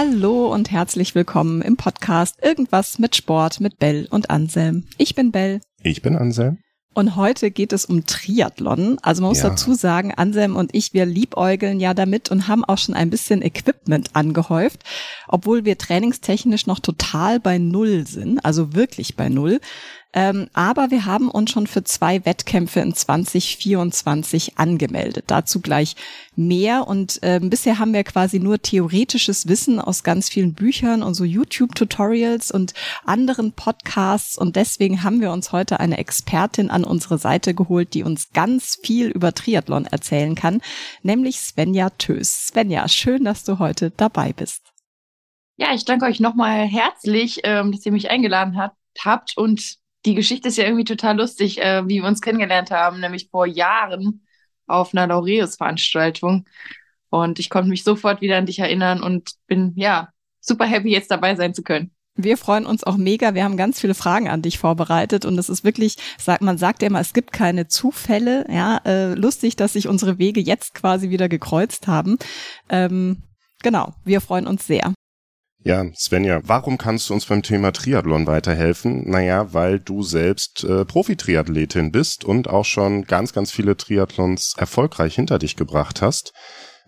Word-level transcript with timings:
Hallo 0.00 0.54
und 0.54 0.70
herzlich 0.70 1.16
willkommen 1.16 1.60
im 1.60 1.76
Podcast 1.76 2.36
Irgendwas 2.40 3.00
mit 3.00 3.16
Sport 3.16 3.58
mit 3.58 3.80
Bell 3.80 4.06
und 4.12 4.30
Anselm. 4.30 4.84
Ich 4.96 5.16
bin 5.16 5.32
Bell. 5.32 5.60
Ich 5.82 6.02
bin 6.02 6.14
Anselm. 6.14 6.58
Und 6.94 7.16
heute 7.16 7.50
geht 7.50 7.72
es 7.72 7.84
um 7.84 8.06
Triathlon. 8.06 9.00
Also 9.02 9.22
man 9.22 9.30
muss 9.30 9.42
ja. 9.42 9.48
dazu 9.48 9.74
sagen, 9.74 10.14
Anselm 10.14 10.54
und 10.54 10.72
ich, 10.72 10.94
wir 10.94 11.04
liebäugeln 11.04 11.80
ja 11.80 11.94
damit 11.94 12.30
und 12.30 12.46
haben 12.46 12.64
auch 12.64 12.78
schon 12.78 12.94
ein 12.94 13.10
bisschen 13.10 13.42
Equipment 13.42 14.14
angehäuft, 14.14 14.84
obwohl 15.26 15.64
wir 15.64 15.76
trainingstechnisch 15.76 16.68
noch 16.68 16.78
total 16.78 17.40
bei 17.40 17.58
Null 17.58 18.06
sind, 18.06 18.44
also 18.44 18.74
wirklich 18.74 19.16
bei 19.16 19.28
Null. 19.28 19.60
Ähm, 20.18 20.48
aber 20.52 20.90
wir 20.90 21.04
haben 21.04 21.30
uns 21.30 21.52
schon 21.52 21.68
für 21.68 21.84
zwei 21.84 22.24
Wettkämpfe 22.24 22.80
in 22.80 22.92
2024 22.92 24.58
angemeldet. 24.58 25.26
Dazu 25.28 25.60
gleich 25.60 25.94
mehr. 26.34 26.88
Und 26.88 27.22
äh, 27.22 27.38
bisher 27.40 27.78
haben 27.78 27.92
wir 27.92 28.02
quasi 28.02 28.40
nur 28.40 28.60
theoretisches 28.60 29.46
Wissen 29.46 29.78
aus 29.78 30.02
ganz 30.02 30.28
vielen 30.28 30.54
Büchern 30.54 31.04
und 31.04 31.14
so 31.14 31.22
YouTube-Tutorials 31.22 32.50
und 32.50 32.74
anderen 33.04 33.52
Podcasts. 33.52 34.36
Und 34.36 34.56
deswegen 34.56 35.04
haben 35.04 35.20
wir 35.20 35.30
uns 35.30 35.52
heute 35.52 35.78
eine 35.78 35.98
Expertin 35.98 36.68
an 36.68 36.82
unsere 36.82 37.18
Seite 37.18 37.54
geholt, 37.54 37.94
die 37.94 38.02
uns 38.02 38.30
ganz 38.32 38.76
viel 38.82 39.10
über 39.10 39.32
Triathlon 39.32 39.86
erzählen 39.86 40.34
kann, 40.34 40.62
nämlich 41.04 41.38
Svenja 41.38 41.90
Tös. 41.90 42.48
Svenja, 42.48 42.88
schön, 42.88 43.22
dass 43.22 43.44
du 43.44 43.60
heute 43.60 43.92
dabei 43.96 44.32
bist. 44.32 44.62
Ja, 45.58 45.72
ich 45.74 45.84
danke 45.84 46.06
euch 46.06 46.18
nochmal 46.18 46.66
herzlich, 46.66 47.42
ähm, 47.44 47.70
dass 47.70 47.86
ihr 47.86 47.92
mich 47.92 48.10
eingeladen 48.10 48.56
hat, 48.56 48.72
habt 49.04 49.36
und 49.36 49.77
die 50.04 50.14
Geschichte 50.14 50.48
ist 50.48 50.56
ja 50.56 50.64
irgendwie 50.64 50.84
total 50.84 51.16
lustig, 51.16 51.60
äh, 51.60 51.86
wie 51.88 52.00
wir 52.00 52.06
uns 52.06 52.20
kennengelernt 52.20 52.70
haben, 52.70 53.00
nämlich 53.00 53.28
vor 53.30 53.46
Jahren 53.46 54.26
auf 54.66 54.94
einer 54.94 55.06
Laureus-Veranstaltung. 55.06 56.46
Und 57.10 57.38
ich 57.38 57.50
konnte 57.50 57.70
mich 57.70 57.84
sofort 57.84 58.20
wieder 58.20 58.36
an 58.36 58.46
dich 58.46 58.58
erinnern 58.58 59.02
und 59.02 59.32
bin 59.46 59.72
ja 59.76 60.10
super 60.40 60.66
happy, 60.66 60.90
jetzt 60.90 61.10
dabei 61.10 61.34
sein 61.36 61.54
zu 61.54 61.62
können. 61.62 61.90
Wir 62.20 62.36
freuen 62.36 62.66
uns 62.66 62.82
auch 62.82 62.96
mega. 62.96 63.34
Wir 63.34 63.44
haben 63.44 63.56
ganz 63.56 63.80
viele 63.80 63.94
Fragen 63.94 64.28
an 64.28 64.42
dich 64.42 64.58
vorbereitet 64.58 65.24
und 65.24 65.38
es 65.38 65.48
ist 65.48 65.62
wirklich, 65.62 65.96
sagt 66.18 66.42
man 66.42 66.58
sagt 66.58 66.82
ja 66.82 66.88
immer, 66.88 67.00
es 67.00 67.12
gibt 67.12 67.32
keine 67.32 67.68
Zufälle. 67.68 68.44
Ja, 68.50 68.80
äh, 68.84 69.14
lustig, 69.14 69.54
dass 69.54 69.74
sich 69.74 69.86
unsere 69.86 70.18
Wege 70.18 70.40
jetzt 70.40 70.74
quasi 70.74 71.10
wieder 71.10 71.28
gekreuzt 71.28 71.86
haben. 71.86 72.18
Ähm, 72.68 73.22
genau, 73.62 73.94
wir 74.04 74.20
freuen 74.20 74.48
uns 74.48 74.66
sehr. 74.66 74.92
Ja, 75.64 75.84
Svenja, 75.96 76.40
warum 76.44 76.78
kannst 76.78 77.10
du 77.10 77.14
uns 77.14 77.26
beim 77.26 77.42
Thema 77.42 77.72
Triathlon 77.72 78.26
weiterhelfen? 78.26 79.10
Naja, 79.10 79.52
weil 79.52 79.80
du 79.80 80.02
selbst 80.02 80.62
äh, 80.62 80.84
Profi-Triathletin 80.84 81.90
bist 81.90 82.24
und 82.24 82.48
auch 82.48 82.64
schon 82.64 83.04
ganz, 83.04 83.32
ganz 83.32 83.50
viele 83.50 83.76
Triathlons 83.76 84.54
erfolgreich 84.56 85.16
hinter 85.16 85.38
dich 85.38 85.56
gebracht 85.56 86.00
hast. 86.00 86.32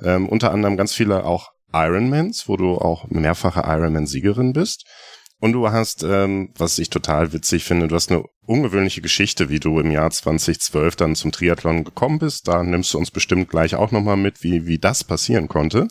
Ähm, 0.02 0.28
unter 0.28 0.52
anderem 0.52 0.76
ganz 0.76 0.94
viele 0.94 1.24
auch 1.24 1.50
Ironmans, 1.72 2.48
wo 2.48 2.56
du 2.56 2.76
auch 2.76 3.08
mehrfache 3.08 3.62
Ironman-Siegerin 3.66 4.52
bist. 4.52 4.84
Und 5.40 5.52
du 5.52 5.70
hast, 5.70 6.02
ähm, 6.04 6.52
was 6.56 6.78
ich 6.78 6.90
total 6.90 7.32
witzig 7.32 7.64
finde, 7.64 7.88
du 7.88 7.94
hast 7.96 8.10
eine 8.10 8.24
ungewöhnliche 8.46 9.00
Geschichte, 9.00 9.48
wie 9.48 9.58
du 9.58 9.80
im 9.80 9.90
Jahr 9.90 10.10
2012 10.10 10.96
dann 10.96 11.16
zum 11.16 11.32
Triathlon 11.32 11.82
gekommen 11.82 12.18
bist. 12.18 12.46
Da 12.46 12.62
nimmst 12.62 12.94
du 12.94 12.98
uns 12.98 13.10
bestimmt 13.10 13.48
gleich 13.48 13.74
auch 13.74 13.90
nochmal 13.90 14.16
mit, 14.16 14.42
wie, 14.44 14.66
wie 14.66 14.78
das 14.78 15.02
passieren 15.02 15.48
konnte. 15.48 15.88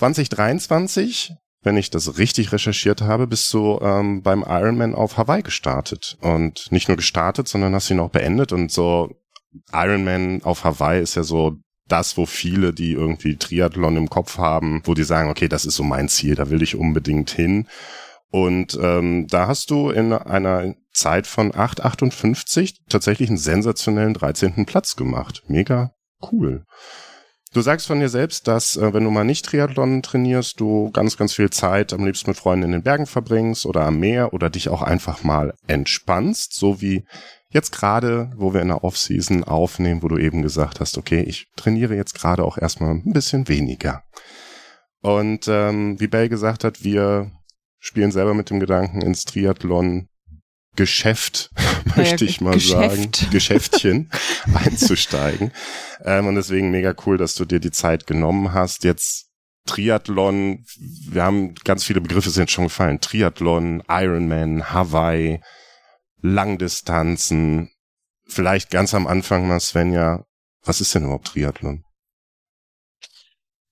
2023, 0.00 1.34
wenn 1.62 1.76
ich 1.76 1.90
das 1.90 2.16
richtig 2.16 2.52
recherchiert 2.52 3.02
habe, 3.02 3.26
bist 3.26 3.52
du 3.52 3.78
ähm, 3.82 4.22
beim 4.22 4.42
Ironman 4.48 4.94
auf 4.94 5.18
Hawaii 5.18 5.42
gestartet. 5.42 6.16
Und 6.22 6.72
nicht 6.72 6.88
nur 6.88 6.96
gestartet, 6.96 7.48
sondern 7.48 7.74
hast 7.74 7.90
ihn 7.90 8.00
auch 8.00 8.08
beendet. 8.08 8.52
Und 8.52 8.72
so 8.72 9.10
Ironman 9.70 10.40
auf 10.42 10.64
Hawaii 10.64 11.02
ist 11.02 11.16
ja 11.16 11.22
so 11.22 11.58
das, 11.86 12.16
wo 12.16 12.24
viele, 12.24 12.72
die 12.72 12.92
irgendwie 12.92 13.36
Triathlon 13.36 13.98
im 13.98 14.08
Kopf 14.08 14.38
haben, 14.38 14.80
wo 14.84 14.94
die 14.94 15.04
sagen, 15.04 15.28
okay, 15.28 15.48
das 15.48 15.66
ist 15.66 15.76
so 15.76 15.82
mein 15.82 16.08
Ziel, 16.08 16.34
da 16.34 16.48
will 16.48 16.62
ich 16.62 16.76
unbedingt 16.76 17.30
hin. 17.30 17.66
Und 18.30 18.78
ähm, 18.80 19.26
da 19.28 19.48
hast 19.48 19.70
du 19.70 19.90
in 19.90 20.14
einer 20.14 20.74
Zeit 20.92 21.26
von 21.26 21.52
8,58 21.52 22.76
tatsächlich 22.88 23.28
einen 23.28 23.38
sensationellen 23.38 24.14
13. 24.14 24.64
Platz 24.64 24.96
gemacht. 24.96 25.42
Mega 25.46 25.92
cool. 26.32 26.64
Du 27.52 27.62
sagst 27.62 27.88
von 27.88 27.98
dir 27.98 28.08
selbst, 28.08 28.46
dass 28.46 28.76
äh, 28.76 28.94
wenn 28.94 29.02
du 29.02 29.10
mal 29.10 29.24
nicht 29.24 29.44
Triathlon 29.44 30.02
trainierst, 30.02 30.60
du 30.60 30.90
ganz, 30.92 31.16
ganz 31.16 31.34
viel 31.34 31.50
Zeit 31.50 31.92
am 31.92 32.06
liebsten 32.06 32.30
mit 32.30 32.36
Freunden 32.36 32.66
in 32.66 32.72
den 32.72 32.84
Bergen 32.84 33.06
verbringst 33.06 33.66
oder 33.66 33.82
am 33.86 33.98
Meer 33.98 34.32
oder 34.32 34.50
dich 34.50 34.68
auch 34.68 34.82
einfach 34.82 35.24
mal 35.24 35.54
entspannst, 35.66 36.54
so 36.54 36.80
wie 36.80 37.04
jetzt 37.48 37.72
gerade, 37.72 38.30
wo 38.36 38.54
wir 38.54 38.62
in 38.62 38.68
der 38.68 38.84
Offseason 38.84 39.42
aufnehmen, 39.42 40.04
wo 40.04 40.08
du 40.08 40.16
eben 40.16 40.42
gesagt 40.42 40.78
hast, 40.78 40.96
okay, 40.96 41.22
ich 41.22 41.48
trainiere 41.56 41.96
jetzt 41.96 42.14
gerade 42.14 42.44
auch 42.44 42.56
erstmal 42.56 42.92
ein 42.92 43.12
bisschen 43.12 43.48
weniger. 43.48 44.04
Und 45.02 45.48
ähm, 45.48 45.98
wie 45.98 46.06
Bell 46.06 46.28
gesagt 46.28 46.62
hat, 46.62 46.84
wir 46.84 47.32
spielen 47.80 48.12
selber 48.12 48.34
mit 48.34 48.50
dem 48.50 48.60
Gedanken, 48.60 49.02
ins 49.02 49.24
Triathlon 49.24 50.09
Geschäft, 50.76 51.50
möchte 51.96 52.24
ich 52.24 52.40
mal 52.40 52.54
Geschäft. 52.54 53.16
sagen, 53.16 53.30
Geschäftchen 53.30 54.10
einzusteigen. 54.54 55.52
Ähm, 56.04 56.26
und 56.26 56.36
deswegen 56.36 56.70
mega 56.70 56.94
cool, 57.06 57.18
dass 57.18 57.34
du 57.34 57.44
dir 57.44 57.60
die 57.60 57.70
Zeit 57.70 58.06
genommen 58.06 58.52
hast. 58.52 58.84
Jetzt 58.84 59.28
Triathlon, 59.66 60.64
wir 60.78 61.22
haben 61.22 61.54
ganz 61.64 61.84
viele 61.84 62.00
Begriffe 62.00 62.30
sind 62.30 62.50
schon 62.50 62.64
gefallen. 62.64 63.00
Triathlon, 63.00 63.82
Ironman, 63.88 64.72
Hawaii, 64.72 65.40
Langdistanzen. 66.22 67.70
Vielleicht 68.26 68.70
ganz 68.70 68.94
am 68.94 69.06
Anfang 69.06 69.48
mal, 69.48 69.60
Svenja, 69.60 70.24
was 70.62 70.80
ist 70.80 70.94
denn 70.94 71.04
überhaupt 71.04 71.28
Triathlon? 71.28 71.84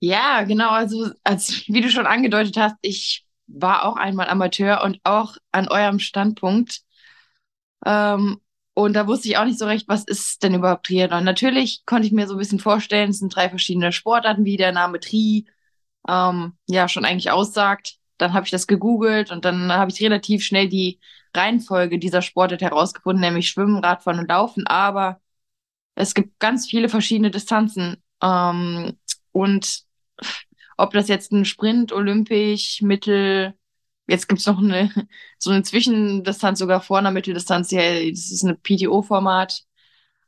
Ja, 0.01 0.43
genau. 0.45 0.71
Also, 0.71 1.11
als, 1.25 1.65
wie 1.67 1.81
du 1.81 1.91
schon 1.91 2.07
angedeutet 2.07 2.57
hast, 2.57 2.77
ich 2.83 3.25
war 3.47 3.85
auch 3.85 3.97
einmal 3.97 4.29
Amateur 4.29 4.83
und 4.85 5.01
auch 5.05 5.37
an 5.53 5.69
eurem 5.69 5.99
Standpunkt 5.99 6.83
ähm, 7.87 8.41
und 8.75 8.93
da 8.95 9.09
wusste 9.09 9.29
ich 9.29 9.37
auch 9.37 9.45
nicht 9.45 9.59
so 9.59 9.67
recht, 9.67 9.89
was 9.89 10.05
ist 10.05 10.43
denn 10.43 10.55
überhaupt 10.55 10.87
Triathlon. 10.87 11.25
Natürlich 11.25 11.83
konnte 11.85 12.07
ich 12.07 12.13
mir 12.13 12.29
so 12.29 12.35
ein 12.35 12.39
bisschen 12.39 12.61
vorstellen, 12.61 13.11
es 13.11 13.19
sind 13.19 13.35
drei 13.35 13.49
verschiedene 13.49 13.91
Sportarten, 13.91 14.45
wie 14.45 14.57
der 14.57 14.71
Name 14.71 15.01
Tri 15.01 15.47
ähm, 16.09 16.53
ja 16.69 16.89
schon 16.89 17.05
eigentlich 17.05 17.31
aussagt. 17.31 17.97
Dann 18.19 18.35
habe 18.35 18.45
ich 18.45 18.53
das 18.53 18.67
gegoogelt 18.69 19.33
und 19.33 19.45
dann 19.45 19.73
habe 19.73 19.91
ich 19.91 20.01
relativ 20.01 20.45
schnell 20.45 20.69
die 20.69 21.01
Reihenfolge 21.35 21.99
dieser 21.99 22.23
Sportart 22.23 22.63
herausgefunden, 22.63 23.21
nämlich 23.21 23.49
Schwimmen, 23.49 23.83
Radfahren 23.85 24.21
und 24.21 24.29
Laufen. 24.29 24.67
Aber 24.69 25.21
es 25.97 26.15
gibt 26.15 26.39
ganz 26.39 26.69
viele 26.69 26.89
verschiedene 26.89 27.31
Distanzen. 27.33 28.03
Ähm, 28.23 28.97
und 29.33 29.83
ob 30.77 30.93
das 30.93 31.09
jetzt 31.09 31.33
ein 31.33 31.45
Sprint, 31.45 31.93
Olympisch, 31.93 32.81
Mittel, 32.83 33.58
Jetzt 34.09 34.27
gibt's 34.29 34.47
noch 34.47 34.59
eine, 34.59 34.91
so 35.39 35.51
eine 35.51 35.63
Zwischendistanz 35.63 36.59
sogar 36.59 36.81
vor 36.81 36.99
einer 36.99 37.11
Mitteldistanz. 37.11 37.71
Ja, 37.71 37.83
das 37.83 38.31
ist 38.31 38.45
eine 38.45 38.57
PTO-Format, 38.57 39.63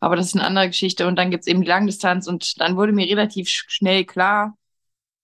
aber 0.00 0.16
das 0.16 0.26
ist 0.26 0.34
eine 0.36 0.46
andere 0.46 0.68
Geschichte. 0.68 1.06
Und 1.06 1.16
dann 1.16 1.30
gibt's 1.30 1.46
eben 1.46 1.62
die 1.62 1.68
Langdistanz. 1.68 2.26
Und 2.28 2.60
dann 2.60 2.76
wurde 2.76 2.92
mir 2.92 3.06
relativ 3.08 3.48
schnell 3.48 4.04
klar, 4.04 4.56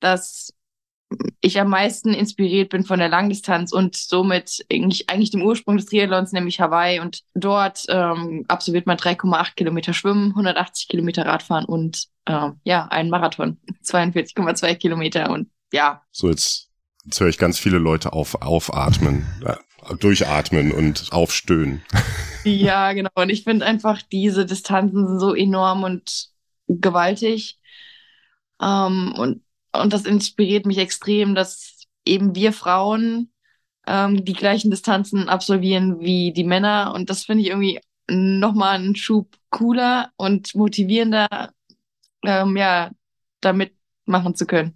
dass 0.01 0.53
ich 1.41 1.61
am 1.61 1.69
meisten 1.69 2.15
inspiriert 2.15 2.71
bin 2.71 2.85
von 2.85 2.99
der 2.99 3.09
Langdistanz 3.09 3.73
und 3.73 3.95
somit 3.95 4.65
eigentlich, 4.73 5.09
eigentlich 5.09 5.31
dem 5.31 5.43
Ursprung 5.43 5.77
des 5.77 5.87
Triathlons, 5.87 6.33
nämlich 6.33 6.61
Hawaii. 6.61 7.01
Und 7.01 7.21
dort 7.35 7.85
ähm, 7.89 8.45
absolviert 8.49 8.87
man 8.87 8.97
3,8 8.97 9.55
Kilometer 9.55 9.93
Schwimmen, 9.93 10.31
180 10.31 10.89
Kilometer 10.89 11.27
Radfahren 11.27 11.67
und 11.67 12.07
äh, 12.25 12.51
ja, 12.65 12.87
einen 12.87 13.11
Marathon, 13.11 13.59
42,2 13.85 14.75
Kilometer. 14.77 15.31
Und 15.31 15.51
ja. 15.73 16.03
So, 16.11 16.31
jetzt 16.31 16.66
Jetzt 17.07 17.21
höre 17.21 17.29
ich 17.29 17.39
ganz 17.39 17.59
viele 17.59 17.79
Leute 17.79 18.13
auf, 18.13 18.43
aufatmen, 18.43 19.27
äh, 19.45 19.55
durchatmen 19.97 20.73
und 20.73 21.09
aufstöhnen. 21.13 21.83
Ja, 22.45 22.93
genau. 22.93 23.11
Und 23.15 23.31
ich 23.31 23.43
finde 23.43 23.67
einfach, 23.67 24.03
diese 24.03 24.47
Distanzen 24.47 25.07
sind 25.07 25.19
so 25.19 25.35
enorm 25.35 25.83
und 25.83 26.29
gewaltig. 26.69 27.59
Ähm, 28.61 29.15
und, 29.17 29.43
und 29.73 29.93
das 29.93 30.05
inspiriert 30.05 30.67
mich 30.67 30.79
extrem, 30.79 31.35
dass 31.35 31.87
eben 32.05 32.35
wir 32.35 32.53
Frauen 32.53 33.33
ähm, 33.87 34.25
die 34.25 34.33
gleichen 34.33 34.71
Distanzen 34.71 35.29
absolvieren 35.29 36.01
wie 36.01 36.33
die 36.33 36.45
Männer. 36.45 36.93
Und 36.95 37.11
das 37.11 37.25
finde 37.25 37.43
ich 37.43 37.49
irgendwie 37.49 37.81
nochmal 38.09 38.77
einen 38.77 38.97
Schub 38.97 39.37
cooler 39.51 40.13
und 40.17 40.55
motivierender, 40.55 41.53
ähm, 42.25 42.57
ja, 42.57 42.91
damit 43.41 43.75
machen 44.05 44.35
zu 44.35 44.47
können. 44.47 44.76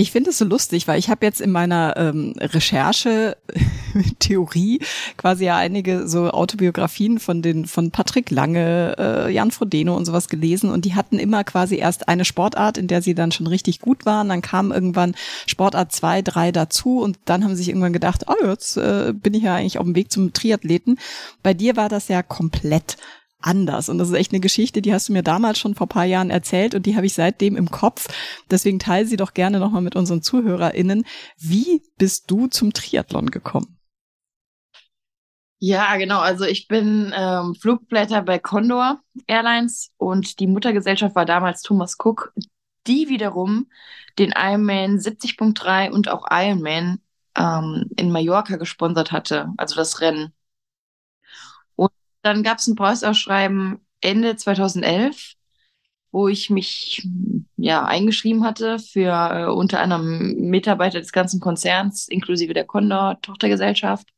Ich 0.00 0.12
finde 0.12 0.30
es 0.30 0.38
so 0.38 0.44
lustig, 0.44 0.86
weil 0.86 1.00
ich 1.00 1.10
habe 1.10 1.26
jetzt 1.26 1.40
in 1.40 1.50
meiner 1.50 1.94
ähm, 1.96 2.32
Recherche 2.38 3.36
Theorie 4.20 4.78
quasi 5.16 5.46
ja 5.46 5.56
einige 5.56 6.06
so 6.06 6.30
Autobiografien 6.30 7.18
von 7.18 7.42
den 7.42 7.66
von 7.66 7.90
Patrick 7.90 8.30
Lange, 8.30 8.94
äh, 8.96 9.32
Jan 9.32 9.50
Frodeno 9.50 9.96
und 9.96 10.04
sowas 10.04 10.28
gelesen 10.28 10.70
und 10.70 10.84
die 10.84 10.94
hatten 10.94 11.18
immer 11.18 11.42
quasi 11.42 11.78
erst 11.78 12.06
eine 12.06 12.24
Sportart, 12.24 12.78
in 12.78 12.86
der 12.86 13.02
sie 13.02 13.16
dann 13.16 13.32
schon 13.32 13.48
richtig 13.48 13.80
gut 13.80 14.06
waren, 14.06 14.28
dann 14.28 14.40
kam 14.40 14.70
irgendwann 14.70 15.16
Sportart 15.48 15.90
zwei, 15.90 16.22
drei 16.22 16.52
dazu 16.52 17.00
und 17.00 17.18
dann 17.24 17.42
haben 17.42 17.56
sie 17.56 17.64
sich 17.64 17.70
irgendwann 17.70 17.92
gedacht, 17.92 18.26
oh, 18.28 18.46
jetzt 18.46 18.76
äh, 18.76 19.12
bin 19.12 19.34
ich 19.34 19.42
ja 19.42 19.56
eigentlich 19.56 19.80
auf 19.80 19.84
dem 19.84 19.96
Weg 19.96 20.12
zum 20.12 20.32
Triathleten. 20.32 21.00
Bei 21.42 21.54
dir 21.54 21.74
war 21.74 21.88
das 21.88 22.06
ja 22.06 22.22
komplett 22.22 22.98
anders. 23.40 23.88
Und 23.88 23.98
das 23.98 24.08
ist 24.08 24.14
echt 24.14 24.32
eine 24.32 24.40
Geschichte, 24.40 24.82
die 24.82 24.92
hast 24.92 25.08
du 25.08 25.12
mir 25.12 25.22
damals 25.22 25.58
schon 25.58 25.74
vor 25.74 25.88
paar 25.88 26.04
Jahren 26.04 26.30
erzählt 26.30 26.74
und 26.74 26.86
die 26.86 26.96
habe 26.96 27.06
ich 27.06 27.14
seitdem 27.14 27.56
im 27.56 27.70
Kopf. 27.70 28.08
Deswegen 28.50 28.78
teile 28.78 29.06
sie 29.06 29.16
doch 29.16 29.34
gerne 29.34 29.58
nochmal 29.58 29.82
mit 29.82 29.96
unseren 29.96 30.22
ZuhörerInnen. 30.22 31.04
Wie 31.38 31.82
bist 31.98 32.30
du 32.30 32.48
zum 32.48 32.72
Triathlon 32.72 33.30
gekommen? 33.30 33.78
Ja, 35.60 35.96
genau. 35.96 36.20
Also 36.20 36.44
ich 36.44 36.68
bin 36.68 37.12
ähm, 37.16 37.54
Flugblätter 37.56 38.22
bei 38.22 38.38
Condor 38.38 39.00
Airlines 39.26 39.90
und 39.96 40.38
die 40.38 40.46
Muttergesellschaft 40.46 41.16
war 41.16 41.24
damals 41.24 41.62
Thomas 41.62 41.96
Cook, 41.98 42.32
die 42.86 43.08
wiederum 43.08 43.68
den 44.18 44.32
Ironman 44.36 44.98
70.3 44.98 45.90
und 45.90 46.08
auch 46.08 46.26
Ironman 46.30 47.00
ähm, 47.36 47.90
in 47.96 48.12
Mallorca 48.12 48.56
gesponsert 48.56 49.10
hatte, 49.10 49.48
also 49.56 49.74
das 49.74 50.00
Rennen. 50.00 50.32
Dann 52.22 52.42
gab 52.42 52.58
es 52.58 52.66
ein 52.66 52.76
Preisausschreiben 52.76 53.80
Ende 54.00 54.36
2011, 54.36 55.34
wo 56.10 56.28
ich 56.28 56.50
mich 56.50 57.06
ja 57.56 57.84
eingeschrieben 57.84 58.44
hatte 58.44 58.78
für 58.78 59.10
äh, 59.10 59.50
unter 59.50 59.80
anderem 59.80 60.34
Mitarbeiter 60.50 61.00
des 61.00 61.12
ganzen 61.12 61.40
Konzerns 61.40 62.08
inklusive 62.08 62.54
der 62.54 62.64
Condor 62.64 63.20
Tochtergesellschaft 63.20 64.08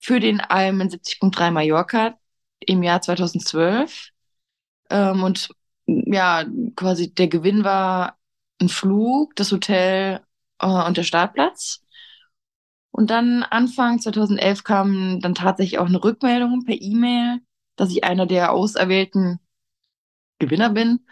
für 0.00 0.20
den 0.20 0.42
Ironman 0.48 0.88
70.3 0.88 1.50
Mallorca 1.50 2.18
im 2.60 2.82
Jahr 2.82 3.00
2012. 3.00 4.10
Ähm, 4.90 5.22
und 5.22 5.50
ja, 5.86 6.44
quasi 6.76 7.12
der 7.12 7.28
Gewinn 7.28 7.64
war 7.64 8.18
ein 8.60 8.68
Flug, 8.68 9.34
das 9.36 9.52
Hotel 9.52 10.20
äh, 10.60 10.66
und 10.66 10.96
der 10.96 11.02
Startplatz. 11.02 11.84
Und 12.98 13.10
dann 13.10 13.44
Anfang 13.44 14.00
2011 14.00 14.64
kam 14.64 15.20
dann 15.20 15.36
tatsächlich 15.36 15.78
auch 15.78 15.86
eine 15.86 16.02
Rückmeldung 16.02 16.64
per 16.64 16.74
E-Mail, 16.74 17.38
dass 17.76 17.92
ich 17.92 18.02
einer 18.02 18.26
der 18.26 18.50
auserwählten 18.50 19.38
Gewinner 20.40 20.70
bin. 20.70 21.06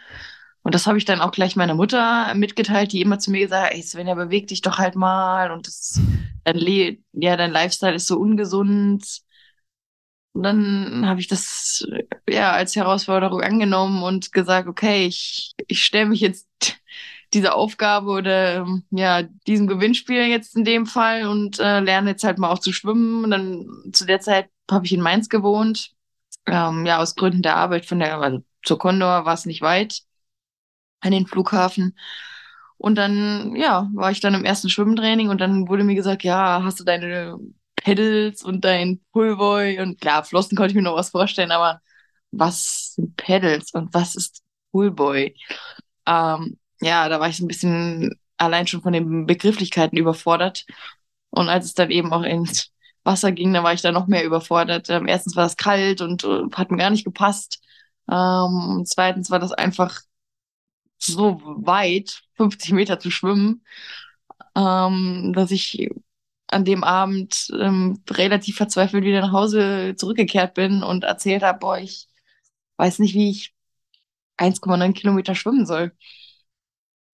Und 0.63 0.75
das 0.75 0.85
habe 0.85 0.97
ich 0.97 1.05
dann 1.05 1.21
auch 1.21 1.31
gleich 1.31 1.55
meiner 1.55 1.75
Mutter 1.75 2.33
mitgeteilt, 2.35 2.91
die 2.91 2.99
immer 2.99 3.19
zu 3.19 3.31
mir 3.31 3.39
gesagt 3.39 3.73
hat, 3.73 3.83
Svenja, 3.85 4.15
beweg 4.15 4.47
dich 4.47 4.61
doch 4.61 4.79
halt 4.79 4.97
mal 4.97 5.49
und 5.49 5.67
das, 5.67 6.01
dein, 6.43 6.57
Le 6.57 6.97
ja, 7.13 7.37
dein 7.37 7.51
Lifestyle 7.51 7.95
ist 7.95 8.07
so 8.07 8.19
ungesund. 8.19 9.21
Und 10.33 10.43
dann 10.43 11.05
habe 11.05 11.21
ich 11.21 11.29
das 11.29 11.87
ja 12.29 12.51
als 12.51 12.75
Herausforderung 12.75 13.39
angenommen 13.39 14.03
und 14.03 14.33
gesagt, 14.33 14.67
okay, 14.67 15.05
ich, 15.05 15.53
ich 15.67 15.85
stelle 15.85 16.07
mich 16.07 16.19
jetzt 16.19 16.46
dieser 17.33 17.55
Aufgabe 17.55 18.09
oder 18.09 18.65
ja, 18.91 19.23
diesem 19.47 19.67
Gewinnspiel 19.67 20.27
jetzt 20.27 20.55
in 20.55 20.63
dem 20.63 20.85
Fall 20.85 21.27
und 21.27 21.59
äh, 21.59 21.79
lerne 21.79 22.11
jetzt 22.11 22.23
halt 22.23 22.37
mal 22.37 22.51
auch 22.51 22.59
zu 22.59 22.71
schwimmen. 22.73 23.23
Und 23.23 23.31
dann 23.31 23.67
zu 23.93 24.05
der 24.05 24.19
Zeit 24.21 24.49
habe 24.69 24.85
ich 24.85 24.93
in 24.93 25.01
Mainz 25.01 25.29
gewohnt. 25.29 25.91
Ähm, 26.45 26.85
ja, 26.85 26.99
aus 26.99 27.15
Gründen 27.15 27.41
der 27.41 27.57
Arbeit 27.57 27.85
von 27.85 27.99
der, 27.99 28.19
also 28.19 28.43
zur 28.63 28.77
Condor 28.79 29.25
war 29.25 29.33
es 29.33 29.45
nicht 29.45 29.61
weit 29.61 30.01
an 31.01 31.11
den 31.11 31.27
Flughafen. 31.27 31.97
Und 32.77 32.95
dann, 32.95 33.55
ja, 33.55 33.89
war 33.93 34.11
ich 34.11 34.19
dann 34.19 34.33
im 34.35 34.45
ersten 34.45 34.69
Schwimmtraining 34.69 35.29
und 35.29 35.41
dann 35.41 35.67
wurde 35.67 35.83
mir 35.83 35.95
gesagt, 35.95 36.23
ja, 36.23 36.61
hast 36.63 36.79
du 36.79 36.83
deine 36.83 37.37
Pedals 37.75 38.43
und 38.43 38.65
dein 38.65 39.01
Pullboy 39.13 39.79
und 39.79 39.99
klar, 39.99 40.23
Flossen 40.23 40.55
konnte 40.57 40.71
ich 40.71 40.75
mir 40.75 40.83
noch 40.83 40.95
was 40.95 41.09
vorstellen, 41.09 41.51
aber 41.51 41.81
was 42.31 42.93
sind 42.95 43.15
Pedals 43.17 43.71
und 43.73 43.93
was 43.93 44.15
ist 44.15 44.43
Pullboy? 44.71 45.35
Ähm, 46.05 46.59
ja, 46.81 47.09
da 47.09 47.19
war 47.19 47.29
ich 47.29 47.39
ein 47.39 47.47
bisschen 47.47 48.19
allein 48.37 48.67
schon 48.67 48.81
von 48.81 48.93
den 48.93 49.25
Begrifflichkeiten 49.25 49.97
überfordert. 49.97 50.65
Und 51.29 51.49
als 51.49 51.65
es 51.65 51.73
dann 51.73 51.91
eben 51.91 52.13
auch 52.13 52.23
ins 52.23 52.71
Wasser 53.03 53.31
ging, 53.31 53.53
da 53.53 53.63
war 53.63 53.73
ich 53.73 53.81
dann 53.81 53.93
noch 53.93 54.07
mehr 54.07 54.23
überfordert. 54.25 54.89
Ähm, 54.89 55.07
erstens 55.07 55.35
war 55.35 55.45
es 55.45 55.57
kalt 55.57 56.01
und 56.01 56.23
äh, 56.23 56.43
hat 56.53 56.71
mir 56.71 56.77
gar 56.77 56.89
nicht 56.89 57.05
gepasst. 57.05 57.61
Ähm, 58.09 58.83
zweitens 58.85 59.29
war 59.31 59.39
das 59.39 59.51
einfach 59.51 60.01
so 60.97 61.41
weit, 61.43 62.21
50 62.35 62.73
Meter 62.73 62.99
zu 62.99 63.11
schwimmen, 63.11 63.63
ähm, 64.55 65.33
dass 65.35 65.51
ich 65.51 65.89
an 66.47 66.65
dem 66.65 66.83
Abend 66.83 67.49
ähm, 67.59 68.01
relativ 68.09 68.57
verzweifelt 68.57 69.03
wieder 69.03 69.21
nach 69.21 69.33
Hause 69.33 69.95
zurückgekehrt 69.97 70.53
bin 70.53 70.83
und 70.83 71.03
erzählt 71.03 71.43
habe, 71.43 71.59
boah, 71.59 71.77
ich 71.79 72.07
weiß 72.77 72.99
nicht, 72.99 73.15
wie 73.15 73.31
ich 73.31 73.53
1,9 74.37 74.93
Kilometer 74.93 75.35
schwimmen 75.35 75.65
soll. 75.65 75.93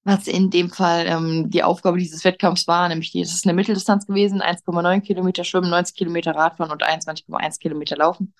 Was 0.06 0.28
in 0.28 0.50
dem 0.50 0.70
Fall 0.70 1.06
ähm, 1.08 1.50
die 1.50 1.64
Aufgabe 1.64 1.98
dieses 1.98 2.26
Wettkampfs 2.26 2.68
war, 2.68 2.90
nämlich 2.90 3.12
die, 3.12 3.22
es 3.22 3.34
ist 3.34 3.46
eine 3.46 3.54
Mitteldistanz 3.54 4.06
gewesen, 4.06 4.42
1,9 4.42 5.02
Kilometer 5.02 5.46
schwimmen, 5.46 5.70
90 5.70 5.96
Kilometer 5.96 6.36
Radfahren 6.36 6.72
und 6.72 6.84
21,1 6.84 7.60
Kilometer 7.60 7.96
laufen. 7.96 8.34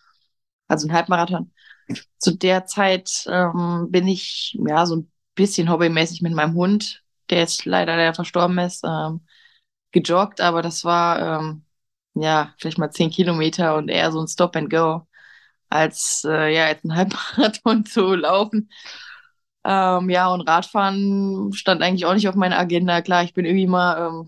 Also 0.68 0.88
ein 0.88 0.94
Halbmarathon. 0.94 1.52
Zu 2.18 2.36
der 2.36 2.66
Zeit 2.66 3.26
ähm, 3.28 3.88
bin 3.92 4.08
ich 4.08 4.58
ja 4.66 4.86
so 4.86 4.98
ein 4.98 5.12
bisschen 5.36 5.70
hobbymäßig 5.70 6.22
mit 6.22 6.34
meinem 6.34 6.56
Hund, 6.56 7.04
der 7.30 7.40
jetzt 7.40 7.66
leider 7.66 7.96
der 7.98 8.14
verstorben 8.14 8.58
ist, 8.60 8.84
ähm, 8.86 9.26
gejoggt, 9.92 10.42
aber 10.42 10.62
das 10.62 10.84
war 10.86 11.42
ähm, 11.42 11.66
ja 12.16 12.54
vielleicht 12.60 12.78
mal 12.78 12.92
zehn 12.92 13.10
Kilometer 13.10 13.76
und 13.76 13.90
eher 13.90 14.12
so 14.12 14.22
ein 14.22 14.28
Stop 14.28 14.56
and 14.56 14.70
Go, 14.70 15.08
als 15.70 16.24
äh, 16.28 16.54
ja 16.54 16.68
jetzt 16.70 16.86
ein 16.86 16.96
Halbmarathon 16.96 17.86
zu 17.88 18.16
laufen. 18.16 18.70
Ähm, 19.66 20.10
ja, 20.10 20.28
und 20.30 20.42
Radfahren 20.42 21.52
stand 21.54 21.82
eigentlich 21.82 22.06
auch 22.06 22.14
nicht 22.14 22.28
auf 22.28 22.36
meiner 22.36 22.58
Agenda. 22.60 23.02
Klar, 23.02 23.24
ich 23.24 23.34
bin 23.34 23.46
irgendwie 23.46 23.68
mal 23.68 24.08
ähm, 24.08 24.28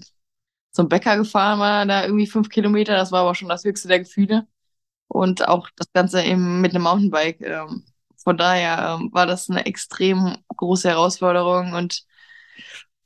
zum 0.71 0.89
Bäcker 0.89 1.17
gefahren, 1.17 1.59
war 1.59 1.85
da 1.85 2.03
irgendwie 2.05 2.27
fünf 2.27 2.49
Kilometer, 2.49 2.95
das 2.95 3.11
war 3.11 3.21
aber 3.21 3.35
schon 3.35 3.49
das 3.49 3.63
höchste 3.65 3.87
der 3.87 3.99
Gefühle. 3.99 4.47
Und 5.07 5.47
auch 5.47 5.69
das 5.77 5.91
Ganze 5.93 6.23
eben 6.23 6.61
mit 6.61 6.73
einem 6.75 6.83
Mountainbike. 6.83 7.41
Ähm, 7.41 7.85
von 8.23 8.37
daher 8.37 8.97
ähm, 8.99 9.11
war 9.13 9.27
das 9.27 9.49
eine 9.49 9.65
extrem 9.65 10.37
große 10.57 10.89
Herausforderung 10.89 11.73
und 11.73 12.05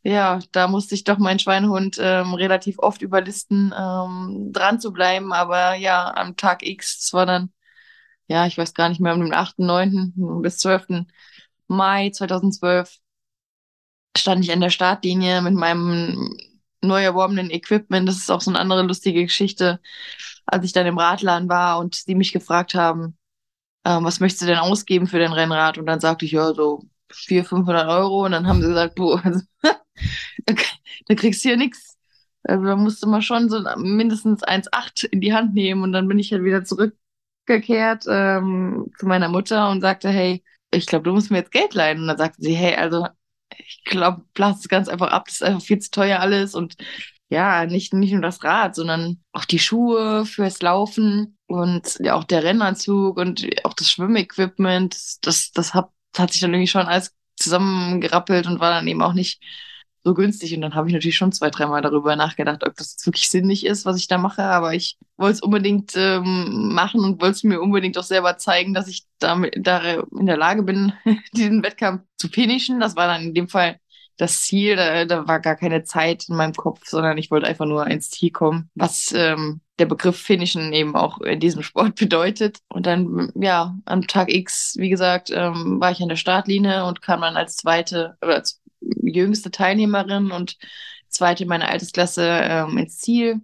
ja, 0.03 0.39
da 0.51 0.67
musste 0.67 0.95
ich 0.95 1.03
doch 1.03 1.17
meinen 1.17 1.39
Schweinehund 1.39 1.97
ähm, 1.99 2.33
relativ 2.33 2.79
oft 2.79 3.01
überlisten, 3.01 3.73
ähm, 3.77 4.51
dran 4.53 4.79
zu 4.79 4.93
bleiben. 4.93 5.33
Aber 5.33 5.75
ja, 5.75 6.13
am 6.15 6.35
Tag 6.37 6.63
X, 6.65 6.99
es 7.03 7.13
war 7.13 7.25
dann, 7.25 7.51
ja, 8.27 8.47
ich 8.47 8.57
weiß 8.57 8.73
gar 8.73 8.89
nicht 8.89 9.01
mehr, 9.01 9.13
am 9.13 9.31
8., 9.33 9.59
9. 9.59 10.13
bis 10.41 10.59
12. 10.59 11.07
Mai 11.69 12.09
2012 12.11 12.97
stand 14.17 14.43
ich 14.43 14.51
an 14.51 14.61
der 14.61 14.69
Startlinie 14.69 15.41
mit 15.41 15.53
meinem 15.53 16.37
neu 16.81 17.03
erworbenen 17.03 17.51
Equipment. 17.51 18.07
Das 18.07 18.17
ist 18.17 18.31
auch 18.31 18.41
so 18.41 18.51
eine 18.51 18.59
andere 18.59 18.83
lustige 18.83 19.23
Geschichte, 19.23 19.79
als 20.45 20.65
ich 20.65 20.73
dann 20.73 20.87
im 20.87 20.97
Radladen 20.97 21.49
war 21.49 21.79
und 21.79 21.95
sie 21.95 22.15
mich 22.15 22.31
gefragt 22.31 22.75
haben, 22.75 23.17
ähm, 23.85 24.03
was 24.03 24.19
möchtest 24.19 24.43
du 24.43 24.47
denn 24.47 24.57
ausgeben 24.57 25.07
für 25.07 25.19
dein 25.19 25.33
Rennrad? 25.33 25.77
Und 25.77 25.85
dann 25.85 25.99
sagte 25.99 26.25
ich, 26.25 26.31
ja, 26.31 26.53
so 26.53 26.83
400, 27.11 27.47
500 27.49 27.87
Euro. 27.87 28.25
Und 28.25 28.31
dann 28.31 28.47
haben 28.47 28.61
sie 28.61 28.67
gesagt, 28.67 28.99
du, 28.99 29.13
also, 29.23 29.41
da 31.07 31.15
kriegst 31.15 31.43
du 31.43 31.49
ja 31.49 31.55
nichts. 31.55 31.97
Also 32.43 32.63
da 32.65 32.75
musste 32.75 33.07
man 33.07 33.21
schon 33.21 33.49
so 33.49 33.61
mindestens 33.77 34.43
1,8 34.43 35.05
in 35.05 35.21
die 35.21 35.33
Hand 35.33 35.53
nehmen. 35.53 35.83
Und 35.83 35.91
dann 35.93 36.07
bin 36.07 36.19
ich 36.19 36.31
halt 36.31 36.43
wieder 36.43 36.63
zurückgekehrt 36.63 38.05
ähm, 38.07 38.91
zu 38.97 39.05
meiner 39.07 39.29
Mutter 39.29 39.69
und 39.69 39.81
sagte, 39.81 40.09
hey, 40.09 40.43
ich 40.71 40.85
glaube, 40.85 41.03
du 41.03 41.13
musst 41.13 41.31
mir 41.31 41.37
jetzt 41.37 41.51
Geld 41.51 41.73
leihen. 41.73 42.01
Und 42.01 42.07
dann 42.07 42.17
sagte 42.17 42.41
sie, 42.41 42.53
hey, 42.55 42.75
also 42.75 43.07
ich 43.57 43.83
glaube, 43.85 44.23
blas 44.33 44.59
es 44.59 44.69
ganz 44.69 44.87
einfach 44.87 45.11
ab, 45.11 45.25
das 45.25 45.35
ist 45.35 45.43
einfach 45.43 45.61
viel 45.61 45.79
zu 45.79 45.91
teuer 45.91 46.19
alles. 46.19 46.55
Und 46.55 46.75
ja, 47.29 47.65
nicht, 47.65 47.93
nicht 47.93 48.11
nur 48.11 48.21
das 48.21 48.43
Rad, 48.43 48.75
sondern 48.75 49.23
auch 49.33 49.45
die 49.45 49.59
Schuhe 49.59 50.25
fürs 50.25 50.61
Laufen 50.61 51.37
und 51.47 51.97
ja, 51.99 52.15
auch 52.15 52.23
der 52.23 52.43
Rennanzug 52.43 53.17
und 53.17 53.47
auch 53.65 53.73
das 53.73 53.91
Schwimmequipment. 53.91 55.25
Das, 55.25 55.51
das 55.51 55.73
hat, 55.73 55.89
hat 56.17 56.31
sich 56.31 56.41
dann 56.41 56.53
irgendwie 56.53 56.67
schon 56.67 56.87
alles 56.87 57.15
zusammengerappelt 57.35 58.47
und 58.47 58.59
war 58.59 58.71
dann 58.71 58.87
eben 58.87 59.01
auch 59.01 59.13
nicht 59.13 59.41
so 60.03 60.13
günstig. 60.13 60.55
Und 60.55 60.61
dann 60.61 60.75
habe 60.75 60.87
ich 60.87 60.93
natürlich 60.93 61.17
schon 61.17 61.31
zwei, 61.31 61.49
dreimal 61.49 61.81
darüber 61.81 62.15
nachgedacht, 62.15 62.65
ob 62.65 62.75
das 62.75 62.91
jetzt 62.93 63.05
wirklich 63.05 63.29
sinnig 63.29 63.65
ist, 63.65 63.85
was 63.85 63.97
ich 63.97 64.07
da 64.07 64.17
mache. 64.17 64.43
Aber 64.43 64.73
ich 64.73 64.97
wollte 65.17 65.35
es 65.35 65.41
unbedingt 65.41 65.93
ähm, 65.95 66.73
machen 66.73 67.01
und 67.01 67.21
wollte 67.21 67.35
es 67.35 67.43
mir 67.43 67.61
unbedingt 67.61 67.97
auch 67.97 68.03
selber 68.03 68.37
zeigen, 68.37 68.73
dass 68.73 68.87
ich 68.87 69.05
damit 69.19 69.55
da 69.57 70.01
in 70.17 70.25
der 70.25 70.37
Lage 70.37 70.63
bin, 70.63 70.93
diesen 71.33 71.63
Wettkampf 71.63 72.03
zu 72.17 72.29
finishen. 72.29 72.79
Das 72.79 72.95
war 72.95 73.07
dann 73.07 73.23
in 73.23 73.33
dem 73.33 73.49
Fall 73.49 73.79
das 74.19 74.41
Ziel, 74.41 74.75
da, 74.75 75.05
da 75.05 75.27
war 75.27 75.39
gar 75.39 75.55
keine 75.55 75.83
Zeit 75.83 76.27
in 76.27 76.35
meinem 76.35 76.53
Kopf, 76.53 76.81
sondern 76.85 77.17
ich 77.17 77.31
wollte 77.31 77.47
einfach 77.47 77.65
nur 77.65 77.87
ins 77.87 78.09
Ziel 78.09 78.31
kommen, 78.31 78.69
was 78.75 79.13
ähm, 79.15 79.61
der 79.79 79.85
Begriff 79.85 80.17
Finishen 80.17 80.73
eben 80.73 80.95
auch 80.95 81.21
in 81.21 81.39
diesem 81.39 81.63
Sport 81.63 81.95
bedeutet. 81.95 82.59
Und 82.67 82.85
dann, 82.85 83.31
ja, 83.35 83.75
am 83.85 84.07
Tag 84.07 84.31
X, 84.31 84.75
wie 84.77 84.89
gesagt, 84.89 85.31
ähm, 85.33 85.79
war 85.79 85.91
ich 85.91 86.01
an 86.01 86.09
der 86.09 86.17
Startlinie 86.17 86.85
und 86.85 87.01
kam 87.01 87.21
dann 87.21 87.37
als 87.37 87.55
zweite 87.55 88.17
oder 88.21 88.35
als 88.35 88.61
jüngste 88.81 89.51
Teilnehmerin 89.51 90.31
und 90.31 90.57
zweite 91.09 91.45
meiner 91.45 91.69
Altersklasse 91.69 92.23
ähm, 92.25 92.77
ins 92.77 92.99
Ziel. 92.99 93.41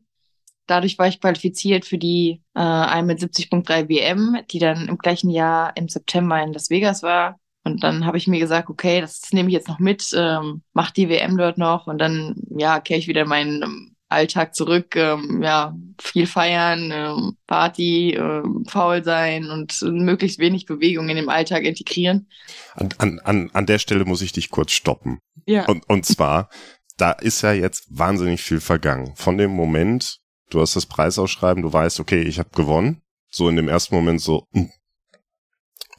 Dadurch 0.68 0.98
war 0.98 1.08
ich 1.08 1.22
qualifiziert 1.22 1.86
für 1.86 1.98
die 1.98 2.42
äh, 2.56 2.60
71.3 2.60 3.88
WM, 3.88 4.38
die 4.50 4.60
dann 4.60 4.88
im 4.88 4.98
gleichen 4.98 5.30
Jahr 5.30 5.76
im 5.78 5.88
September 5.88 6.42
in 6.42 6.54
Las 6.54 6.70
Vegas 6.70 7.04
war. 7.04 7.40
Und 7.64 7.84
dann 7.84 8.06
habe 8.06 8.18
ich 8.18 8.28
mir 8.28 8.40
gesagt, 8.40 8.70
okay, 8.70 9.02
das 9.02 9.22
nehme 9.32 9.50
ich 9.50 9.54
jetzt 9.54 9.68
noch 9.68 9.80
mit, 9.80 10.12
ähm, 10.16 10.62
mach 10.74 10.92
die 10.92 11.10
WM 11.10 11.38
dort 11.38 11.58
noch 11.58 11.88
und 11.88 11.98
dann, 11.98 12.36
ja, 12.56 12.80
kehre 12.80 13.00
ich 13.00 13.08
wieder 13.08 13.24
in 13.24 13.28
mein 13.28 13.95
Alltag 14.10 14.56
zurück. 14.56 14.96
Ähm, 14.96 15.42
ja, 15.42 15.76
viel 16.00 16.28
feiern, 16.28 16.92
ähm, 16.94 17.38
Party, 17.48 18.12
ähm, 18.12 18.66
faul 18.68 19.04
sein 19.04 19.50
und 19.50 19.82
möglichst 19.82 20.40
wenig 20.40 20.66
Bewegung 20.66 21.10
in 21.10 21.16
dem 21.16 21.30
Alltag 21.30 21.64
integrieren. 21.64 22.30
An, 22.76 22.90
an, 22.98 23.20
an, 23.20 23.50
an 23.54 23.66
der 23.66 23.80
Stelle 23.80 24.06
muss 24.06 24.22
ich 24.22 24.32
dich 24.32 24.50
kurz 24.50 24.72
stoppen. 24.72 25.20
Ja. 25.46 25.66
Und, 25.66 25.88
und 25.90 26.06
zwar, 26.06 26.50
da 26.98 27.12
ist 27.12 27.42
ja 27.42 27.54
jetzt 27.54 27.86
wahnsinnig 27.90 28.42
viel 28.42 28.60
vergangen. 28.60 29.16
Von 29.16 29.38
dem 29.38 29.52
Moment, 29.52 30.20
du 30.50 30.62
hast 30.62 30.76
das 30.76 30.86
Preisausschreiben, 30.86 31.64
du 31.64 31.72
weißt, 31.72 32.00
okay, 32.00 32.22
ich 32.22 32.40
habe 32.40 32.50
gewonnen. 32.54 33.02
So 33.30 33.50
in 33.50 33.58
dem 33.58 33.68
ersten 33.68 33.96
Moment 33.96 34.22
so, 34.22 34.48
hm, 34.54 34.72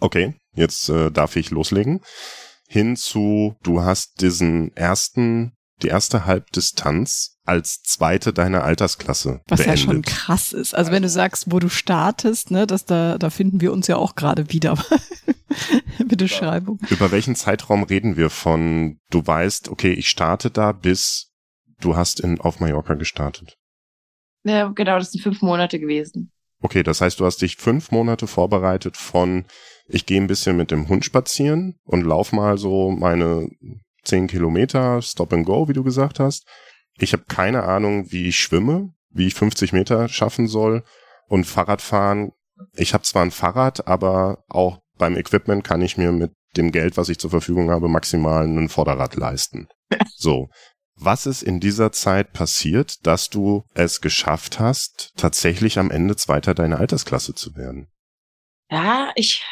okay, 0.01 0.35
jetzt 0.55 0.89
äh, 0.89 1.11
darf 1.11 1.37
ich 1.37 1.51
loslegen. 1.51 2.01
Hin 2.69 2.97
zu, 2.97 3.57
du 3.63 3.83
hast 3.83 4.21
diesen 4.21 4.75
ersten, 4.77 5.53
die 5.83 5.89
erste 5.89 6.25
Halbdistanz 6.27 7.39
als 7.45 7.83
zweite 7.83 8.33
deiner 8.33 8.65
Altersklasse 8.65 9.41
Was 9.47 9.61
beendet. 9.61 9.79
ja 9.79 9.85
schon 9.85 10.03
krass 10.03 10.53
ist. 10.53 10.75
Also 10.75 10.91
wenn 10.91 11.03
du 11.03 11.09
sagst, 11.09 11.53
wo 11.53 11.59
du 11.59 11.69
startest, 11.69 12.51
ne, 12.51 12.67
dass 12.67 12.85
da, 12.85 13.19
da 13.19 13.31
finden 13.31 13.61
wir 13.61 13.73
uns 13.73 13.87
ja 13.87 13.97
auch 13.97 14.15
gerade 14.15 14.53
wieder. 14.53 14.77
Bitte 16.07 16.29
Schreibung. 16.29 16.81
Über 16.91 17.11
welchen 17.11 17.37
Zeitraum 17.37 17.83
reden 17.83 18.17
wir 18.17 18.31
von, 18.31 18.99
du 19.11 19.27
weißt, 19.27 19.69
okay, 19.69 19.93
ich 19.93 20.09
starte 20.09 20.51
da 20.51 20.73
bis 20.73 21.33
du 21.81 21.97
hast 21.97 22.21
in, 22.21 22.41
auf 22.41 22.61
Mallorca 22.61 22.95
gestartet? 22.95 23.57
Ja, 24.45 24.69
genau, 24.69 24.99
das 24.99 25.13
sind 25.13 25.23
fünf 25.23 25.43
Monate 25.43 25.79
gewesen. 25.79 26.33
Okay, 26.61 26.83
das 26.83 27.01
heißt, 27.01 27.21
du 27.21 27.27
hast 27.27 27.43
dich 27.43 27.57
fünf 27.57 27.91
Monate 27.91 28.27
vorbereitet 28.27 28.97
von, 28.97 29.45
ich 29.89 30.07
gehe 30.07 30.21
ein 30.21 30.27
bisschen 30.27 30.57
mit 30.57 30.71
dem 30.71 30.89
Hund 30.89 31.05
spazieren 31.05 31.79
und 31.85 32.03
lauf 32.03 32.33
mal 32.33 32.57
so 32.57 32.91
meine 32.91 33.49
zehn 34.07 34.27
Kilometer, 34.27 35.03
Stop 35.03 35.33
and 35.33 35.45
Go, 35.47 35.69
wie 35.69 35.73
du 35.73 35.83
gesagt 35.83 36.21
hast. 36.21 36.47
Ich 36.99 37.13
habe 37.13 37.25
keine 37.29 37.65
Ahnung, 37.65 38.11
wie 38.11 38.29
ich 38.29 38.39
schwimme, 38.39 38.95
wie 39.11 39.27
ich 39.27 39.35
50 39.35 39.73
Meter 39.73 40.09
schaffen 40.09 40.47
soll 40.47 40.83
und 41.29 41.45
Fahrradfahren. 41.45 42.33
Ich 42.75 42.95
habe 42.95 43.05
zwar 43.05 43.23
ein 43.23 43.31
Fahrrad, 43.31 43.87
aber 43.87 44.45
auch 44.49 44.79
beim 44.97 45.17
Equipment 45.17 45.63
kann 45.65 45.83
ich 45.83 45.99
mir 45.99 46.13
mit 46.13 46.33
dem 46.57 46.73
Geld, 46.73 46.97
was 46.97 47.09
ich 47.09 47.19
zur 47.19 47.31
Verfügung 47.31 47.71
habe, 47.71 47.89
maximal 47.89 48.45
ein 48.45 48.69
Vorderrad 48.69 49.17
leisten. 49.17 49.69
So. 50.17 50.49
Was 50.99 51.27
ist 51.27 51.43
in 51.43 51.61
dieser 51.61 51.93
Zeit 51.93 52.33
passiert, 52.33 53.07
dass 53.07 53.29
du 53.29 53.65
es 53.75 54.01
geschafft 54.01 54.59
hast, 54.59 55.13
tatsächlich 55.17 55.79
am 55.79 55.91
Ende 55.91 56.17
Zweiter 56.17 56.55
deiner 56.55 56.81
Altersklasse 56.81 57.35
zu 57.35 57.55
werden? 57.55 57.89
Ja, 58.71 59.13
ich, 59.15 59.45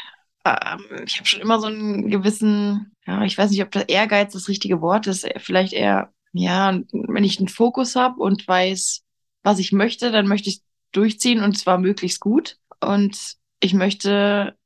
ähm, 0.44 1.04
ich 1.06 1.16
habe 1.16 1.26
schon 1.26 1.40
immer 1.40 1.60
so 1.60 1.66
einen 1.66 2.10
gewissen, 2.10 2.94
ja, 3.06 3.22
ich 3.24 3.36
weiß 3.36 3.50
nicht, 3.50 3.62
ob 3.62 3.70
das 3.70 3.84
Ehrgeiz 3.84 4.32
das 4.32 4.48
richtige 4.48 4.80
Wort 4.80 5.06
ist. 5.06 5.26
Vielleicht 5.38 5.72
eher, 5.72 6.12
ja, 6.32 6.78
wenn 6.92 7.24
ich 7.24 7.38
einen 7.38 7.48
Fokus 7.48 7.96
habe 7.96 8.20
und 8.20 8.46
weiß, 8.46 9.02
was 9.42 9.58
ich 9.58 9.72
möchte, 9.72 10.10
dann 10.10 10.26
möchte 10.26 10.48
ich 10.48 10.62
durchziehen 10.92 11.42
und 11.42 11.58
zwar 11.58 11.78
möglichst 11.78 12.20
gut. 12.20 12.58
Und 12.80 13.36
ich 13.60 13.74
möchte, 13.74 14.56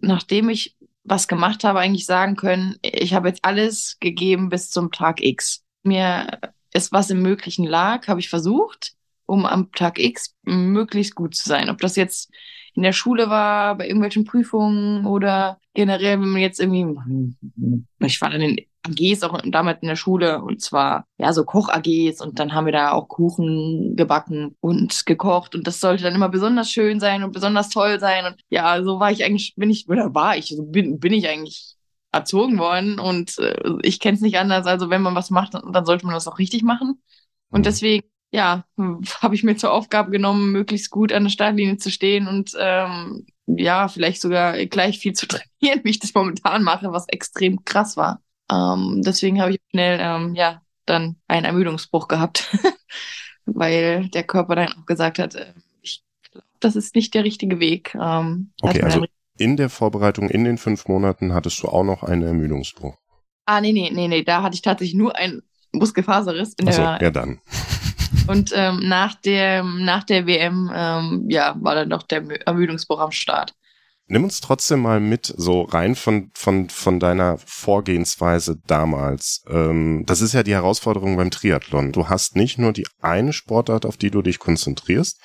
nachdem 0.00 0.48
ich 0.48 0.76
was 1.04 1.28
gemacht 1.28 1.62
habe, 1.64 1.78
eigentlich 1.78 2.06
sagen 2.06 2.36
können, 2.36 2.76
ich 2.82 3.14
habe 3.14 3.28
jetzt 3.28 3.44
alles 3.44 3.98
gegeben 4.00 4.48
bis 4.48 4.70
zum 4.70 4.90
Tag 4.90 5.22
X 5.22 5.62
mir 5.86 6.40
ist 6.74 6.92
was 6.92 7.08
im 7.08 7.22
Möglichen 7.22 7.64
lag, 7.64 8.06
habe 8.08 8.20
ich 8.20 8.28
versucht, 8.28 8.92
um 9.24 9.46
am 9.46 9.72
Tag 9.72 9.98
X 9.98 10.34
möglichst 10.42 11.14
gut 11.14 11.34
zu 11.34 11.48
sein. 11.48 11.70
Ob 11.70 11.78
das 11.78 11.96
jetzt 11.96 12.30
in 12.76 12.82
der 12.82 12.92
Schule 12.92 13.28
war, 13.30 13.76
bei 13.76 13.86
irgendwelchen 13.86 14.24
Prüfungen 14.24 15.06
oder 15.06 15.58
generell, 15.74 16.20
wenn 16.20 16.28
man 16.28 16.40
jetzt 16.40 16.60
irgendwie, 16.60 16.86
ich 18.00 18.20
war 18.20 18.30
dann 18.30 18.40
in 18.40 18.58
AGs 18.86 19.22
auch 19.24 19.40
damals 19.44 19.82
in 19.82 19.88
der 19.88 19.96
Schule 19.96 20.42
und 20.42 20.60
zwar 20.62 21.06
ja 21.18 21.32
so 21.32 21.44
Koch-AGs 21.44 22.20
und 22.20 22.38
dann 22.38 22.54
haben 22.54 22.66
wir 22.66 22.72
da 22.72 22.92
auch 22.92 23.08
Kuchen 23.08 23.96
gebacken 23.96 24.56
und 24.60 25.06
gekocht 25.06 25.54
und 25.54 25.66
das 25.66 25.80
sollte 25.80 26.04
dann 26.04 26.14
immer 26.14 26.28
besonders 26.28 26.70
schön 26.70 27.00
sein 27.00 27.24
und 27.24 27.32
besonders 27.32 27.68
toll 27.68 27.98
sein 27.98 28.26
und 28.26 28.36
ja, 28.48 28.82
so 28.84 29.00
war 29.00 29.10
ich 29.10 29.24
eigentlich, 29.24 29.54
bin 29.56 29.70
ich, 29.70 29.88
oder 29.88 30.14
war 30.14 30.36
ich, 30.36 30.48
so 30.48 30.62
bin, 30.64 31.00
bin 31.00 31.12
ich 31.12 31.28
eigentlich 31.28 31.76
erzogen 32.12 32.58
worden 32.58 32.98
und 32.98 33.38
äh, 33.38 33.56
ich 33.82 34.00
kenne 34.00 34.16
es 34.16 34.22
nicht 34.22 34.38
anders. 34.38 34.66
Also 34.66 34.90
wenn 34.90 35.02
man 35.02 35.14
was 35.14 35.30
macht, 35.30 35.54
dann 35.54 35.84
sollte 35.84 36.06
man 36.06 36.14
das 36.14 36.26
auch 36.26 36.38
richtig 36.38 36.62
machen. 36.62 37.00
Und 37.50 37.60
mhm. 37.60 37.64
deswegen, 37.64 38.06
ja, 38.30 38.64
habe 39.22 39.34
ich 39.34 39.44
mir 39.44 39.56
zur 39.56 39.72
Aufgabe 39.72 40.10
genommen, 40.10 40.52
möglichst 40.52 40.90
gut 40.90 41.12
an 41.12 41.24
der 41.24 41.30
Startlinie 41.30 41.76
zu 41.76 41.90
stehen 41.90 42.28
und 42.28 42.52
ähm, 42.58 43.26
ja, 43.46 43.88
vielleicht 43.88 44.20
sogar 44.20 44.64
gleich 44.66 44.98
viel 44.98 45.12
zu 45.12 45.26
trainieren, 45.28 45.80
wie 45.84 45.90
ich 45.90 45.98
das 45.98 46.14
momentan 46.14 46.62
mache, 46.62 46.92
was 46.92 47.08
extrem 47.08 47.64
krass 47.64 47.96
war. 47.96 48.20
Ähm, 48.50 49.02
deswegen 49.04 49.40
habe 49.40 49.52
ich 49.52 49.58
schnell, 49.70 49.98
ähm, 50.00 50.34
ja, 50.34 50.62
dann 50.84 51.16
einen 51.26 51.46
Ermüdungsbruch 51.46 52.08
gehabt, 52.08 52.56
weil 53.44 54.08
der 54.08 54.22
Körper 54.22 54.54
dann 54.54 54.72
auch 54.72 54.86
gesagt 54.86 55.18
hat, 55.18 55.34
äh, 55.34 55.52
ich 55.82 56.04
glaube, 56.30 56.46
das 56.60 56.76
ist 56.76 56.94
nicht 56.94 57.14
der 57.14 57.24
richtige 57.24 57.58
Weg. 57.58 57.96
Ähm, 58.00 58.52
okay, 58.62 58.82
also 58.82 59.04
in 59.38 59.56
der 59.56 59.68
Vorbereitung 59.68 60.30
in 60.30 60.44
den 60.44 60.58
fünf 60.58 60.88
Monaten 60.88 61.34
hattest 61.34 61.62
du 61.62 61.68
auch 61.68 61.84
noch 61.84 62.02
einen 62.02 62.22
Ermüdungsbruch. 62.22 62.96
Ah, 63.44 63.60
nee, 63.60 63.72
nee, 63.72 63.90
nee, 63.92 64.08
nee, 64.08 64.22
da 64.22 64.42
hatte 64.42 64.54
ich 64.54 64.62
tatsächlich 64.62 64.96
nur 64.96 65.14
einen 65.16 65.42
Muskelfaserriss 65.72 66.54
in 66.54 66.68
Achso, 66.68 66.82
der. 66.82 66.98
ja 67.02 67.10
dann. 67.10 67.40
Und 68.28 68.52
ähm, 68.54 68.88
nach 68.88 69.14
der 69.14 69.62
nach 69.62 70.04
der 70.04 70.26
WM 70.26 70.70
ähm, 70.74 71.26
ja 71.28 71.54
war 71.60 71.74
dann 71.74 71.88
noch 71.88 72.02
der 72.02 72.24
Ermüdungsbruch 72.46 73.00
am 73.00 73.12
Start. 73.12 73.54
Nimm 74.08 74.22
uns 74.22 74.40
trotzdem 74.40 74.82
mal 74.82 75.00
mit, 75.00 75.34
so 75.36 75.62
rein 75.62 75.96
von, 75.96 76.30
von, 76.34 76.68
von 76.68 77.00
deiner 77.00 77.38
Vorgehensweise 77.38 78.56
damals. 78.66 79.42
Ähm, 79.48 80.04
das 80.06 80.20
ist 80.20 80.32
ja 80.32 80.44
die 80.44 80.54
Herausforderung 80.54 81.16
beim 81.16 81.32
Triathlon. 81.32 81.90
Du 81.90 82.08
hast 82.08 82.36
nicht 82.36 82.56
nur 82.56 82.72
die 82.72 82.86
eine 83.00 83.32
Sportart, 83.32 83.84
auf 83.84 83.96
die 83.96 84.12
du 84.12 84.22
dich 84.22 84.38
konzentrierst, 84.38 85.20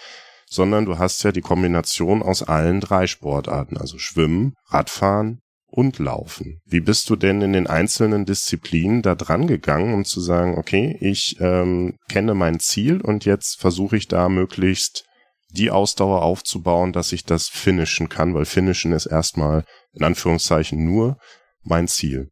sondern 0.47 0.85
du 0.85 0.97
hast 0.97 1.21
ja 1.23 1.31
die 1.31 1.41
Kombination 1.41 2.23
aus 2.23 2.41
allen 2.41 2.81
drei 2.81 3.05
Sportarten, 3.05 3.77
also 3.77 3.99
Schwimmen, 3.99 4.55
Radfahren 4.69 5.40
und 5.71 5.99
Laufen. 5.99 6.61
Wie 6.65 6.81
bist 6.81 7.09
du 7.09 7.15
denn 7.15 7.41
in 7.41 7.53
den 7.53 7.67
einzelnen 7.67 8.25
Disziplinen 8.25 9.01
da 9.01 9.15
dran 9.15 9.47
gegangen, 9.47 9.93
um 9.93 10.05
zu 10.05 10.19
sagen, 10.19 10.57
okay, 10.57 10.97
ich 10.99 11.37
ähm, 11.39 11.95
kenne 12.09 12.33
mein 12.33 12.59
Ziel 12.59 13.01
und 13.01 13.25
jetzt 13.25 13.59
versuche 13.59 13.97
ich 13.97 14.07
da 14.07 14.29
möglichst 14.29 15.05
die 15.49 15.71
Ausdauer 15.71 16.21
aufzubauen, 16.21 16.93
dass 16.93 17.11
ich 17.11 17.25
das 17.25 17.47
finishen 17.47 18.09
kann, 18.09 18.33
weil 18.33 18.45
finishen 18.45 18.91
ist 18.91 19.05
erstmal 19.05 19.65
in 19.93 20.03
Anführungszeichen 20.03 20.83
nur 20.83 21.17
mein 21.63 21.87
Ziel. 21.87 22.29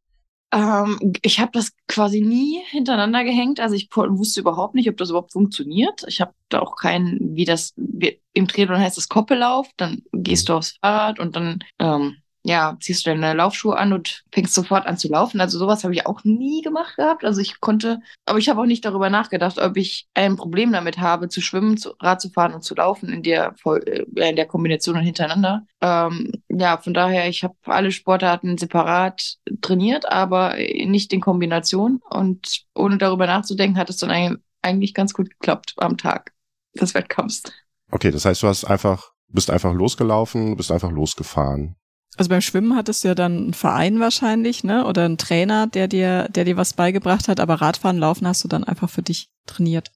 Ähm, 0.52 0.98
ich 1.22 1.40
habe 1.40 1.52
das 1.54 1.72
quasi 1.88 2.22
nie 2.22 2.62
hintereinander 2.70 3.24
gehängt. 3.24 3.60
Also 3.60 3.76
ich 3.76 3.90
wusste 3.94 4.42
überhaupt 4.42 4.76
nicht, 4.76 4.90
ob 4.90 4.98
das 4.98 5.10
überhaupt 5.10 5.34
funktioniert. 5.34 6.04
Ich 6.08 6.22
habe 6.22 6.34
da 6.50 6.60
auch 6.60 6.76
keinen, 6.76 7.36
wie 7.36 7.46
das, 7.46 7.74
wie, 7.76 8.20
im 8.34 8.48
Triathlon 8.48 8.80
heißt 8.80 8.98
das 8.98 9.10
Koppellauf. 9.10 9.68
Dann 9.78 10.02
gehst 10.12 10.48
mhm. 10.48 10.54
du 10.54 10.58
aufs 10.58 10.78
Fahrrad 10.82 11.20
und 11.20 11.36
dann 11.36 11.60
ähm, 11.78 12.18
ja, 12.44 12.78
ziehst 12.80 13.06
du 13.06 13.10
deine 13.10 13.34
Laufschuhe 13.34 13.78
an 13.78 13.92
und 13.92 14.24
fängst 14.32 14.54
sofort 14.54 14.86
an 14.88 14.98
zu 14.98 15.10
laufen. 15.10 15.42
Also 15.42 15.60
sowas 15.60 15.84
habe 15.84 15.94
ich 15.94 16.06
auch 16.06 16.24
nie 16.24 16.62
gemacht 16.62 16.96
gehabt. 16.96 17.26
Also 17.26 17.42
ich 17.42 17.60
konnte, 17.60 18.00
aber 18.26 18.40
ich 18.40 18.48
habe 18.50 18.62
auch 18.62 18.66
nicht 18.66 18.86
darüber 18.86 19.10
nachgedacht, 19.10 19.58
ob 19.60 19.76
ich 19.76 20.08
ein 20.14 20.38
Problem 20.38 20.72
damit 20.72 21.00
habe, 21.00 21.28
zu 21.28 21.42
schwimmen, 21.42 21.78
zu, 21.78 21.92
Rad 22.00 22.22
zu 22.22 22.30
fahren 22.30 22.54
und 22.54 22.64
zu 22.64 22.76
laufen 22.76 23.10
in 23.10 23.24
der, 23.24 23.56
äh, 23.66 24.30
in 24.30 24.36
der 24.36 24.46
Kombination 24.46 24.98
hintereinander. 24.98 25.66
Ähm, 25.82 26.32
ja, 26.50 26.78
von 26.78 26.94
daher, 26.94 27.28
ich 27.28 27.44
habe 27.44 27.56
alle 27.66 27.92
Sportarten 27.92 28.58
separat 28.58 29.38
trainiert, 29.62 30.10
aber 30.10 30.56
nicht 30.56 31.12
in 31.12 31.22
Kombination. 31.22 32.02
Und 32.10 32.64
ohne 32.74 32.98
darüber 32.98 33.28
nachzudenken, 33.28 33.78
hat 33.78 33.90
es 33.90 33.98
dann 33.98 34.40
eigentlich 34.62 34.94
ganz 34.94 35.14
gut 35.14 35.30
geklappt 35.30 35.74
am 35.78 35.98
Tag 35.98 36.34
des 36.80 36.94
Wettkampfs. 36.94 37.44
Okay, 37.92 38.12
das 38.12 38.26
heißt, 38.26 38.44
du 38.44 38.48
hast 38.48 38.66
einfach, 38.66 39.12
bist 39.28 39.50
einfach 39.50 39.74
losgelaufen, 39.74 40.56
bist 40.56 40.72
einfach 40.72 40.92
losgefahren. 40.92 41.76
Also 42.18 42.30
beim 42.30 42.42
Schwimmen 42.42 42.76
hattest 42.76 43.04
du 43.04 43.10
ja 43.10 43.16
dann 43.16 43.38
einen 43.38 43.54
Verein 43.54 44.00
wahrscheinlich, 44.00 44.64
ne? 44.64 44.86
Oder 44.86 45.06
einen 45.06 45.18
Trainer, 45.18 45.68
der 45.68 45.88
dir, 45.88 46.28
der 46.30 46.44
dir 46.44 46.58
was 46.58 46.74
beigebracht 46.74 47.28
hat, 47.28 47.40
aber 47.40 47.56
Radfahren, 47.56 47.98
Laufen 47.98 48.28
hast 48.28 48.44
du 48.44 48.48
dann 48.48 48.64
einfach 48.64 48.90
für 48.90 49.02
dich 49.02 49.30
trainiert. 49.46 49.92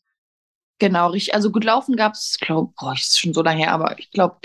Genau, 0.79 1.09
richtig. 1.09 1.33
Also 1.33 1.51
gut 1.51 1.63
laufen 1.63 1.95
gab's, 1.95 2.37
glaube 2.39 2.73
boah, 2.79 2.93
ist 2.93 3.19
schon 3.19 3.33
so 3.33 3.41
lange 3.41 3.59
her, 3.59 3.71
aber 3.71 3.97
ich 3.99 4.11
glaube, 4.11 4.37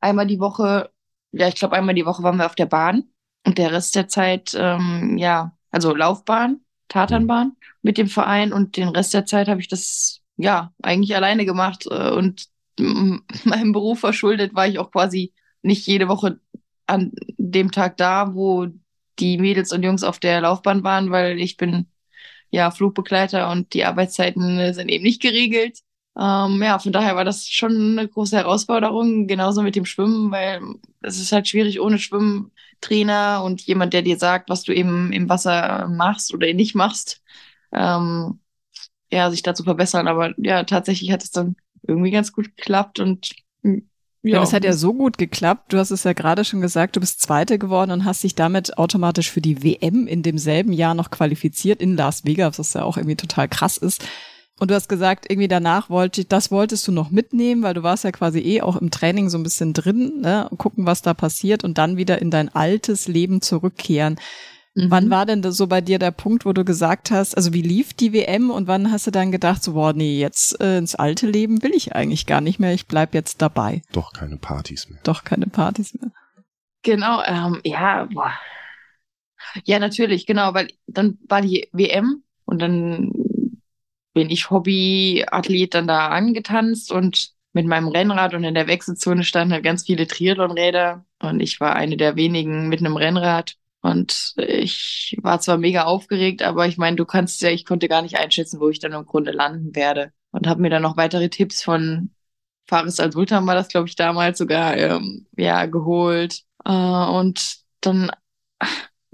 einmal 0.00 0.26
die 0.26 0.40
Woche, 0.40 0.90
ja, 1.32 1.48
ich 1.48 1.56
glaube, 1.56 1.76
einmal 1.76 1.94
die 1.94 2.06
Woche 2.06 2.22
waren 2.22 2.36
wir 2.36 2.46
auf 2.46 2.54
der 2.54 2.66
Bahn 2.66 3.04
und 3.46 3.58
der 3.58 3.72
Rest 3.72 3.94
der 3.94 4.08
Zeit, 4.08 4.54
ähm, 4.56 5.16
ja, 5.18 5.56
also 5.70 5.94
Laufbahn, 5.94 6.60
Tatanbahn 6.88 7.56
mit 7.82 7.98
dem 7.98 8.08
Verein 8.08 8.52
und 8.52 8.76
den 8.76 8.88
Rest 8.88 9.14
der 9.14 9.26
Zeit 9.26 9.48
habe 9.48 9.60
ich 9.60 9.68
das 9.68 10.20
ja 10.36 10.72
eigentlich 10.82 11.16
alleine 11.16 11.44
gemacht 11.44 11.86
äh, 11.90 12.10
und 12.10 12.46
meinem 12.78 13.72
Beruf 13.72 14.00
verschuldet 14.00 14.54
war 14.54 14.68
ich 14.68 14.78
auch 14.78 14.92
quasi 14.92 15.32
nicht 15.62 15.86
jede 15.86 16.08
Woche 16.08 16.40
an 16.88 17.12
dem 17.36 17.70
Tag 17.70 17.96
da, 17.96 18.34
wo 18.34 18.68
die 19.18 19.38
Mädels 19.38 19.72
und 19.72 19.82
Jungs 19.82 20.02
auf 20.04 20.18
der 20.18 20.40
Laufbahn 20.40 20.84
waren, 20.84 21.10
weil 21.10 21.40
ich 21.40 21.56
bin 21.56 21.86
ja 22.50 22.70
Flugbegleiter 22.70 23.50
und 23.50 23.74
die 23.74 23.84
Arbeitszeiten 23.84 24.72
sind 24.74 24.88
eben 24.88 25.04
nicht 25.04 25.22
geregelt. 25.22 25.80
Ähm, 26.18 26.60
ja, 26.62 26.78
von 26.78 26.92
daher 26.92 27.14
war 27.16 27.24
das 27.24 27.48
schon 27.48 27.98
eine 27.98 28.08
große 28.08 28.36
Herausforderung, 28.36 29.26
genauso 29.28 29.62
mit 29.62 29.76
dem 29.76 29.84
Schwimmen, 29.84 30.30
weil 30.32 30.60
es 31.00 31.18
ist 31.20 31.32
halt 31.32 31.46
schwierig 31.48 31.80
ohne 31.80 31.98
Schwimmtrainer 31.98 33.42
und 33.44 33.62
jemand, 33.62 33.92
der 33.92 34.02
dir 34.02 34.18
sagt, 34.18 34.48
was 34.50 34.64
du 34.64 34.72
eben 34.74 35.12
im 35.12 35.28
Wasser 35.28 35.86
machst 35.88 36.34
oder 36.34 36.52
nicht 36.54 36.74
machst. 36.74 37.22
Ähm, 37.72 38.40
ja, 39.12 39.30
sich 39.30 39.42
da 39.42 39.54
zu 39.54 39.64
verbessern. 39.64 40.08
Aber 40.08 40.34
ja, 40.38 40.64
tatsächlich 40.64 41.12
hat 41.12 41.22
es 41.22 41.30
dann 41.30 41.56
irgendwie 41.86 42.10
ganz 42.10 42.32
gut 42.32 42.56
geklappt 42.56 43.00
und 43.00 43.34
ja, 44.22 44.40
das 44.40 44.52
hat 44.52 44.64
ja 44.64 44.72
so 44.72 44.94
gut 44.94 45.16
geklappt. 45.16 45.72
Du 45.72 45.78
hast 45.78 45.90
es 45.90 46.04
ja 46.04 46.12
gerade 46.12 46.44
schon 46.44 46.60
gesagt, 46.60 46.96
du 46.96 47.00
bist 47.00 47.22
Zweite 47.22 47.58
geworden 47.58 47.90
und 47.92 48.04
hast 48.04 48.24
dich 48.24 48.34
damit 48.34 48.76
automatisch 48.76 49.30
für 49.30 49.40
die 49.40 49.62
WM 49.62 50.06
in 50.06 50.22
demselben 50.22 50.72
Jahr 50.72 50.94
noch 50.94 51.10
qualifiziert 51.10 51.80
in 51.80 51.96
Las 51.96 52.24
Vegas, 52.24 52.58
was 52.58 52.74
ja 52.74 52.82
auch 52.82 52.96
irgendwie 52.96 53.16
total 53.16 53.48
krass 53.48 53.76
ist. 53.76 54.04
Und 54.58 54.70
du 54.70 54.74
hast 54.74 54.88
gesagt, 54.88 55.26
irgendwie 55.30 55.46
danach 55.46 55.88
wollte 55.88 56.22
ich, 56.22 56.28
das 56.28 56.50
wolltest 56.50 56.86
du 56.88 56.92
noch 56.92 57.10
mitnehmen, 57.10 57.62
weil 57.62 57.74
du 57.74 57.84
warst 57.84 58.02
ja 58.02 58.10
quasi 58.10 58.40
eh 58.40 58.60
auch 58.60 58.76
im 58.76 58.90
Training 58.90 59.28
so 59.28 59.38
ein 59.38 59.44
bisschen 59.44 59.72
drin, 59.72 60.20
ne, 60.20 60.48
gucken, 60.58 60.84
was 60.84 61.00
da 61.00 61.14
passiert 61.14 61.62
und 61.62 61.78
dann 61.78 61.96
wieder 61.96 62.20
in 62.20 62.32
dein 62.32 62.48
altes 62.52 63.06
Leben 63.06 63.40
zurückkehren. 63.40 64.18
Mhm. 64.74 64.90
Wann 64.90 65.10
war 65.10 65.26
denn 65.26 65.42
so 65.50 65.66
bei 65.66 65.80
dir 65.80 65.98
der 65.98 66.10
Punkt, 66.10 66.44
wo 66.44 66.52
du 66.52 66.64
gesagt 66.64 67.10
hast, 67.10 67.36
also 67.36 67.52
wie 67.52 67.62
lief 67.62 67.94
die 67.94 68.12
WM 68.12 68.50
und 68.50 68.66
wann 68.66 68.90
hast 68.92 69.06
du 69.06 69.10
dann 69.10 69.32
gedacht, 69.32 69.62
so, 69.62 69.72
boah, 69.72 69.92
nee, 69.92 70.18
jetzt 70.18 70.60
äh, 70.60 70.78
ins 70.78 70.94
alte 70.94 71.26
Leben 71.26 71.62
will 71.62 71.74
ich 71.74 71.94
eigentlich 71.94 72.26
gar 72.26 72.40
nicht 72.40 72.58
mehr, 72.58 72.72
ich 72.74 72.86
bleib 72.86 73.14
jetzt 73.14 73.42
dabei. 73.42 73.82
Doch 73.92 74.12
keine 74.12 74.36
Partys 74.36 74.88
mehr. 74.88 75.00
Doch 75.02 75.24
keine 75.24 75.46
Partys 75.46 75.94
mehr. 75.94 76.10
Genau, 76.82 77.22
ähm, 77.24 77.60
ja, 77.64 78.08
boah. 78.12 78.32
Ja, 79.64 79.78
natürlich, 79.78 80.26
genau, 80.26 80.54
weil 80.54 80.68
dann 80.86 81.18
war 81.28 81.40
die 81.40 81.68
WM 81.72 82.22
und 82.44 82.60
dann 82.60 83.12
bin 84.14 84.30
ich 84.30 84.50
Hobbyathlet 84.50 85.74
dann 85.74 85.86
da 85.86 86.08
angetanzt 86.08 86.90
und 86.92 87.30
mit 87.52 87.66
meinem 87.66 87.88
Rennrad 87.88 88.34
und 88.34 88.44
in 88.44 88.54
der 88.54 88.66
Wechselzone 88.66 89.24
standen 89.24 89.54
halt 89.54 89.64
ganz 89.64 89.84
viele 89.84 90.06
Triathlonräder 90.06 91.04
und 91.20 91.40
ich 91.40 91.60
war 91.60 91.74
eine 91.76 91.96
der 91.96 92.16
wenigen 92.16 92.68
mit 92.68 92.80
einem 92.80 92.96
Rennrad 92.96 93.56
und 93.80 94.34
ich 94.36 95.16
war 95.22 95.40
zwar 95.40 95.58
mega 95.58 95.84
aufgeregt, 95.84 96.42
aber 96.42 96.66
ich 96.66 96.78
meine, 96.78 96.96
du 96.96 97.04
kannst 97.04 97.40
ja, 97.42 97.50
ich 97.50 97.64
konnte 97.64 97.88
gar 97.88 98.02
nicht 98.02 98.18
einschätzen, 98.18 98.60
wo 98.60 98.68
ich 98.68 98.80
dann 98.80 98.92
im 98.92 99.06
Grunde 99.06 99.30
landen 99.30 99.74
werde. 99.76 100.12
Und 100.30 100.46
habe 100.46 100.60
mir 100.60 100.70
dann 100.70 100.82
noch 100.82 100.96
weitere 100.96 101.28
Tipps 101.30 101.62
von 101.62 102.10
Faris 102.66 103.00
Al-Sultan 103.00 103.46
war 103.46 103.54
das, 103.54 103.68
glaube 103.68 103.88
ich, 103.88 103.96
damals 103.96 104.38
sogar, 104.38 104.76
ähm, 104.76 105.26
ja, 105.36 105.66
geholt. 105.66 106.42
Äh, 106.64 106.70
und 106.72 107.58
dann 107.80 108.10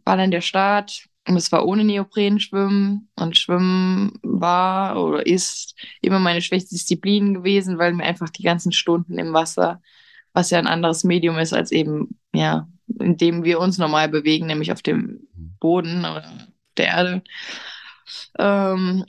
war 0.04 0.16
dann 0.16 0.30
der 0.30 0.40
Start 0.40 1.06
und 1.28 1.36
es 1.36 1.52
war 1.52 1.66
ohne 1.66 1.84
Neopren 1.84 2.40
schwimmen 2.40 3.08
und 3.16 3.38
Schwimmen 3.38 4.18
war 4.22 5.02
oder 5.02 5.26
ist 5.26 5.74
immer 6.02 6.18
meine 6.18 6.42
schwächste 6.42 6.74
Disziplin 6.74 7.34
gewesen, 7.34 7.78
weil 7.78 7.92
mir 7.94 8.04
einfach 8.04 8.28
die 8.28 8.42
ganzen 8.42 8.72
Stunden 8.72 9.18
im 9.18 9.32
Wasser, 9.32 9.80
was 10.32 10.50
ja 10.50 10.58
ein 10.58 10.66
anderes 10.66 11.04
Medium 11.04 11.38
ist 11.38 11.54
als 11.54 11.72
eben, 11.72 12.18
ja, 12.34 12.68
in 12.86 13.16
dem 13.16 13.44
wir 13.44 13.60
uns 13.60 13.78
normal 13.78 14.08
bewegen, 14.08 14.46
nämlich 14.46 14.72
auf 14.72 14.82
dem 14.82 15.26
Boden 15.60 16.00
oder 16.00 16.48
der 16.76 16.86
Erde. 16.86 17.22
Ähm, 18.38 19.04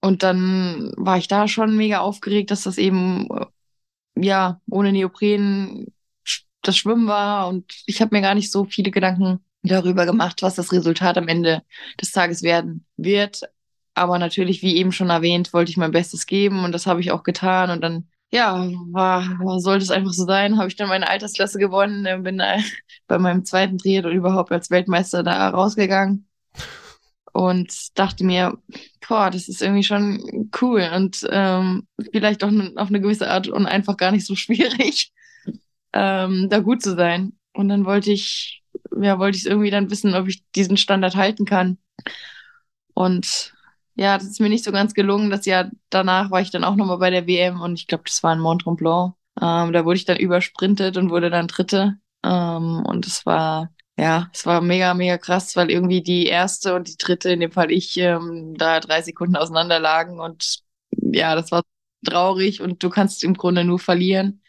und 0.00 0.22
dann 0.22 0.92
war 0.96 1.18
ich 1.18 1.28
da 1.28 1.48
schon 1.48 1.76
mega 1.76 1.98
aufgeregt, 1.98 2.50
dass 2.50 2.62
das 2.62 2.78
eben, 2.78 3.28
ja, 4.16 4.60
ohne 4.70 4.92
Neopren 4.92 5.86
das 6.62 6.76
Schwimmen 6.76 7.06
war. 7.06 7.48
Und 7.48 7.72
ich 7.86 8.00
habe 8.00 8.14
mir 8.14 8.22
gar 8.22 8.34
nicht 8.34 8.52
so 8.52 8.64
viele 8.64 8.90
Gedanken 8.90 9.40
darüber 9.62 10.06
gemacht, 10.06 10.42
was 10.42 10.54
das 10.54 10.72
Resultat 10.72 11.18
am 11.18 11.28
Ende 11.28 11.62
des 12.00 12.12
Tages 12.12 12.42
werden 12.42 12.84
wird. 12.96 13.42
Aber 13.94 14.18
natürlich, 14.18 14.62
wie 14.62 14.76
eben 14.76 14.92
schon 14.92 15.10
erwähnt, 15.10 15.52
wollte 15.52 15.70
ich 15.70 15.76
mein 15.76 15.90
Bestes 15.90 16.26
geben 16.26 16.64
und 16.64 16.72
das 16.72 16.86
habe 16.86 17.00
ich 17.00 17.10
auch 17.10 17.24
getan. 17.24 17.70
Und 17.70 17.80
dann 17.80 18.08
ja, 18.30 18.68
war, 18.90 19.60
sollte 19.60 19.84
es 19.84 19.90
einfach 19.90 20.12
so 20.12 20.24
sein, 20.26 20.58
habe 20.58 20.68
ich 20.68 20.76
dann 20.76 20.88
meine 20.88 21.08
Altersklasse 21.08 21.58
gewonnen, 21.58 22.22
bin 22.22 22.40
äh, 22.40 22.60
bei 23.06 23.18
meinem 23.18 23.44
zweiten 23.44 23.78
Triathlon 23.78 24.12
überhaupt 24.12 24.52
als 24.52 24.70
Weltmeister 24.70 25.22
da 25.22 25.48
rausgegangen 25.50 26.28
und 27.32 27.98
dachte 27.98 28.24
mir, 28.24 28.58
boah, 29.06 29.30
das 29.30 29.48
ist 29.48 29.62
irgendwie 29.62 29.84
schon 29.84 30.50
cool 30.60 30.90
und 30.94 31.26
ähm, 31.30 31.86
vielleicht 32.12 32.42
auch 32.42 32.50
auf 32.76 32.88
eine 32.88 33.00
gewisse 33.00 33.30
Art 33.30 33.48
und 33.48 33.66
einfach 33.66 33.96
gar 33.96 34.10
nicht 34.10 34.26
so 34.26 34.34
schwierig, 34.36 35.12
ähm, 35.92 36.48
da 36.50 36.58
gut 36.58 36.82
zu 36.82 36.96
sein. 36.96 37.32
Und 37.52 37.68
dann 37.68 37.84
wollte 37.84 38.12
ich, 38.12 38.62
ja, 39.00 39.18
wollte 39.18 39.38
ich 39.38 39.46
irgendwie 39.46 39.70
dann 39.70 39.90
wissen, 39.90 40.14
ob 40.14 40.28
ich 40.28 40.44
diesen 40.52 40.76
Standard 40.76 41.16
halten 41.16 41.44
kann. 41.44 41.78
Und 42.94 43.54
ja, 43.98 44.16
das 44.16 44.28
ist 44.28 44.40
mir 44.40 44.48
nicht 44.48 44.64
so 44.64 44.70
ganz 44.72 44.94
gelungen. 44.94 45.28
Das 45.30 45.44
Jahr 45.44 45.70
danach 45.90 46.30
war 46.30 46.40
ich 46.40 46.50
dann 46.50 46.64
auch 46.64 46.76
nochmal 46.76 46.98
bei 46.98 47.10
der 47.10 47.26
WM 47.26 47.60
und 47.60 47.74
ich 47.74 47.86
glaube, 47.88 48.04
das 48.06 48.22
war 48.22 48.32
in 48.32 48.38
Mont 48.40 48.62
Tremblant. 48.62 49.14
Ähm, 49.40 49.72
da 49.72 49.84
wurde 49.84 49.96
ich 49.98 50.04
dann 50.04 50.18
übersprintet 50.18 50.96
und 50.96 51.10
wurde 51.10 51.30
dann 51.30 51.48
Dritte. 51.48 51.98
Ähm, 52.24 52.84
und 52.86 53.06
es 53.06 53.26
war, 53.26 53.72
ja, 53.98 54.30
es 54.32 54.46
war 54.46 54.60
mega, 54.60 54.94
mega 54.94 55.18
krass, 55.18 55.56
weil 55.56 55.70
irgendwie 55.70 56.02
die 56.02 56.26
erste 56.26 56.74
und 56.76 56.88
die 56.88 56.96
dritte, 56.96 57.30
in 57.30 57.40
dem 57.40 57.50
Fall 57.52 57.72
ich, 57.72 57.96
ähm, 57.98 58.54
da 58.56 58.78
drei 58.80 59.02
Sekunden 59.02 59.36
auseinander 59.36 59.80
lagen 59.80 60.20
und 60.20 60.60
ja, 60.92 61.34
das 61.34 61.50
war 61.50 61.62
traurig 62.06 62.60
und 62.60 62.82
du 62.82 62.90
kannst 62.90 63.24
im 63.24 63.34
Grunde 63.34 63.64
nur 63.64 63.78
verlieren, 63.80 64.42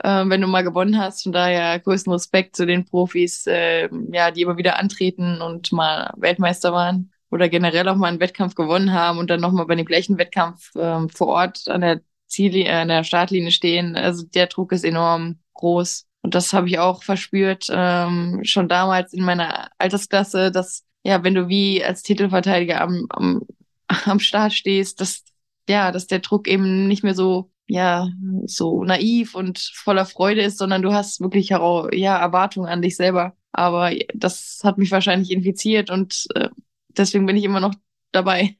äh, 0.00 0.24
wenn 0.28 0.40
du 0.40 0.46
mal 0.48 0.62
gewonnen 0.64 0.98
hast. 0.98 1.24
Von 1.24 1.32
daher 1.32 1.78
größten 1.80 2.12
Respekt 2.12 2.56
zu 2.56 2.66
den 2.66 2.84
Profis, 2.86 3.46
äh, 3.46 3.88
ja, 4.12 4.30
die 4.30 4.42
immer 4.42 4.56
wieder 4.56 4.78
antreten 4.78 5.42
und 5.42 5.72
mal 5.72 6.12
Weltmeister 6.16 6.72
waren 6.72 7.12
oder 7.30 7.48
generell 7.48 7.88
auch 7.88 7.96
mal 7.96 8.08
einen 8.08 8.20
Wettkampf 8.20 8.54
gewonnen 8.54 8.92
haben 8.92 9.18
und 9.18 9.28
dann 9.28 9.40
nochmal 9.40 9.66
bei 9.66 9.74
dem 9.74 9.86
gleichen 9.86 10.18
Wettkampf 10.18 10.70
ähm, 10.76 11.08
vor 11.10 11.28
Ort 11.28 11.68
an 11.68 11.82
der 11.82 12.00
Ziellinie, 12.26 12.70
äh, 12.70 12.76
an 12.76 12.88
der 12.88 13.04
Startlinie 13.04 13.50
stehen. 13.50 13.96
Also 13.96 14.24
der 14.24 14.46
Druck 14.46 14.72
ist 14.72 14.84
enorm 14.84 15.38
groß. 15.54 16.06
Und 16.22 16.34
das 16.34 16.52
habe 16.52 16.68
ich 16.68 16.78
auch 16.78 17.02
verspürt, 17.02 17.68
ähm, 17.70 18.40
schon 18.42 18.68
damals 18.68 19.12
in 19.12 19.24
meiner 19.24 19.70
Altersklasse, 19.78 20.50
dass, 20.50 20.84
ja, 21.04 21.22
wenn 21.22 21.34
du 21.34 21.48
wie 21.48 21.82
als 21.82 22.02
Titelverteidiger 22.02 22.80
am, 22.80 23.06
am, 23.10 23.42
am 24.04 24.20
Start 24.20 24.52
stehst, 24.52 25.00
dass, 25.00 25.24
ja, 25.68 25.92
dass 25.92 26.06
der 26.06 26.18
Druck 26.20 26.48
eben 26.48 26.88
nicht 26.88 27.04
mehr 27.04 27.14
so, 27.14 27.50
ja, 27.66 28.08
so 28.46 28.84
naiv 28.84 29.34
und 29.34 29.58
voller 29.74 30.06
Freude 30.06 30.42
ist, 30.42 30.58
sondern 30.58 30.82
du 30.82 30.92
hast 30.92 31.20
wirklich 31.20 31.50
ja, 31.50 32.18
Erwartungen 32.18 32.68
an 32.68 32.82
dich 32.82 32.96
selber. 32.96 33.34
Aber 33.52 33.92
das 34.14 34.60
hat 34.64 34.78
mich 34.78 34.90
wahrscheinlich 34.90 35.30
infiziert 35.30 35.90
und 35.90 36.26
äh, 36.34 36.48
deswegen 36.98 37.26
bin 37.26 37.36
ich 37.36 37.44
immer 37.44 37.60
noch 37.60 37.74
dabei. 38.12 38.56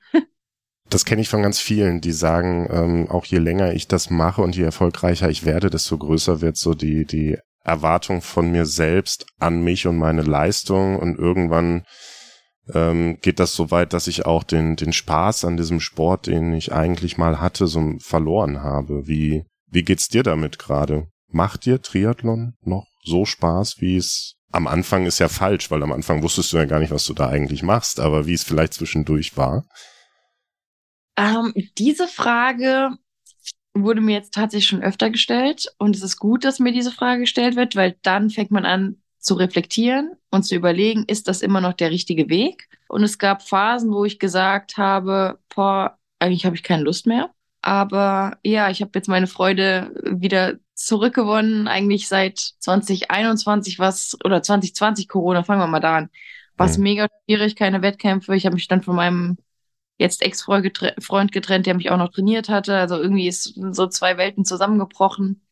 Das 0.90 1.04
kenne 1.04 1.20
ich 1.20 1.28
von 1.28 1.42
ganz 1.42 1.58
vielen, 1.58 2.00
die 2.00 2.12
sagen, 2.12 2.66
ähm, 2.70 3.10
auch 3.10 3.26
je 3.26 3.38
länger 3.38 3.74
ich 3.74 3.88
das 3.88 4.08
mache 4.08 4.40
und 4.40 4.56
je 4.56 4.64
erfolgreicher 4.64 5.28
ich 5.28 5.44
werde, 5.44 5.68
desto 5.68 5.98
größer 5.98 6.40
wird 6.40 6.56
so 6.56 6.72
die, 6.72 7.04
die 7.04 7.36
Erwartung 7.62 8.22
von 8.22 8.50
mir 8.50 8.64
selbst 8.64 9.26
an 9.38 9.62
mich 9.62 9.86
und 9.86 9.98
meine 9.98 10.22
Leistung 10.22 10.98
und 10.98 11.18
irgendwann 11.18 11.84
ähm, 12.72 13.18
geht 13.20 13.40
das 13.40 13.54
so 13.54 13.70
weit, 13.70 13.92
dass 13.92 14.06
ich 14.06 14.26
auch 14.26 14.42
den, 14.42 14.76
den 14.76 14.92
Spaß 14.92 15.44
an 15.44 15.56
diesem 15.56 15.80
Sport, 15.80 16.26
den 16.26 16.52
ich 16.54 16.72
eigentlich 16.72 17.18
mal 17.18 17.40
hatte, 17.40 17.66
so 17.66 17.94
verloren 17.98 18.62
habe. 18.62 19.06
Wie, 19.06 19.44
wie 19.66 19.82
geht's 19.82 20.08
dir 20.08 20.22
damit 20.22 20.58
gerade? 20.58 21.08
Macht 21.30 21.66
dir 21.66 21.82
Triathlon 21.82 22.54
noch 22.62 22.86
so 23.04 23.24
Spaß, 23.24 23.76
wie 23.80 23.96
es 23.96 24.37
am 24.50 24.66
Anfang 24.66 25.06
ist 25.06 25.18
ja 25.18 25.28
falsch, 25.28 25.70
weil 25.70 25.82
am 25.82 25.92
Anfang 25.92 26.22
wusstest 26.22 26.52
du 26.52 26.56
ja 26.56 26.64
gar 26.64 26.80
nicht, 26.80 26.90
was 26.90 27.04
du 27.04 27.14
da 27.14 27.28
eigentlich 27.28 27.62
machst, 27.62 28.00
aber 28.00 28.26
wie 28.26 28.34
es 28.34 28.44
vielleicht 28.44 28.74
zwischendurch 28.74 29.36
war? 29.36 29.64
Ähm, 31.16 31.52
diese 31.76 32.08
Frage 32.08 32.90
wurde 33.74 34.00
mir 34.00 34.14
jetzt 34.14 34.34
tatsächlich 34.34 34.68
schon 34.68 34.82
öfter 34.82 35.10
gestellt 35.10 35.66
und 35.78 35.94
es 35.94 36.02
ist 36.02 36.18
gut, 36.18 36.44
dass 36.44 36.58
mir 36.58 36.72
diese 36.72 36.92
Frage 36.92 37.20
gestellt 37.20 37.56
wird, 37.56 37.76
weil 37.76 37.96
dann 38.02 38.30
fängt 38.30 38.50
man 38.50 38.64
an 38.64 38.96
zu 39.18 39.34
reflektieren 39.34 40.12
und 40.30 40.44
zu 40.44 40.54
überlegen, 40.54 41.04
ist 41.06 41.28
das 41.28 41.42
immer 41.42 41.60
noch 41.60 41.74
der 41.74 41.90
richtige 41.90 42.28
Weg? 42.28 42.68
Und 42.88 43.02
es 43.02 43.18
gab 43.18 43.42
Phasen, 43.42 43.92
wo 43.92 44.04
ich 44.04 44.18
gesagt 44.18 44.76
habe, 44.76 45.38
boah, 45.54 45.98
eigentlich 46.18 46.46
habe 46.46 46.56
ich 46.56 46.62
keine 46.62 46.84
Lust 46.84 47.06
mehr. 47.06 47.30
Aber 47.62 48.38
ja, 48.44 48.70
ich 48.70 48.80
habe 48.80 48.92
jetzt 48.94 49.08
meine 49.08 49.26
Freude 49.26 49.92
wieder 50.04 50.58
zurückgewonnen, 50.74 51.68
eigentlich 51.68 52.08
seit 52.08 52.38
2021 52.38 53.78
was, 53.78 54.16
oder 54.24 54.42
2020 54.42 55.08
Corona, 55.08 55.42
fangen 55.42 55.60
wir 55.60 55.66
mal 55.66 55.80
da 55.80 55.96
an. 55.98 56.10
War 56.56 56.66
es 56.66 56.78
mhm. 56.78 56.84
mega 56.84 57.08
schwierig, 57.24 57.56
keine 57.56 57.82
Wettkämpfe. 57.82 58.34
Ich 58.36 58.46
habe 58.46 58.54
mich 58.54 58.68
dann 58.68 58.82
von 58.82 58.96
meinem 58.96 59.38
jetzt 59.98 60.22
Ex-Freund 60.22 61.32
getrennt, 61.32 61.66
der 61.66 61.74
mich 61.74 61.90
auch 61.90 61.96
noch 61.98 62.10
trainiert 62.10 62.48
hatte. 62.48 62.76
Also 62.76 62.96
irgendwie 62.96 63.28
ist 63.28 63.54
so 63.72 63.86
zwei 63.88 64.16
Welten 64.16 64.44
zusammengebrochen. 64.44 65.42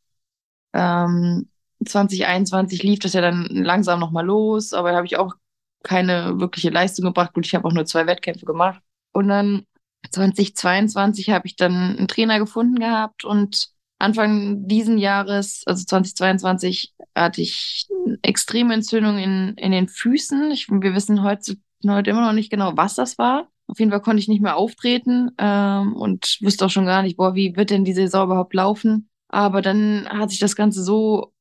Ähm, 0.73 1.49
2021 1.85 2.83
lief 2.83 3.01
das 3.01 3.13
ja 3.13 3.21
dann 3.21 3.47
langsam 3.47 4.01
nochmal 4.01 4.25
los, 4.25 4.73
aber 4.73 4.91
da 4.91 4.97
habe 4.97 5.07
ich 5.07 5.17
auch 5.19 5.35
keine 5.83 6.41
wirkliche 6.41 6.71
Leistung 6.71 7.05
gebracht. 7.05 7.33
Gut, 7.35 7.47
ich 7.47 7.55
habe 7.55 7.67
auch 7.67 7.73
nur 7.73 7.87
zwei 7.87 8.07
Wettkämpfe 8.07 8.47
gemacht. 8.47 8.81
Und 9.13 9.29
dann 9.29 9.67
2022 10.11 11.31
habe 11.31 11.47
ich 11.47 11.57
dann 11.57 11.97
einen 11.97 12.09
Trainer 12.09 12.39
gefunden 12.39 12.79
gehabt 12.79 13.25
und 13.25 13.71
Anfang 13.99 14.69
diesen 14.69 14.99
Jahres, 14.99 15.63
also 15.67 15.85
2022, 15.85 16.95
hatte 17.15 17.41
ich 17.41 17.87
extreme 18.23 18.75
Entzündung 18.75 19.19
in, 19.19 19.55
in 19.57 19.73
den 19.73 19.89
Füßen. 19.89 20.51
Ich, 20.51 20.69
wir 20.69 20.95
wissen 20.95 21.23
heute, 21.23 21.57
heute 21.87 22.11
immer 22.11 22.27
noch 22.27 22.35
nicht 22.35 22.51
genau, 22.51 22.73
was 22.77 22.95
das 22.95 23.17
war. 23.17 23.49
Auf 23.69 23.79
jeden 23.79 23.91
Fall 23.91 24.03
konnte 24.03 24.21
ich 24.21 24.29
nicht 24.29 24.43
mehr 24.43 24.57
auftreten 24.57 25.31
ähm, 25.39 25.95
und 25.95 26.39
wusste 26.43 26.67
auch 26.67 26.71
schon 26.71 26.87
gar 26.87 27.03
nicht, 27.03 27.17
boah, 27.17 27.35
wie 27.35 27.57
wird 27.57 27.71
denn 27.71 27.85
die 27.85 27.95
Saison 27.95 28.27
überhaupt 28.27 28.55
laufen? 28.55 29.09
Aber 29.29 29.63
dann 29.63 30.07
hat 30.09 30.31
sich 30.31 30.39
das 30.39 30.57
Ganze 30.57 30.85
so 30.85 31.33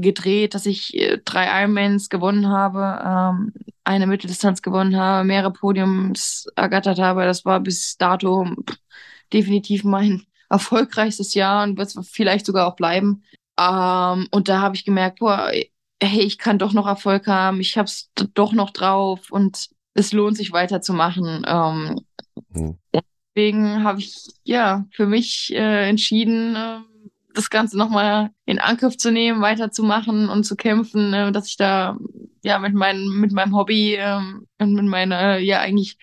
gedreht, 0.00 0.54
dass 0.54 0.66
ich 0.66 0.96
äh, 0.96 1.18
drei 1.24 1.62
Ironmans 1.62 2.08
gewonnen 2.08 2.48
habe, 2.48 3.02
ähm, 3.04 3.52
eine 3.84 4.06
Mitteldistanz 4.06 4.62
gewonnen 4.62 4.96
habe, 4.96 5.26
mehrere 5.26 5.52
Podiums 5.52 6.46
ergattert 6.56 6.98
habe. 6.98 7.24
Das 7.24 7.44
war 7.44 7.60
bis 7.60 7.96
dato 7.96 8.46
definitiv 9.32 9.84
mein 9.84 10.24
erfolgreichstes 10.48 11.34
Jahr 11.34 11.64
und 11.64 11.78
wird 11.78 11.94
es 11.94 12.08
vielleicht 12.10 12.46
sogar 12.46 12.66
auch 12.66 12.76
bleiben. 12.76 13.24
Ähm, 13.58 14.28
und 14.30 14.48
da 14.48 14.60
habe 14.60 14.76
ich 14.76 14.84
gemerkt, 14.84 15.18
boah, 15.18 15.50
hey, 16.02 16.20
ich 16.20 16.38
kann 16.38 16.58
doch 16.58 16.72
noch 16.72 16.86
Erfolg 16.86 17.26
haben, 17.26 17.60
ich 17.60 17.78
habe 17.78 17.86
es 17.86 18.10
doch 18.34 18.52
noch 18.52 18.70
drauf 18.70 19.30
und 19.30 19.68
es 19.94 20.12
lohnt 20.12 20.36
sich 20.36 20.52
weiterzumachen. 20.52 21.44
Ähm, 21.46 22.00
mhm. 22.50 22.78
Deswegen 23.34 23.84
habe 23.84 24.00
ich 24.00 24.26
ja 24.44 24.84
für 24.92 25.06
mich 25.06 25.52
äh, 25.54 25.88
entschieden, 25.88 26.56
äh, 26.56 26.78
das 27.34 27.50
Ganze 27.50 27.78
nochmal 27.78 28.30
in 28.44 28.58
Angriff 28.58 28.96
zu 28.96 29.10
nehmen, 29.10 29.42
weiterzumachen 29.42 30.28
und 30.28 30.44
zu 30.44 30.56
kämpfen, 30.56 31.12
äh, 31.12 31.32
dass 31.32 31.48
ich 31.48 31.56
da 31.56 31.96
ja 32.42 32.58
mit, 32.58 32.74
mein, 32.74 33.04
mit 33.06 33.32
meinem 33.32 33.56
Hobby 33.56 33.94
äh, 33.94 34.20
und 34.58 34.74
mit 34.74 34.84
meiner 34.84 35.38
ja 35.38 35.60
eigentlich 35.60 35.98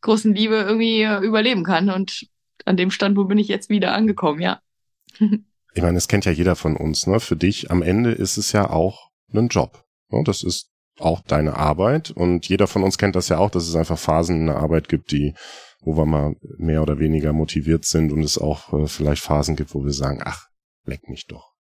großen 0.00 0.34
Liebe 0.34 0.56
irgendwie 0.56 1.02
äh, 1.02 1.18
überleben 1.18 1.64
kann. 1.64 1.90
Und 1.90 2.26
an 2.64 2.76
dem 2.76 2.90
Standpunkt 2.90 3.28
bin 3.28 3.38
ich 3.38 3.48
jetzt 3.48 3.70
wieder 3.70 3.94
angekommen, 3.94 4.40
ja. 4.40 4.60
ich 5.18 5.82
meine, 5.82 5.94
das 5.94 6.08
kennt 6.08 6.24
ja 6.24 6.32
jeder 6.32 6.56
von 6.56 6.76
uns, 6.76 7.06
ne? 7.06 7.20
Für 7.20 7.36
dich 7.36 7.70
am 7.70 7.82
Ende 7.82 8.12
ist 8.12 8.36
es 8.36 8.52
ja 8.52 8.70
auch 8.70 9.10
ein 9.32 9.48
Job. 9.48 9.84
Ne? 10.10 10.22
Das 10.24 10.42
ist 10.42 10.68
auch 10.98 11.22
deine 11.22 11.56
Arbeit 11.56 12.10
und 12.10 12.48
jeder 12.48 12.66
von 12.66 12.82
uns 12.82 12.98
kennt 12.98 13.16
das 13.16 13.28
ja 13.28 13.38
auch, 13.38 13.50
dass 13.50 13.66
es 13.66 13.74
einfach 13.74 13.98
Phasen 13.98 14.40
in 14.40 14.46
der 14.46 14.56
Arbeit 14.56 14.88
gibt, 14.88 15.10
die 15.10 15.34
wo 15.82 15.96
wir 15.96 16.06
mal 16.06 16.36
mehr 16.58 16.82
oder 16.82 16.98
weniger 16.98 17.32
motiviert 17.32 17.84
sind 17.84 18.12
und 18.12 18.22
es 18.22 18.38
auch 18.38 18.72
äh, 18.72 18.86
vielleicht 18.86 19.22
Phasen 19.22 19.56
gibt, 19.56 19.74
wo 19.74 19.84
wir 19.84 19.92
sagen, 19.92 20.20
ach, 20.24 20.48
leck 20.84 21.08
mich 21.08 21.26
doch. 21.26 21.52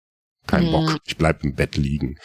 Kein 0.46 0.66
mhm. 0.66 0.72
Bock, 0.72 0.96
ich 1.04 1.16
bleib 1.16 1.42
im 1.42 1.54
Bett 1.54 1.76
liegen. 1.76 2.18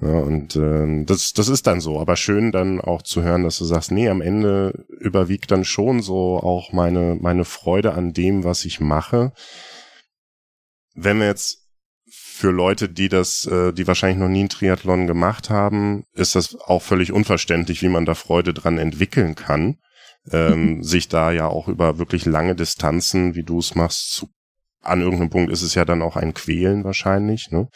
Ja, 0.00 0.18
und 0.18 0.56
äh, 0.56 1.04
das, 1.04 1.32
das 1.32 1.48
ist 1.48 1.66
dann 1.66 1.80
so. 1.80 2.00
Aber 2.00 2.16
schön 2.16 2.52
dann 2.52 2.80
auch 2.80 3.02
zu 3.02 3.22
hören, 3.22 3.44
dass 3.44 3.58
du 3.58 3.64
sagst, 3.64 3.90
nee, 3.90 4.08
am 4.08 4.20
Ende 4.20 4.84
überwiegt 4.88 5.50
dann 5.50 5.64
schon 5.64 6.02
so 6.02 6.38
auch 6.38 6.72
meine, 6.72 7.16
meine 7.20 7.44
Freude 7.44 7.94
an 7.94 8.12
dem, 8.12 8.44
was 8.44 8.64
ich 8.64 8.80
mache. 8.80 9.32
Wenn 10.94 11.18
wir 11.18 11.26
jetzt 11.26 11.68
für 12.06 12.50
Leute, 12.50 12.88
die 12.88 13.08
das, 13.08 13.46
äh, 13.46 13.72
die 13.72 13.86
wahrscheinlich 13.86 14.18
noch 14.18 14.28
nie 14.28 14.40
einen 14.40 14.48
Triathlon 14.48 15.06
gemacht 15.06 15.48
haben, 15.48 16.04
ist 16.12 16.34
das 16.34 16.56
auch 16.56 16.82
völlig 16.82 17.12
unverständlich, 17.12 17.80
wie 17.82 17.88
man 17.88 18.04
da 18.04 18.14
Freude 18.14 18.52
dran 18.52 18.78
entwickeln 18.78 19.36
kann 19.36 19.78
ähm, 20.30 20.82
sich 20.82 21.08
da 21.08 21.32
ja 21.32 21.48
auch 21.48 21.68
über 21.68 21.98
wirklich 21.98 22.24
lange 22.24 22.54
Distanzen, 22.54 23.34
wie 23.34 23.44
du 23.44 23.58
es 23.58 23.74
machst, 23.74 24.12
zu, 24.12 24.28
an 24.80 25.00
irgendeinem 25.00 25.30
Punkt 25.30 25.52
ist 25.52 25.62
es 25.62 25.74
ja 25.74 25.84
dann 25.84 26.02
auch 26.02 26.16
ein 26.16 26.34
Quälen 26.34 26.84
wahrscheinlich. 26.84 27.50
Ne? 27.50 27.68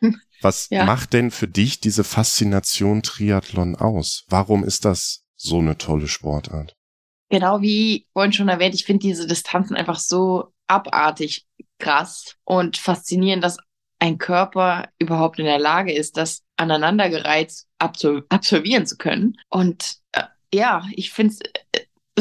Was 0.42 0.68
ja. 0.70 0.84
macht 0.84 1.12
denn 1.12 1.30
für 1.30 1.48
dich 1.48 1.80
diese 1.80 2.04
Faszination 2.04 3.02
Triathlon 3.02 3.76
aus? 3.76 4.24
Warum 4.28 4.64
ist 4.64 4.84
das 4.84 5.24
so 5.36 5.58
eine 5.58 5.78
tolle 5.78 6.08
Sportart? 6.08 6.74
Genau 7.28 7.60
wie 7.60 8.06
vorhin 8.12 8.32
schon 8.32 8.48
erwähnt, 8.48 8.74
ich 8.74 8.84
finde 8.84 9.06
diese 9.06 9.26
Distanzen 9.26 9.76
einfach 9.76 9.98
so 9.98 10.52
abartig 10.68 11.46
krass 11.78 12.36
und 12.44 12.76
faszinierend, 12.76 13.42
dass 13.42 13.56
ein 13.98 14.18
Körper 14.18 14.88
überhaupt 14.98 15.38
in 15.38 15.46
der 15.46 15.58
Lage 15.58 15.92
ist, 15.92 16.16
das 16.16 16.42
aneinandergereizt 16.56 17.66
absolvieren 17.78 18.86
zu 18.86 18.96
können. 18.96 19.36
Und 19.48 19.96
äh, 20.12 20.22
ja, 20.52 20.84
ich 20.92 21.10
finde 21.10 21.34
es 21.34 21.40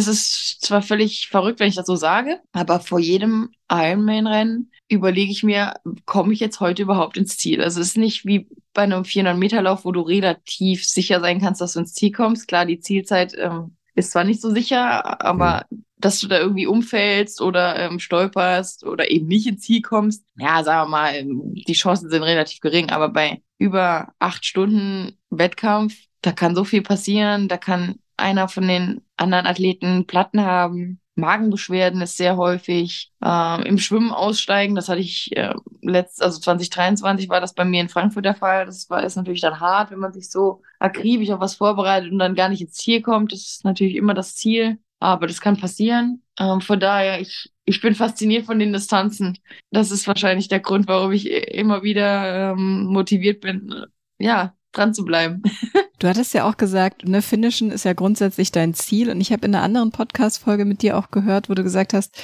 ist 0.07 0.61
zwar 0.61 0.81
völlig 0.81 1.29
verrückt, 1.29 1.59
wenn 1.59 1.69
ich 1.69 1.75
das 1.75 1.87
so 1.87 1.95
sage, 1.95 2.41
aber 2.51 2.81
vor 2.81 2.99
jedem 2.99 3.51
Ironman-Rennen 3.71 4.71
überlege 4.89 5.31
ich 5.31 5.41
mir, 5.43 5.75
komme 6.05 6.33
ich 6.33 6.39
jetzt 6.39 6.59
heute 6.59 6.83
überhaupt 6.83 7.17
ins 7.17 7.37
Ziel? 7.37 7.61
Also 7.61 7.79
es 7.79 7.87
ist 7.87 7.97
nicht 7.97 8.25
wie 8.25 8.47
bei 8.73 8.83
einem 8.83 9.03
400-Meter-Lauf, 9.03 9.85
wo 9.85 9.91
du 9.91 10.01
relativ 10.01 10.85
sicher 10.85 11.21
sein 11.21 11.39
kannst, 11.39 11.61
dass 11.61 11.73
du 11.73 11.79
ins 11.79 11.93
Ziel 11.93 12.11
kommst. 12.11 12.47
Klar, 12.47 12.65
die 12.65 12.79
Zielzeit 12.79 13.33
ähm, 13.37 13.77
ist 13.95 14.11
zwar 14.11 14.25
nicht 14.25 14.41
so 14.41 14.51
sicher, 14.51 15.21
aber 15.25 15.65
mhm. 15.69 15.85
dass 15.97 16.19
du 16.19 16.27
da 16.27 16.39
irgendwie 16.39 16.67
umfällst 16.67 17.41
oder 17.41 17.79
ähm, 17.79 17.99
stolperst 17.99 18.83
oder 18.85 19.09
eben 19.09 19.27
nicht 19.27 19.47
ins 19.47 19.61
Ziel 19.61 19.81
kommst, 19.81 20.25
ja, 20.37 20.63
sagen 20.63 20.89
wir 20.89 20.91
mal, 20.91 21.23
die 21.23 21.73
Chancen 21.73 22.09
sind 22.09 22.23
relativ 22.23 22.59
gering. 22.59 22.89
Aber 22.89 23.09
bei 23.09 23.41
über 23.57 24.13
acht 24.19 24.45
Stunden 24.45 25.17
Wettkampf, 25.29 25.95
da 26.21 26.33
kann 26.33 26.55
so 26.55 26.65
viel 26.65 26.81
passieren, 26.81 27.47
da 27.47 27.57
kann 27.57 27.95
einer 28.17 28.47
von 28.47 28.67
den 28.67 29.01
anderen 29.17 29.47
Athleten 29.47 30.05
Platten 30.07 30.41
haben. 30.41 30.99
Magenbeschwerden 31.15 32.01
ist 32.01 32.17
sehr 32.17 32.35
häufig. 32.35 33.11
Ähm, 33.23 33.63
Im 33.63 33.77
Schwimmen 33.77 34.11
aussteigen, 34.11 34.75
das 34.75 34.89
hatte 34.89 34.99
ich 34.99 35.35
äh, 35.37 35.53
letzt, 35.81 36.21
also 36.21 36.39
2023 36.39 37.29
war 37.29 37.39
das 37.39 37.53
bei 37.53 37.63
mir 37.63 37.81
in 37.81 37.89
Frankfurt 37.89 38.25
der 38.25 38.35
Fall. 38.35 38.65
Das 38.65 38.89
war 38.89 39.03
ist 39.03 39.15
natürlich 39.15 39.41
dann 39.41 39.59
hart, 39.59 39.91
wenn 39.91 39.99
man 39.99 40.13
sich 40.13 40.29
so 40.29 40.61
akribisch 40.79 41.29
auf 41.31 41.39
was 41.39 41.55
vorbereitet 41.55 42.11
und 42.11 42.19
dann 42.19 42.35
gar 42.35 42.49
nicht 42.49 42.61
ins 42.61 42.73
Ziel 42.73 43.01
kommt. 43.01 43.31
Das 43.31 43.41
ist 43.41 43.63
natürlich 43.63 43.95
immer 43.95 44.13
das 44.13 44.35
Ziel, 44.35 44.77
aber 44.99 45.27
das 45.27 45.39
kann 45.39 45.57
passieren. 45.57 46.21
Ähm, 46.37 46.59
von 46.59 46.79
daher, 46.79 47.21
ich, 47.21 47.51
ich 47.63 47.81
bin 47.81 47.95
fasziniert 47.95 48.45
von 48.45 48.59
den 48.59 48.73
Distanzen. 48.73 49.39
Das 49.71 49.91
ist 49.91 50.07
wahrscheinlich 50.07 50.49
der 50.49 50.59
Grund, 50.59 50.87
warum 50.87 51.13
ich 51.13 51.29
immer 51.29 51.81
wieder 51.83 52.51
ähm, 52.51 52.85
motiviert 52.85 53.39
bin, 53.39 53.85
ja, 54.19 54.53
dran 54.73 54.93
zu 54.93 55.05
bleiben. 55.05 55.41
Du 55.99 56.07
hattest 56.07 56.33
ja 56.33 56.47
auch 56.47 56.57
gesagt, 56.57 57.07
ne, 57.07 57.21
Finishen 57.21 57.71
ist 57.71 57.85
ja 57.85 57.93
grundsätzlich 57.93 58.51
dein 58.51 58.73
Ziel. 58.73 59.09
Und 59.09 59.21
ich 59.21 59.31
habe 59.31 59.45
in 59.45 59.55
einer 59.55 59.63
anderen 59.63 59.91
Podcast-Folge 59.91 60.65
mit 60.65 60.81
dir 60.81 60.97
auch 60.97 61.11
gehört, 61.11 61.49
wo 61.49 61.53
du 61.53 61.63
gesagt 61.63 61.93
hast, 61.93 62.15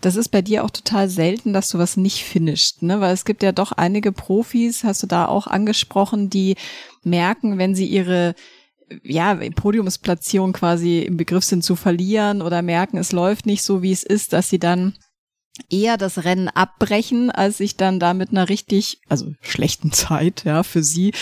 das 0.00 0.16
ist 0.16 0.30
bei 0.30 0.42
dir 0.42 0.64
auch 0.64 0.70
total 0.70 1.08
selten, 1.08 1.52
dass 1.52 1.68
du 1.68 1.78
was 1.78 1.96
nicht 1.96 2.24
finisht, 2.24 2.82
ne? 2.82 3.00
Weil 3.00 3.14
es 3.14 3.24
gibt 3.24 3.44
ja 3.44 3.52
doch 3.52 3.70
einige 3.70 4.10
Profis, 4.10 4.82
hast 4.82 5.02
du 5.04 5.06
da 5.06 5.26
auch 5.26 5.46
angesprochen, 5.46 6.28
die 6.28 6.56
merken, 7.04 7.56
wenn 7.56 7.76
sie 7.76 7.86
ihre 7.86 8.34
ja, 9.04 9.38
Podiumsplatzierung 9.54 10.52
quasi 10.52 11.00
im 11.00 11.16
Begriff 11.16 11.44
sind 11.44 11.62
zu 11.62 11.76
verlieren 11.76 12.42
oder 12.42 12.62
merken, 12.62 12.98
es 12.98 13.12
läuft 13.12 13.46
nicht 13.46 13.62
so, 13.62 13.82
wie 13.82 13.92
es 13.92 14.02
ist, 14.02 14.32
dass 14.32 14.48
sie 14.48 14.58
dann 14.58 14.94
eher 15.70 15.96
das 15.96 16.24
Rennen 16.24 16.48
abbrechen, 16.48 17.30
als 17.30 17.58
sich 17.58 17.76
dann 17.76 18.00
da 18.00 18.14
mit 18.14 18.30
einer 18.30 18.48
richtig, 18.48 19.00
also 19.08 19.34
schlechten 19.40 19.92
Zeit, 19.96 20.44
ja, 20.44 20.62
für 20.62 20.82
sie 20.82 21.12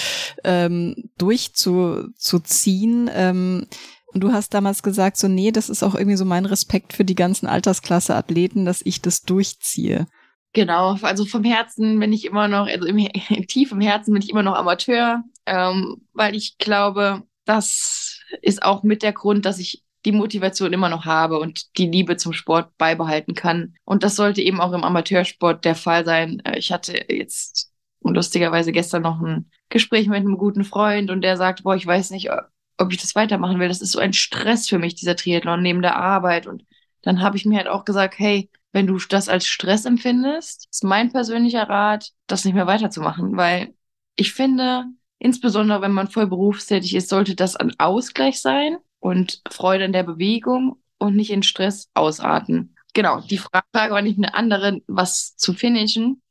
ähm, 0.44 1.10
durchzuziehen. 1.18 3.10
Ähm, 3.12 3.66
und 4.12 4.20
du 4.22 4.32
hast 4.32 4.54
damals 4.54 4.82
gesagt, 4.82 5.16
so, 5.16 5.28
nee, 5.28 5.52
das 5.52 5.68
ist 5.70 5.82
auch 5.82 5.94
irgendwie 5.94 6.16
so 6.16 6.24
mein 6.24 6.46
Respekt 6.46 6.92
für 6.94 7.04
die 7.04 7.14
ganzen 7.14 7.46
Altersklasse-Athleten, 7.46 8.64
dass 8.64 8.82
ich 8.84 9.00
das 9.00 9.22
durchziehe. 9.22 10.06
Genau, 10.52 10.96
also 11.02 11.24
vom 11.26 11.44
Herzen 11.44 12.00
bin 12.00 12.12
ich 12.12 12.24
immer 12.24 12.48
noch, 12.48 12.66
also 12.66 12.86
im, 12.86 12.96
tief 13.46 13.70
im 13.70 13.80
Herzen 13.80 14.12
bin 14.12 14.22
ich 14.22 14.30
immer 14.30 14.42
noch 14.42 14.56
Amateur, 14.56 15.22
ähm, 15.46 16.02
weil 16.12 16.34
ich 16.34 16.58
glaube, 16.58 17.22
das 17.44 18.18
ist 18.42 18.62
auch 18.62 18.82
mit 18.82 19.02
der 19.02 19.12
Grund, 19.12 19.44
dass 19.44 19.60
ich 19.60 19.84
die 20.04 20.12
Motivation 20.12 20.72
immer 20.72 20.88
noch 20.88 21.04
habe 21.04 21.38
und 21.38 21.76
die 21.78 21.86
Liebe 21.86 22.16
zum 22.16 22.32
Sport 22.32 22.76
beibehalten 22.78 23.34
kann. 23.34 23.74
Und 23.84 24.02
das 24.02 24.16
sollte 24.16 24.40
eben 24.42 24.60
auch 24.60 24.72
im 24.72 24.84
Amateursport 24.84 25.64
der 25.64 25.74
Fall 25.74 26.04
sein. 26.04 26.40
Äh, 26.44 26.58
ich 26.58 26.72
hatte 26.72 27.04
jetzt 27.08 27.72
lustigerweise 28.02 28.72
gestern 28.72 29.02
noch 29.02 29.20
ein 29.20 29.50
Gespräch 29.68 30.08
mit 30.08 30.18
einem 30.18 30.38
guten 30.38 30.64
Freund 30.64 31.10
und 31.10 31.20
der 31.22 31.36
sagt, 31.36 31.62
boah, 31.62 31.76
ich 31.76 31.86
weiß 31.86 32.10
nicht, 32.10 32.30
ob 32.78 32.92
ich 32.92 32.98
das 33.00 33.14
weitermachen 33.14 33.60
will. 33.60 33.68
Das 33.68 33.82
ist 33.82 33.92
so 33.92 33.98
ein 33.98 34.12
Stress 34.12 34.68
für 34.68 34.78
mich, 34.78 34.94
dieser 34.94 35.16
Triathlon 35.16 35.62
neben 35.62 35.82
der 35.82 35.96
Arbeit. 35.96 36.46
Und 36.46 36.64
dann 37.02 37.20
habe 37.20 37.36
ich 37.36 37.44
mir 37.44 37.58
halt 37.58 37.68
auch 37.68 37.84
gesagt, 37.84 38.18
hey, 38.18 38.50
wenn 38.72 38.86
du 38.86 38.98
das 38.98 39.28
als 39.28 39.46
Stress 39.46 39.84
empfindest, 39.84 40.68
ist 40.70 40.84
mein 40.84 41.12
persönlicher 41.12 41.68
Rat, 41.68 42.12
das 42.26 42.44
nicht 42.44 42.54
mehr 42.54 42.66
weiterzumachen, 42.66 43.36
weil 43.36 43.74
ich 44.16 44.32
finde, 44.32 44.84
insbesondere 45.18 45.82
wenn 45.82 45.92
man 45.92 46.08
voll 46.08 46.26
berufstätig 46.26 46.94
ist, 46.94 47.08
sollte 47.08 47.34
das 47.34 47.56
ein 47.56 47.74
Ausgleich 47.78 48.40
sein 48.40 48.78
und 49.00 49.42
Freude 49.50 49.84
in 49.84 49.92
der 49.92 50.04
Bewegung 50.04 50.76
und 50.98 51.16
nicht 51.16 51.30
in 51.30 51.42
Stress 51.42 51.90
ausarten. 51.94 52.76
Genau, 52.94 53.20
die 53.20 53.38
Frage 53.38 53.66
war 53.72 54.02
nicht 54.02 54.18
eine 54.18 54.34
andere, 54.34 54.80
was 54.86 55.36
zu 55.36 55.52
finishen. 55.52 56.22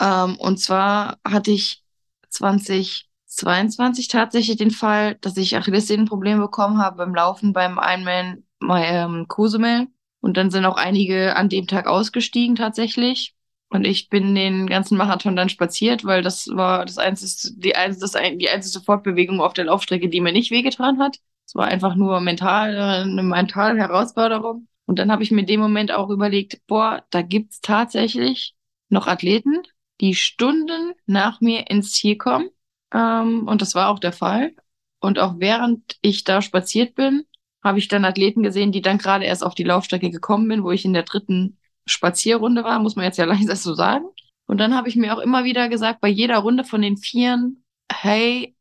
Ähm, 0.00 0.36
und 0.38 0.58
zwar 0.58 1.18
hatte 1.26 1.50
ich 1.50 1.84
2022 2.28 4.08
tatsächlich 4.08 4.56
den 4.56 4.70
Fall, 4.70 5.16
dass 5.16 5.36
ich 5.36 5.56
Achillessehnenprobleme 5.56 6.40
bekommen 6.40 6.78
habe 6.78 6.98
beim 6.98 7.14
Laufen 7.14 7.52
beim 7.52 7.78
Ironman 7.78 8.44
ähm, 8.62 9.28
Cozumel. 9.28 9.88
Und 10.20 10.36
dann 10.36 10.50
sind 10.50 10.64
auch 10.66 10.76
einige 10.76 11.36
an 11.36 11.48
dem 11.48 11.66
Tag 11.66 11.86
ausgestiegen 11.86 12.56
tatsächlich. 12.56 13.34
Und 13.70 13.86
ich 13.86 14.08
bin 14.08 14.34
den 14.34 14.66
ganzen 14.66 14.98
Marathon 14.98 15.36
dann 15.36 15.48
spaziert, 15.48 16.04
weil 16.04 16.22
das 16.22 16.48
war 16.48 16.84
das 16.84 16.98
einzige, 16.98 17.54
die, 17.56 17.76
einzige, 17.76 18.36
die 18.36 18.48
einzige 18.50 18.84
Fortbewegung 18.84 19.40
auf 19.40 19.52
der 19.52 19.66
Laufstrecke, 19.66 20.08
die 20.08 20.20
mir 20.20 20.32
nicht 20.32 20.50
wehgetan 20.50 20.98
hat. 20.98 21.18
Es 21.50 21.56
war 21.56 21.66
einfach 21.66 21.96
nur 21.96 22.20
mental, 22.20 22.76
äh, 22.76 23.02
eine 23.02 23.24
mentale 23.24 23.76
Herausforderung. 23.76 24.68
Und 24.86 25.00
dann 25.00 25.10
habe 25.10 25.24
ich 25.24 25.32
mir 25.32 25.40
in 25.40 25.48
dem 25.48 25.58
Moment 25.58 25.90
auch 25.90 26.08
überlegt, 26.08 26.64
boah, 26.68 27.04
da 27.10 27.22
gibt's 27.22 27.60
tatsächlich 27.60 28.54
noch 28.88 29.08
Athleten, 29.08 29.62
die 30.00 30.14
Stunden 30.14 30.92
nach 31.06 31.40
mir 31.40 31.68
ins 31.68 31.90
Ziel 31.90 32.16
kommen. 32.16 32.50
Ähm, 32.94 33.48
und 33.48 33.62
das 33.62 33.74
war 33.74 33.88
auch 33.88 33.98
der 33.98 34.12
Fall. 34.12 34.54
Und 35.00 35.18
auch 35.18 35.34
während 35.38 35.98
ich 36.02 36.22
da 36.22 36.40
spaziert 36.40 36.94
bin, 36.94 37.24
habe 37.64 37.80
ich 37.80 37.88
dann 37.88 38.04
Athleten 38.04 38.44
gesehen, 38.44 38.70
die 38.70 38.80
dann 38.80 38.98
gerade 38.98 39.24
erst 39.24 39.42
auf 39.42 39.56
die 39.56 39.64
Laufstrecke 39.64 40.10
gekommen 40.10 40.46
bin, 40.46 40.62
wo 40.62 40.70
ich 40.70 40.84
in 40.84 40.92
der 40.92 41.02
dritten 41.02 41.58
Spazierrunde 41.84 42.62
war, 42.62 42.78
muss 42.78 42.94
man 42.94 43.06
jetzt 43.06 43.18
ja 43.18 43.24
leider 43.26 43.56
so 43.56 43.74
sagen. 43.74 44.04
Und 44.46 44.58
dann 44.58 44.76
habe 44.76 44.88
ich 44.88 44.94
mir 44.94 45.16
auch 45.16 45.20
immer 45.20 45.42
wieder 45.42 45.68
gesagt, 45.68 46.00
bei 46.00 46.08
jeder 46.08 46.38
Runde 46.38 46.62
von 46.62 46.80
den 46.80 46.96
Vieren, 46.96 47.64
hey, 47.90 48.54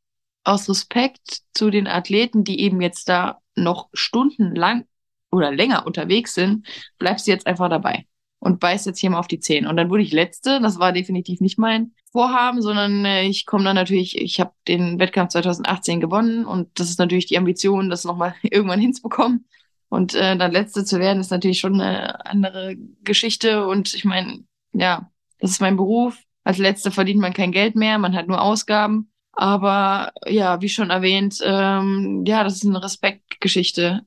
aus 0.49 0.69
Respekt 0.69 1.41
zu 1.53 1.69
den 1.69 1.87
Athleten, 1.87 2.43
die 2.43 2.59
eben 2.61 2.81
jetzt 2.81 3.07
da 3.09 3.39
noch 3.55 3.89
stundenlang 3.93 4.85
oder 5.31 5.51
länger 5.51 5.85
unterwegs 5.85 6.33
sind, 6.33 6.67
bleibst 6.97 7.27
du 7.27 7.31
jetzt 7.31 7.45
einfach 7.45 7.69
dabei 7.69 8.05
und 8.39 8.59
beißt 8.59 8.85
jetzt 8.85 8.99
hier 8.99 9.09
mal 9.09 9.19
auf 9.19 9.27
die 9.27 9.39
Zehen. 9.39 9.67
Und 9.67 9.77
dann 9.77 9.89
wurde 9.89 10.03
ich 10.03 10.11
Letzte. 10.11 10.59
Das 10.61 10.79
war 10.79 10.91
definitiv 10.91 11.41
nicht 11.41 11.59
mein 11.59 11.91
Vorhaben, 12.11 12.61
sondern 12.61 13.05
äh, 13.05 13.23
ich 13.23 13.45
komme 13.45 13.63
dann 13.65 13.75
natürlich, 13.75 14.17
ich 14.17 14.39
habe 14.39 14.53
den 14.67 14.97
Wettkampf 14.99 15.31
2018 15.31 15.99
gewonnen 15.99 16.45
und 16.45 16.67
das 16.79 16.89
ist 16.89 16.99
natürlich 16.99 17.27
die 17.27 17.37
Ambition, 17.37 17.89
das 17.89 18.05
nochmal 18.05 18.33
irgendwann 18.43 18.79
hinzubekommen. 18.79 19.45
Und 19.89 20.13
äh, 20.13 20.37
dann 20.37 20.51
Letzte 20.51 20.85
zu 20.85 20.99
werden, 20.99 21.19
ist 21.19 21.31
natürlich 21.31 21.59
schon 21.59 21.81
eine 21.81 22.25
andere 22.25 22.75
Geschichte. 23.03 23.67
Und 23.67 23.93
ich 23.93 24.05
meine, 24.05 24.43
ja, 24.73 25.09
das 25.39 25.51
ist 25.51 25.61
mein 25.61 25.77
Beruf. 25.77 26.17
Als 26.43 26.59
Letzte 26.59 26.91
verdient 26.91 27.19
man 27.19 27.33
kein 27.33 27.51
Geld 27.51 27.75
mehr, 27.75 27.97
man 27.97 28.15
hat 28.15 28.27
nur 28.27 28.41
Ausgaben. 28.41 29.11
Aber 29.39 30.11
ja, 30.27 30.59
wie 30.59 30.67
schon 30.67 30.89
erwähnt, 30.89 31.39
ähm, 31.41 32.25
ja, 32.27 32.43
das 32.43 32.55
ist 32.55 32.65
eine 32.65 32.83
Respektgeschichte. 32.83 34.01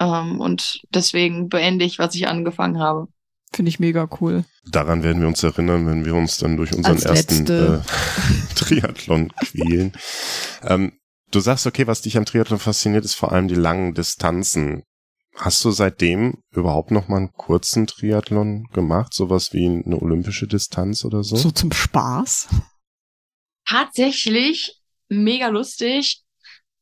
Ähm, 0.00 0.40
und 0.40 0.80
deswegen 0.88 1.50
beende 1.50 1.84
ich, 1.84 1.98
was 1.98 2.14
ich 2.14 2.28
angefangen 2.28 2.78
habe. 2.78 3.08
Finde 3.52 3.68
ich 3.68 3.78
mega 3.78 4.08
cool. 4.22 4.44
Daran 4.66 5.02
werden 5.02 5.20
wir 5.20 5.28
uns 5.28 5.42
erinnern, 5.42 5.86
wenn 5.86 6.06
wir 6.06 6.14
uns 6.14 6.38
dann 6.38 6.56
durch 6.56 6.72
unseren 6.72 6.94
Als 6.94 7.04
ersten 7.04 7.46
äh, 7.46 7.80
Triathlon 8.54 9.32
quälen. 9.36 9.92
ähm, 10.62 10.92
du 11.30 11.40
sagst, 11.40 11.66
okay, 11.66 11.86
was 11.86 12.00
dich 12.00 12.16
am 12.16 12.24
Triathlon 12.24 12.58
fasziniert, 12.58 13.04
ist 13.04 13.16
vor 13.16 13.32
allem 13.32 13.48
die 13.48 13.54
langen 13.54 13.92
Distanzen. 13.92 14.84
Hast 15.36 15.62
du 15.62 15.72
seitdem 15.72 16.38
überhaupt 16.52 16.90
noch 16.90 17.08
mal 17.08 17.18
einen 17.18 17.32
kurzen 17.32 17.86
Triathlon 17.86 18.64
gemacht? 18.72 19.12
Sowas 19.12 19.52
wie 19.52 19.66
eine 19.66 20.00
olympische 20.00 20.46
Distanz 20.46 21.04
oder 21.04 21.22
so? 21.22 21.36
So 21.36 21.50
zum 21.50 21.70
Spaß? 21.70 22.48
Tatsächlich 23.66 24.80
mega 25.08 25.48
lustig. 25.48 26.22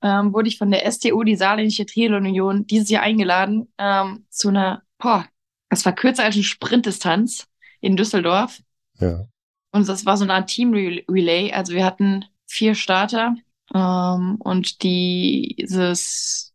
Ähm, 0.04 0.32
wurde 0.32 0.48
ich 0.48 0.58
von 0.58 0.70
der 0.70 0.90
STU, 0.90 1.22
die 1.22 1.36
Saarländische 1.36 1.86
Triathlon 1.86 2.26
Union, 2.26 2.66
dieses 2.66 2.90
Jahr 2.90 3.04
eingeladen 3.04 3.72
ähm, 3.78 4.26
zu 4.30 4.48
einer, 4.48 4.82
boah, 4.98 5.28
das 5.68 5.84
war 5.84 5.94
kürzer 5.94 6.24
als 6.24 6.34
eine 6.34 6.42
Sprintdistanz 6.42 7.46
in 7.80 7.96
Düsseldorf. 7.96 8.60
Ja. 8.98 9.26
Und 9.70 9.88
das 9.88 10.04
war 10.04 10.16
so 10.16 10.24
eine 10.24 10.34
Art 10.34 10.50
Team-Relay. 10.50 11.52
Also 11.52 11.72
wir 11.72 11.84
hatten 11.84 12.24
vier 12.46 12.74
Starter 12.74 13.36
ähm, 13.74 14.36
und 14.40 14.82
dieses 14.82 16.52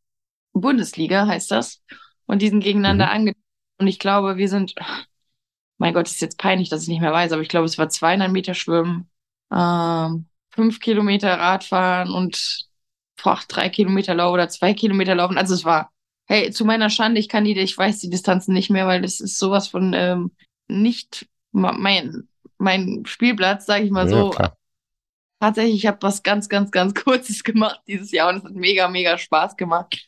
Bundesliga 0.54 1.26
heißt 1.26 1.52
das. 1.52 1.82
Und 2.26 2.42
die 2.42 2.50
sind 2.50 2.64
gegeneinander 2.64 3.06
mhm. 3.08 3.12
angetreten. 3.12 3.44
Und 3.80 3.88
ich 3.88 4.00
glaube, 4.00 4.38
wir 4.38 4.50
sind, 4.50 4.76
mein 5.78 5.94
Gott, 5.94 6.08
ist 6.08 6.22
jetzt 6.22 6.38
peinlich, 6.38 6.70
dass 6.70 6.84
ich 6.84 6.90
nicht 6.90 7.02
mehr 7.02 7.14
weiß, 7.14 7.32
aber 7.32 7.42
ich 7.42 7.50
glaube, 7.50 7.66
es 7.66 7.78
war 7.78 7.90
200 7.90 8.32
Meter 8.32 8.54
Schwimmen, 8.54 9.10
ähm, 9.52 10.28
fünf 10.50 10.80
Kilometer 10.80 11.38
Radfahren 11.40 12.12
und 12.12 12.66
boah, 13.22 13.40
drei 13.48 13.70
Kilometer 13.70 14.14
Laufen 14.16 14.34
oder 14.34 14.50
zwei 14.50 14.74
Kilometer 14.74 15.16
Laufen. 15.16 15.38
Also 15.38 15.54
es 15.54 15.66
war 15.66 15.92
Hey, 16.30 16.52
zu 16.52 16.66
meiner 16.66 16.90
Schande, 16.90 17.22
ich 17.22 17.30
kann 17.30 17.46
die, 17.46 17.58
ich 17.58 17.78
weiß 17.78 18.00
die 18.00 18.10
Distanzen 18.10 18.54
nicht 18.54 18.70
mehr, 18.70 18.86
weil 18.86 19.02
das 19.02 19.22
ist 19.22 19.40
sowas 19.40 19.70
von 19.70 19.94
ähm, 19.94 20.32
nicht 20.68 21.26
mein, 21.52 22.28
mein 22.58 23.04
Spielplatz, 23.06 23.66
sage 23.66 23.86
ich 23.86 23.92
mal 23.92 24.10
ja, 24.10 24.18
so. 24.18 24.30
Klar. 24.32 24.58
Tatsächlich, 25.40 25.76
ich 25.76 25.88
habe 25.88 26.02
was 26.02 26.24
ganz, 26.24 26.50
ganz, 26.50 26.70
ganz 26.72 26.94
Kurzes 27.04 27.46
gemacht 27.46 27.80
dieses 27.88 28.12
Jahr 28.12 28.30
und 28.30 28.38
es 28.38 28.44
hat 28.44 28.52
mega, 28.52 28.90
mega 28.90 29.18
Spaß 29.18 29.56
gemacht, 29.56 30.06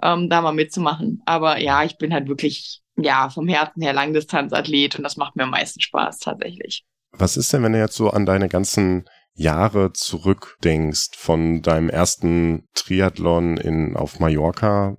ähm, 0.00 0.30
da 0.30 0.40
mal 0.40 0.52
mitzumachen. 0.52 1.20
Aber 1.26 1.58
ja, 1.58 1.82
ich 1.82 1.98
bin 1.98 2.14
halt 2.14 2.28
wirklich, 2.28 2.80
ja, 2.96 3.28
vom 3.28 3.48
Herzen 3.48 3.82
her 3.82 3.92
Langdistanzathlet 3.92 4.94
und 4.96 5.02
das 5.02 5.16
macht 5.16 5.34
mir 5.34 5.44
am 5.44 5.50
meisten 5.50 5.80
Spaß 5.80 6.20
tatsächlich. 6.20 6.84
Was 7.18 7.36
ist 7.36 7.52
denn, 7.52 7.62
wenn 7.62 7.72
du 7.72 7.78
jetzt 7.78 7.96
so 7.96 8.10
an 8.10 8.26
deine 8.26 8.48
ganzen 8.48 9.04
Jahre 9.34 9.92
zurückdenkst 9.92 11.16
von 11.16 11.62
deinem 11.62 11.90
ersten 11.90 12.68
Triathlon 12.74 13.56
in, 13.56 13.96
auf 13.96 14.20
Mallorca 14.20 14.96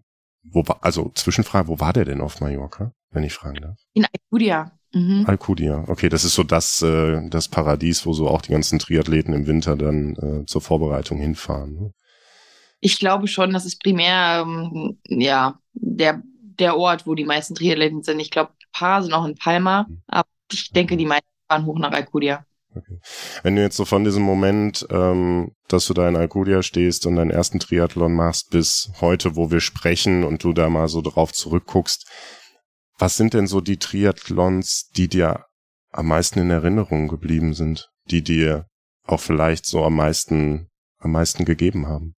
wo 0.51 0.67
war, 0.67 0.79
also 0.81 1.11
Zwischenfrage, 1.13 1.67
wo 1.67 1.79
war 1.79 1.93
der 1.93 2.05
denn 2.05 2.21
auf 2.21 2.41
Mallorca, 2.41 2.93
wenn 3.11 3.23
ich 3.23 3.33
fragen 3.33 3.61
darf? 3.61 3.79
In 3.93 4.05
Alcudia. 4.05 4.71
Mhm. 4.93 5.25
Alcudia, 5.27 5.83
okay, 5.87 6.09
das 6.09 6.23
ist 6.23 6.35
so 6.35 6.43
das, 6.43 6.81
äh, 6.81 7.27
das 7.29 7.49
Paradies, 7.49 8.05
wo 8.05 8.13
so 8.13 8.27
auch 8.27 8.41
die 8.41 8.51
ganzen 8.51 8.79
Triathleten 8.79 9.33
im 9.33 9.45
Winter 9.45 9.75
dann 9.75 10.15
äh, 10.15 10.45
zur 10.45 10.61
Vorbereitung 10.61 11.19
hinfahren. 11.19 11.73
Ne? 11.73 11.91
Ich 12.79 12.97
glaube 12.99 13.27
schon, 13.27 13.51
das 13.51 13.65
ist 13.65 13.81
primär 13.81 14.45
ähm, 14.45 14.99
ja 15.05 15.59
der, 15.73 16.21
der 16.41 16.77
Ort, 16.77 17.05
wo 17.05 17.15
die 17.15 17.25
meisten 17.25 17.55
Triathleten 17.55 18.03
sind. 18.03 18.19
Ich 18.19 18.31
glaube, 18.31 18.51
ein 18.51 18.71
paar 18.71 19.03
sind 19.03 19.13
auch 19.13 19.25
in 19.25 19.35
Palma, 19.35 19.87
mhm. 19.89 20.01
aber 20.07 20.29
ich 20.51 20.71
denke, 20.71 20.95
die 20.95 21.05
meisten 21.05 21.27
fahren 21.47 21.65
hoch 21.65 21.79
nach 21.79 21.91
Alcudia. 21.91 22.45
Okay. 22.75 22.99
Wenn 23.43 23.55
du 23.55 23.61
jetzt 23.61 23.77
so 23.77 23.85
von 23.85 24.03
diesem 24.03 24.23
Moment, 24.23 24.85
ähm, 24.91 25.51
dass 25.67 25.87
du 25.87 25.93
da 25.93 26.07
in 26.07 26.15
Alcudia 26.15 26.61
stehst 26.61 27.05
und 27.05 27.15
deinen 27.15 27.31
ersten 27.31 27.59
Triathlon 27.59 28.13
machst, 28.13 28.51
bis 28.51 28.91
heute, 29.01 29.35
wo 29.35 29.51
wir 29.51 29.61
sprechen 29.61 30.23
und 30.23 30.43
du 30.43 30.53
da 30.53 30.69
mal 30.69 30.87
so 30.87 31.01
drauf 31.01 31.33
zurückguckst, 31.33 32.07
was 32.99 33.15
sind 33.15 33.33
denn 33.33 33.47
so 33.47 33.61
die 33.61 33.77
Triathlons, 33.77 34.89
die 34.95 35.07
dir 35.07 35.45
am 35.91 36.07
meisten 36.07 36.39
in 36.39 36.49
Erinnerung 36.49 37.07
geblieben 37.07 37.53
sind, 37.53 37.89
die 38.09 38.23
dir 38.23 38.65
auch 39.05 39.19
vielleicht 39.19 39.65
so 39.65 39.83
am 39.83 39.95
meisten, 39.95 40.67
am 40.99 41.11
meisten 41.11 41.45
gegeben 41.45 41.87
haben? 41.87 42.15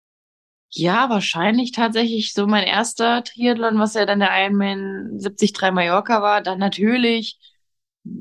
Ja, 0.70 1.08
wahrscheinlich 1.08 1.72
tatsächlich 1.72 2.32
so 2.32 2.46
mein 2.46 2.64
erster 2.64 3.24
Triathlon, 3.24 3.78
was 3.78 3.94
ja 3.94 4.06
dann 4.06 4.20
der 4.20 4.30
Ironman 4.44 5.18
73 5.18 5.54
Mallorca 5.72 6.20
war. 6.20 6.42
Dann 6.42 6.58
natürlich 6.58 7.38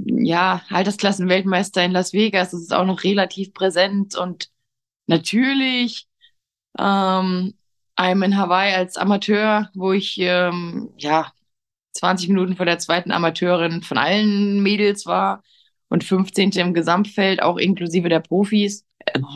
ja, 0.06 0.62
Altersklassenweltmeister 0.70 1.84
in 1.84 1.92
Las 1.92 2.14
Vegas, 2.14 2.52
das 2.52 2.62
ist 2.62 2.74
auch 2.74 2.86
noch 2.86 3.04
relativ 3.04 3.54
präsent 3.54 4.16
und 4.16 4.50
natürlich 5.08 6.08
ähm, 6.78 7.54
I'm 7.98 8.24
in 8.24 8.38
Hawaii 8.38 8.74
als 8.74 8.98
Amateur, 8.98 9.70
wo 9.74 9.92
ich 9.92 10.18
ähm, 10.20 10.90
ja 10.98 11.32
20 11.94 12.30
Minuten 12.30 12.56
vor 12.56 12.66
der 12.66 12.80
zweiten 12.80 13.12
Amateurin 13.12 13.82
von 13.82 13.98
allen 13.98 14.62
Mädels 14.62 15.06
war 15.06 15.44
und 15.90 16.04
15. 16.04 16.52
im 16.52 16.74
Gesamtfeld, 16.74 17.42
auch 17.42 17.58
inklusive 17.58 18.10
der 18.10 18.20
Profis. 18.20 18.86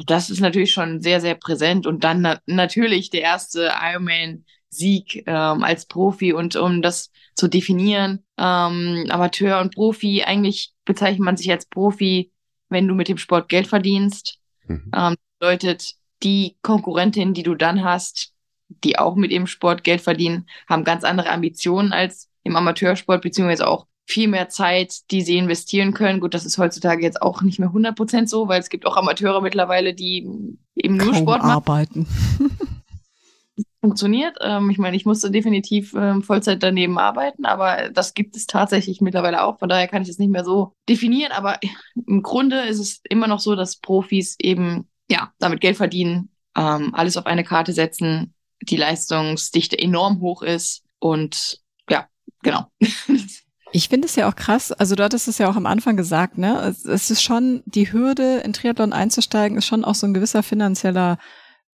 Das 0.06 0.30
ist 0.30 0.42
natürlich 0.42 0.72
schon 0.72 1.02
sehr, 1.02 1.22
sehr 1.22 1.36
präsent. 1.36 1.88
Und 1.88 2.04
dann 2.04 2.22
na 2.22 2.40
natürlich 2.46 3.10
der 3.10 3.22
erste 3.22 3.72
Ironman-Sieg 3.82 5.24
ähm, 5.26 5.64
als 5.64 5.86
Profi 5.86 6.34
und 6.34 6.56
um 6.56 6.82
das 6.82 7.12
zu 7.36 7.48
definieren. 7.48 8.24
Ähm, 8.42 9.06
Amateur 9.10 9.62
und 9.62 9.76
Profi, 9.76 10.24
eigentlich 10.24 10.74
bezeichnet 10.84 11.20
man 11.20 11.38
sich 11.38 11.52
als 11.52 11.68
Profi, 11.68 12.32
wenn 12.70 12.88
du 12.88 12.96
mit 12.96 13.08
dem 13.08 13.20
Sport 13.20 13.50
Geld 13.50 13.68
verdienst. 13.68 14.40
Mhm. 14.66 14.92
Ähm, 14.96 15.16
bedeutet, 15.38 15.94
die 16.24 16.58
Konkurrentin, 16.64 17.36
die 17.36 17.44
du 17.44 17.54
dann 17.54 17.84
hast, 17.84 18.34
die 18.84 18.98
auch 18.98 19.16
mit 19.16 19.32
dem 19.32 19.46
Sport 19.46 19.84
Geld 19.84 20.02
verdienen, 20.02 20.48
haben 20.68 20.84
ganz 20.84 21.04
andere 21.04 21.30
Ambitionen 21.30 21.94
als 21.94 22.30
im 22.44 22.56
Amateursport, 22.56 23.22
beziehungsweise 23.22 23.68
auch 23.68 23.86
viel 24.08 24.28
mehr 24.28 24.50
Zeit, 24.50 25.12
die 25.12 25.22
sie 25.22 25.38
investieren 25.38 25.94
können. 25.94 26.20
Gut, 26.20 26.34
das 26.34 26.46
ist 26.46 26.58
heutzutage 26.58 27.04
jetzt 27.04 27.22
auch 27.22 27.44
nicht 27.44 27.60
mehr 27.60 27.70
100% 27.70 28.28
so, 28.28 28.48
weil 28.48 28.60
es 28.60 28.70
gibt 28.70 28.88
auch 28.88 28.98
Amateure 28.98 29.42
mittlerweile, 29.42 29.94
die 29.94 30.28
eben 30.76 30.98
nur 30.98 31.14
Kaum 31.14 31.16
Sport 31.16 31.42
machen. 31.44 31.52
arbeiten. 31.52 32.08
funktioniert. 33.82 34.38
Ähm, 34.42 34.70
ich 34.70 34.78
meine, 34.78 34.96
ich 34.96 35.06
musste 35.06 35.32
definitiv 35.32 35.94
ähm, 35.96 36.22
Vollzeit 36.24 36.64
daneben 36.64 36.98
arbeiten, 36.98 37.46
aber 37.46 37.90
das 37.90 38.14
gibt 38.14 38.36
es 38.36 38.46
tatsächlich 38.46 39.02
mittlerweile 39.02 39.44
auch. 39.44 39.60
Von 39.60 39.70
daher 39.70 39.88
kann 39.88 40.04
ich 40.04 40.10
es 40.10 40.20
nicht 40.20 40.30
mehr 40.30 40.46
so 40.46 40.74
definieren. 40.88 41.32
Aber 41.32 41.60
im 42.08 42.22
Grunde 42.22 42.62
ist 42.62 42.80
es 42.80 43.02
immer 43.10 43.28
noch 43.28 43.40
so, 43.40 43.56
dass 43.56 43.78
Profis 43.78 44.38
eben 44.40 44.88
ja 45.10 45.34
damit 45.40 45.60
Geld 45.60 45.78
verdienen, 45.78 46.30
ähm, 46.56 46.94
alles 46.94 47.18
auf 47.18 47.26
eine 47.26 47.44
Karte 47.44 47.74
setzen, 47.74 48.34
die 48.62 48.78
Leistungsdichte 48.78 49.78
enorm 49.78 50.22
hoch 50.22 50.44
ist 50.44 50.84
und 51.00 51.60
ja, 51.90 52.08
genau. 52.44 52.68
Ich 53.74 53.88
finde 53.88 54.06
es 54.06 54.18
ja 54.18 54.28
auch 54.28 54.36
krass, 54.36 54.74
also 54.74 54.96
du 54.96 55.04
hattest 55.04 55.30
es 55.30 55.38
ja 55.38 55.50
auch 55.50 55.56
am 55.56 55.66
Anfang 55.66 55.96
gesagt, 55.96 56.38
ne? 56.38 56.76
Es 56.84 57.10
ist 57.10 57.24
schon, 57.24 57.64
die 57.66 57.94
Hürde 57.94 58.40
in 58.40 58.52
Triathlon 58.52 58.92
einzusteigen, 58.92 59.58
ist 59.58 59.66
schon 59.66 59.86
auch 59.86 59.96
so 59.96 60.06
ein 60.06 60.14
gewisser 60.14 60.44
finanzieller 60.44 61.18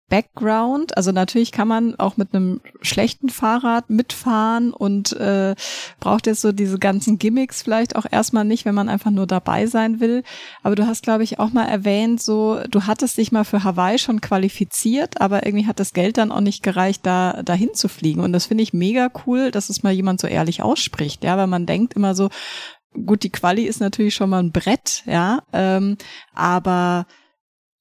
Background. 0.09 0.95
Also 0.95 1.11
natürlich 1.11 1.51
kann 1.51 1.67
man 1.67 1.95
auch 1.95 2.17
mit 2.17 2.33
einem 2.33 2.61
schlechten 2.81 3.29
Fahrrad 3.29 3.89
mitfahren 3.89 4.71
und 4.71 5.13
äh, 5.13 5.55
braucht 5.99 6.27
jetzt 6.27 6.41
so 6.41 6.51
diese 6.51 6.79
ganzen 6.79 7.17
Gimmicks 7.17 7.61
vielleicht 7.61 7.95
auch 7.95 8.05
erstmal 8.09 8.45
nicht, 8.45 8.65
wenn 8.65 8.75
man 8.75 8.89
einfach 8.89 9.11
nur 9.11 9.27
dabei 9.27 9.67
sein 9.67 9.99
will. 9.99 10.23
Aber 10.63 10.75
du 10.75 10.87
hast, 10.87 11.03
glaube 11.03 11.23
ich, 11.23 11.39
auch 11.39 11.51
mal 11.51 11.65
erwähnt, 11.65 12.21
so 12.21 12.59
du 12.69 12.85
hattest 12.87 13.17
dich 13.17 13.31
mal 13.31 13.43
für 13.43 13.63
Hawaii 13.63 13.99
schon 13.99 14.21
qualifiziert, 14.21 15.19
aber 15.19 15.45
irgendwie 15.45 15.67
hat 15.67 15.79
das 15.79 15.93
Geld 15.93 16.17
dann 16.17 16.31
auch 16.31 16.41
nicht 16.41 16.63
gereicht, 16.63 17.05
da 17.05 17.43
dahin 17.43 17.73
zu 17.73 17.89
fliegen. 17.89 18.21
Und 18.21 18.31
das 18.31 18.45
finde 18.45 18.63
ich 18.63 18.73
mega 18.73 19.09
cool, 19.25 19.51
dass 19.51 19.69
es 19.69 19.83
mal 19.83 19.93
jemand 19.93 20.21
so 20.21 20.27
ehrlich 20.27 20.61
ausspricht, 20.61 21.23
ja, 21.23 21.37
weil 21.37 21.47
man 21.47 21.65
denkt 21.65 21.93
immer 21.95 22.15
so, 22.15 22.29
gut, 22.93 23.23
die 23.23 23.29
Quali 23.29 23.63
ist 23.63 23.81
natürlich 23.81 24.15
schon 24.15 24.29
mal 24.29 24.39
ein 24.39 24.51
Brett, 24.51 25.03
ja, 25.05 25.43
ähm, 25.53 25.97
aber 26.33 27.05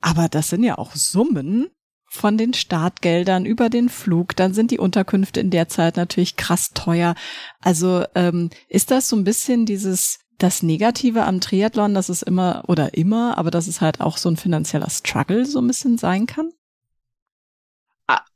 aber 0.00 0.28
das 0.28 0.50
sind 0.50 0.62
ja 0.62 0.78
auch 0.78 0.94
Summen, 0.94 1.68
von 2.16 2.36
den 2.38 2.54
Startgeldern 2.54 3.44
über 3.44 3.68
den 3.68 3.88
Flug, 3.88 4.34
dann 4.36 4.54
sind 4.54 4.70
die 4.70 4.78
Unterkünfte 4.78 5.40
in 5.40 5.50
der 5.50 5.68
Zeit 5.68 5.96
natürlich 5.96 6.36
krass 6.36 6.70
teuer. 6.74 7.14
Also 7.60 8.04
ähm, 8.14 8.50
ist 8.68 8.90
das 8.90 9.08
so 9.08 9.16
ein 9.16 9.24
bisschen 9.24 9.66
dieses 9.66 10.18
das 10.38 10.62
Negative 10.62 11.24
am 11.24 11.40
Triathlon, 11.40 11.94
dass 11.94 12.08
es 12.08 12.22
immer 12.22 12.64
oder 12.66 12.94
immer, 12.94 13.38
aber 13.38 13.50
dass 13.50 13.68
es 13.68 13.80
halt 13.80 14.00
auch 14.00 14.16
so 14.18 14.28
ein 14.28 14.36
finanzieller 14.36 14.90
Struggle 14.90 15.46
so 15.46 15.60
ein 15.60 15.66
bisschen 15.66 15.96
sein 15.96 16.26
kann? 16.26 16.50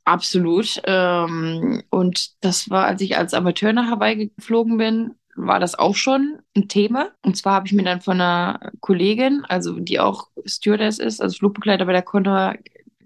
Absolut. 0.03 0.81
Ähm, 0.85 1.83
und 1.89 2.43
das 2.43 2.69
war, 2.69 2.85
als 2.85 3.01
ich 3.01 3.17
als 3.17 3.33
Amateur 3.33 3.71
nach 3.71 3.89
Hawaii 3.89 4.31
geflogen 4.35 4.77
bin, 4.77 5.15
war 5.35 5.59
das 5.59 5.77
auch 5.77 5.95
schon 5.95 6.39
ein 6.55 6.67
Thema. 6.67 7.11
Und 7.23 7.37
zwar 7.37 7.53
habe 7.53 7.67
ich 7.67 7.73
mir 7.73 7.83
dann 7.83 8.01
von 8.01 8.19
einer 8.19 8.71
Kollegin, 8.79 9.45
also 9.47 9.79
die 9.79 9.99
auch 9.99 10.29
Stewardess 10.45 10.99
ist, 10.99 11.21
also 11.21 11.37
Flugbegleiter 11.37 11.85
bei 11.85 11.93
der 11.93 12.01
Condor, 12.01 12.55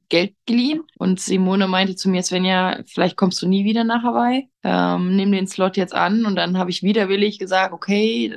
Geld 0.09 0.33
geliehen. 0.45 0.81
Und 0.97 1.19
Simone 1.19 1.67
meinte 1.67 1.95
zu 1.95 2.09
mir, 2.09 2.23
Svenja, 2.23 2.79
vielleicht 2.87 3.17
kommst 3.17 3.41
du 3.41 3.47
nie 3.47 3.65
wieder 3.65 3.83
nach 3.83 4.03
Hawaii. 4.03 4.49
Ähm, 4.63 5.15
nimm 5.15 5.31
den 5.31 5.47
Slot 5.47 5.77
jetzt 5.77 5.93
an. 5.93 6.25
Und 6.25 6.35
dann 6.35 6.57
habe 6.57 6.69
ich 6.69 6.83
widerwillig 6.83 7.39
gesagt, 7.39 7.73
okay, 7.73 8.33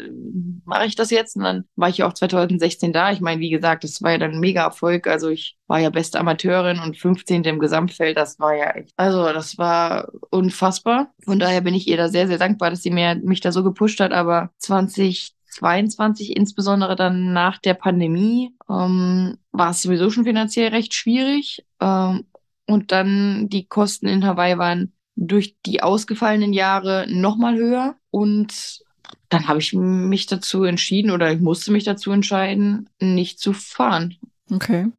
mache 0.65 0.87
ich 0.87 0.95
das 0.95 1.11
jetzt. 1.11 1.37
Und 1.37 1.45
dann 1.45 1.65
war 1.77 1.89
ich 1.89 1.99
ja 1.99 2.07
auch 2.07 2.13
2016 2.13 2.93
da. 2.93 3.13
Ich 3.13 3.21
meine, 3.21 3.41
wie 3.41 3.51
gesagt, 3.51 3.85
das 3.85 4.03
war 4.03 4.13
ja 4.13 4.19
dann 4.19 4.33
ein 4.33 4.41
Mega-Erfolg. 4.41 5.07
Also 5.07 5.29
ich 5.29 5.57
war 5.67 5.79
ja 5.79 5.91
beste 5.91 6.19
Amateurin 6.21 6.81
und 6.81 6.97
15. 6.97 7.45
im 7.45 7.59
Gesamtfeld. 7.59 8.17
Das 8.17 8.39
war 8.39 8.55
ja 8.55 8.71
echt, 8.71 8.93
also 8.97 9.25
das 9.33 9.59
war 9.59 10.09
unfassbar. 10.31 11.13
Von 11.25 11.39
daher 11.39 11.61
bin 11.61 11.75
ich 11.75 11.89
ihr 11.89 11.97
da 11.97 12.09
sehr, 12.09 12.29
sehr 12.29 12.39
dankbar, 12.39 12.71
dass 12.71 12.83
sie 12.83 12.91
mir, 12.91 13.15
mich 13.17 13.41
da 13.41 13.53
so 13.53 13.63
gepusht 13.65 14.01
hat. 14.01 14.13
Aber 14.13 14.51
20 14.59 15.38
22, 15.51 16.37
insbesondere 16.37 16.97
dann 16.97 17.33
nach 17.33 17.59
der 17.59 17.75
Pandemie, 17.75 18.55
ähm, 18.69 19.39
war 19.53 19.71
es 19.71 19.83
sowieso 19.83 20.11
schon 20.11 20.25
finanziell 20.25 20.69
recht 20.69 20.95
schwierig. 20.95 21.65
Ähm, 21.81 22.25
und 22.67 22.93
dann 22.93 23.49
die 23.49 23.67
Kosten 23.67 24.07
in 24.07 24.27
Hawaii 24.27 24.59
waren 24.59 24.93
durch 25.17 25.57
die 25.65 25.83
ausgefallenen 25.83 26.53
Jahre 26.53 27.07
nochmal 27.09 27.57
höher. 27.57 27.97
Und 28.11 28.85
dann 29.29 29.49
habe 29.49 29.59
ich 29.59 29.73
mich 29.73 30.27
dazu 30.27 30.65
entschieden 30.65 31.11
oder 31.11 31.33
ich 31.33 31.41
musste 31.41 31.73
mich 31.73 31.85
dazu 31.85 32.13
entscheiden, 32.13 32.89
nicht 33.01 33.41
zu 33.41 33.53
fahren. 33.53 34.17
Okay. 34.51 34.91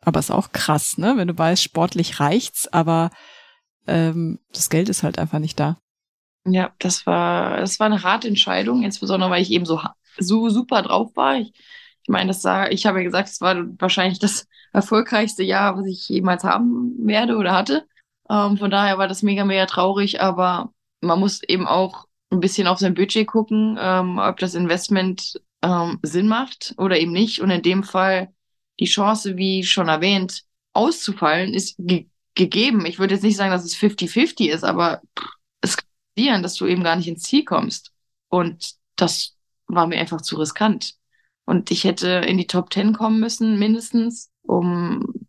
Aber 0.00 0.20
ist 0.20 0.30
auch 0.30 0.52
krass, 0.52 0.98
ne? 0.98 1.14
Wenn 1.16 1.28
du 1.28 1.38
weißt, 1.38 1.62
sportlich 1.62 2.18
reicht's, 2.18 2.66
aber 2.66 3.10
ähm, 3.86 4.40
das 4.52 4.68
Geld 4.68 4.88
ist 4.88 5.02
halt 5.02 5.18
einfach 5.18 5.38
nicht 5.38 5.60
da. 5.60 5.78
Ja, 6.44 6.74
das 6.78 7.06
war, 7.06 7.58
das 7.58 7.78
war 7.78 7.86
eine 7.86 8.02
harte 8.02 8.26
Entscheidung, 8.28 8.82
insbesondere 8.82 9.30
weil 9.30 9.42
ich 9.42 9.50
eben 9.52 9.64
so, 9.64 9.80
so 10.18 10.48
super 10.48 10.82
drauf 10.82 11.14
war. 11.14 11.36
Ich, 11.36 11.52
ich 12.02 12.08
meine, 12.08 12.28
das 12.28 12.42
sah, 12.42 12.68
ich 12.68 12.84
habe 12.86 12.98
ja 12.98 13.04
gesagt, 13.04 13.28
es 13.28 13.40
war 13.40 13.56
wahrscheinlich 13.78 14.18
das 14.18 14.48
erfolgreichste 14.72 15.44
Jahr, 15.44 15.76
was 15.76 15.86
ich 15.86 16.08
jemals 16.08 16.42
haben 16.42 16.94
werde 17.06 17.36
oder 17.36 17.52
hatte. 17.52 17.86
Ähm, 18.28 18.56
von 18.58 18.70
daher 18.70 18.98
war 18.98 19.06
das 19.06 19.22
mega, 19.22 19.44
mega 19.44 19.66
traurig, 19.66 20.20
aber 20.20 20.72
man 21.00 21.20
muss 21.20 21.42
eben 21.44 21.66
auch 21.66 22.06
ein 22.30 22.40
bisschen 22.40 22.66
auf 22.66 22.78
sein 22.78 22.94
Budget 22.94 23.26
gucken, 23.28 23.76
ähm, 23.80 24.18
ob 24.18 24.38
das 24.38 24.54
Investment 24.54 25.40
ähm, 25.62 26.00
Sinn 26.02 26.26
macht 26.26 26.74
oder 26.78 26.98
eben 26.98 27.12
nicht. 27.12 27.40
Und 27.40 27.50
in 27.50 27.62
dem 27.62 27.84
Fall 27.84 28.32
die 28.80 28.86
Chance, 28.86 29.36
wie 29.36 29.62
schon 29.62 29.88
erwähnt, 29.88 30.42
auszufallen, 30.72 31.54
ist 31.54 31.76
ge 31.78 32.06
gegeben. 32.34 32.86
Ich 32.86 32.98
würde 32.98 33.12
jetzt 33.12 33.24
nicht 33.24 33.36
sagen, 33.36 33.50
dass 33.50 33.62
es 33.62 33.76
50-50 33.76 34.48
ist, 34.48 34.64
aber 34.64 35.02
kann 35.14 35.28
passieren, 36.14 36.42
dass 36.42 36.54
du 36.54 36.66
eben 36.66 36.82
gar 36.82 36.96
nicht 36.96 37.08
ins 37.08 37.22
Ziel 37.22 37.44
kommst. 37.44 37.92
Und 38.28 38.74
das 38.96 39.36
war 39.66 39.86
mir 39.86 39.98
einfach 39.98 40.20
zu 40.20 40.36
riskant. 40.36 40.94
Und 41.44 41.70
ich 41.70 41.84
hätte 41.84 42.08
in 42.08 42.38
die 42.38 42.46
Top 42.46 42.72
10 42.72 42.92
kommen 42.92 43.20
müssen, 43.20 43.58
mindestens, 43.58 44.30
um 44.42 45.26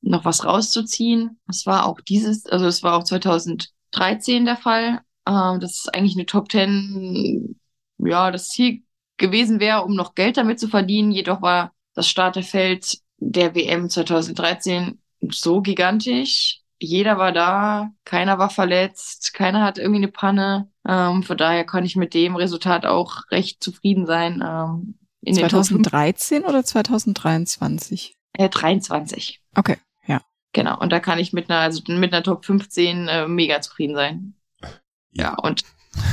noch 0.00 0.24
was 0.24 0.44
rauszuziehen. 0.44 1.40
Das 1.46 1.66
war 1.66 1.86
auch 1.86 2.00
dieses, 2.00 2.46
also 2.46 2.66
es 2.66 2.82
war 2.82 2.96
auch 2.96 3.04
2013 3.04 4.44
der 4.44 4.56
Fall. 4.56 5.00
Ähm, 5.26 5.60
das 5.60 5.78
ist 5.78 5.94
eigentlich 5.94 6.16
eine 6.16 6.26
Top 6.26 6.50
10, 6.50 7.58
ja, 7.98 8.30
das 8.30 8.48
Ziel 8.48 8.82
gewesen 9.16 9.60
wäre, 9.60 9.82
um 9.82 9.94
noch 9.94 10.14
Geld 10.14 10.36
damit 10.36 10.60
zu 10.60 10.68
verdienen. 10.68 11.10
Jedoch 11.10 11.42
war 11.42 11.72
das 11.94 12.08
Starterfeld 12.08 12.98
der 13.18 13.54
WM 13.54 13.88
2013 13.88 15.00
so 15.30 15.62
gigantisch. 15.62 16.60
Jeder 16.78 17.16
war 17.18 17.32
da, 17.32 17.90
keiner 18.04 18.38
war 18.38 18.50
verletzt, 18.50 19.32
keiner 19.32 19.64
hat 19.64 19.78
irgendwie 19.78 20.02
eine 20.02 20.12
Panne. 20.12 20.70
Ähm, 20.86 21.22
von 21.22 21.36
daher 21.36 21.64
kann 21.64 21.84
ich 21.84 21.96
mit 21.96 22.12
dem 22.14 22.36
Resultat 22.36 22.84
auch 22.84 23.30
recht 23.30 23.62
zufrieden 23.62 24.06
sein. 24.06 24.42
Ähm, 24.44 24.98
2013 25.34 26.44
oder 26.44 26.64
2023? 26.64 28.16
Äh, 28.34 28.48
23. 28.48 29.40
Okay, 29.56 29.78
ja. 30.06 30.20
Genau, 30.52 30.78
und 30.78 30.90
da 30.90 31.00
kann 31.00 31.18
ich 31.18 31.32
mit 31.32 31.50
einer, 31.50 31.60
also 31.60 31.80
mit 31.88 32.12
einer 32.12 32.22
Top 32.22 32.44
15 32.44 33.08
äh, 33.08 33.26
mega 33.26 33.60
zufrieden 33.60 33.94
sein. 33.94 34.34
Ja, 35.12 35.34
und 35.34 35.64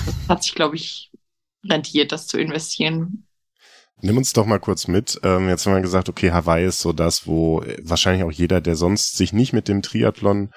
das 0.05 0.15
hat 0.29 0.43
sich, 0.43 0.55
glaube 0.55 0.77
ich, 0.77 1.11
rentiert, 1.65 2.11
das 2.11 2.27
zu 2.27 2.39
investieren. 2.39 3.27
Nimm 4.03 4.17
uns 4.17 4.33
doch 4.33 4.45
mal 4.45 4.59
kurz 4.59 4.89
mit. 4.89 5.17
Ähm, 5.23 5.47
jetzt 5.47 5.65
haben 5.65 5.75
wir 5.75 5.81
gesagt, 5.81 6.09
okay, 6.09 6.33
Hawaii 6.33 6.65
ist 6.65 6.81
so 6.81 6.91
das, 6.91 7.25
wo 7.25 7.63
wahrscheinlich 7.81 8.25
auch 8.25 8.31
jeder, 8.33 8.59
der 8.59 8.75
sonst 8.75 9.15
sich 9.15 9.31
nicht 9.31 9.53
mit 9.53 9.69
dem 9.69 9.81
Triathlon 9.81 10.51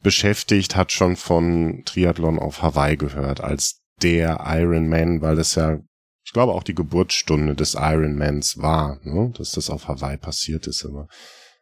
beschäftigt, 0.00 0.76
hat 0.76 0.92
schon 0.92 1.16
von 1.16 1.82
Triathlon 1.86 2.38
auf 2.38 2.62
Hawaii 2.62 2.96
gehört 2.96 3.40
als 3.40 3.82
der 4.00 4.44
Ironman, 4.46 5.20
weil 5.20 5.40
es 5.40 5.56
ja, 5.56 5.78
ich 6.24 6.32
glaube, 6.32 6.52
auch 6.52 6.62
die 6.62 6.76
Geburtsstunde 6.76 7.56
des 7.56 7.74
Ironmans 7.74 8.58
war, 8.58 9.00
ne? 9.02 9.32
dass 9.36 9.50
das 9.50 9.70
auf 9.70 9.88
Hawaii 9.88 10.16
passiert 10.16 10.68
ist. 10.68 10.84
Aber 10.84 11.08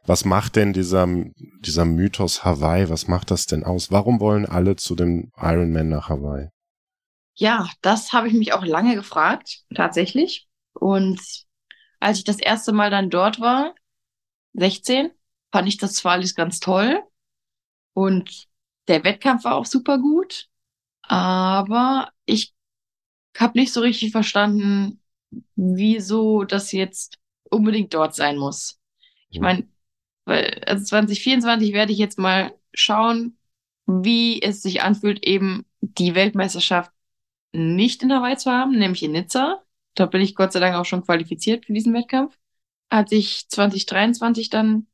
was 0.05 0.27
macht 0.27 0.57
denn 0.57 0.75
dieser, 0.75 1.09
dieser 1.65 1.87
Mythos 1.87 2.45
Hawaii, 2.45 2.91
was 2.91 3.09
macht 3.09 3.31
das 3.31 3.47
denn 3.47 3.65
aus? 3.65 3.91
Warum 3.91 4.21
wollen 4.21 4.45
alle 4.45 4.77
zu 4.77 4.95
dem 4.95 5.31
Ironman 5.39 5.89
nach 5.89 6.11
Hawaii? 6.11 6.49
Ja, 7.33 7.71
das 7.81 8.13
habe 8.13 8.29
ich 8.29 8.35
mich 8.35 8.53
auch 8.53 8.67
lange 8.67 8.97
gefragt, 8.97 9.63
tatsächlich. 9.75 10.47
Und 10.75 11.21
als 12.01 12.19
ich 12.19 12.25
das 12.25 12.39
erste 12.39 12.73
Mal 12.73 12.91
dann 12.91 13.11
dort 13.11 13.41
war, 13.41 13.75
16, 14.55 15.11
fand 15.51 15.69
ich 15.69 15.79
das 15.79 15.95
zwar 15.95 16.13
alles 16.13 16.35
ganz 16.35 16.61
toll 16.61 17.03
und 17.95 18.49
der 18.89 19.05
Wettkampf 19.05 19.45
war 19.45 19.55
auch 19.55 19.67
super 19.67 19.99
gut, 19.99 20.49
aber 21.03 22.11
ich 22.25 22.55
habe 23.39 23.59
nicht 23.59 23.73
so 23.73 23.81
richtig 23.81 24.13
verstanden, 24.13 25.01
wieso 25.55 26.45
das 26.45 26.73
jetzt 26.73 27.19
unbedingt 27.51 27.95
dort 27.95 28.15
sein 28.15 28.37
muss. 28.37 28.79
Ich 29.31 29.41
meine, 29.41 29.67
weil 30.25 30.63
also 30.67 30.85
2024 30.85 31.73
werde 31.73 31.93
ich 31.93 31.99
jetzt 31.99 32.19
mal 32.19 32.55
schauen, 32.75 33.39
wie 33.87 34.43
es 34.43 34.63
sich 34.63 34.83
anfühlt, 34.83 35.25
eben 35.25 35.65
die 35.81 36.15
Weltmeisterschaft 36.15 36.93
nicht 37.53 38.03
in 38.03 38.13
Hawaii 38.13 38.37
zu 38.37 38.51
haben, 38.51 38.79
nämlich 38.79 39.03
in 39.03 39.13
Nizza. 39.13 39.63
Da 39.95 40.07
bin 40.07 40.21
ich 40.21 40.35
Gott 40.35 40.53
sei 40.53 40.61
Dank 40.61 40.77
auch 40.77 40.85
schon 40.85 41.05
qualifiziert 41.05 41.67
für 41.67 41.73
diesen 41.73 41.95
Wettkampf. 41.95 42.39
Als 42.89 43.13
ich 43.13 43.49
2023 43.49 44.51
dann 44.51 44.87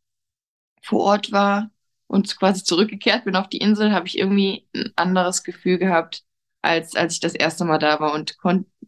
vor 0.82 1.00
Ort 1.00 1.32
war 1.32 1.70
und 2.06 2.38
quasi 2.38 2.64
zurückgekehrt 2.64 3.24
bin 3.24 3.36
auf 3.36 3.48
die 3.48 3.58
Insel, 3.58 3.92
habe 3.92 4.06
ich 4.06 4.18
irgendwie 4.18 4.68
ein 4.74 4.92
anderes 4.96 5.42
Gefühl 5.44 5.78
gehabt, 5.78 6.24
als 6.62 6.96
als 6.96 7.14
ich 7.14 7.20
das 7.20 7.34
erste 7.34 7.64
Mal 7.64 7.78
da 7.78 8.00
war 8.00 8.14
und 8.14 8.36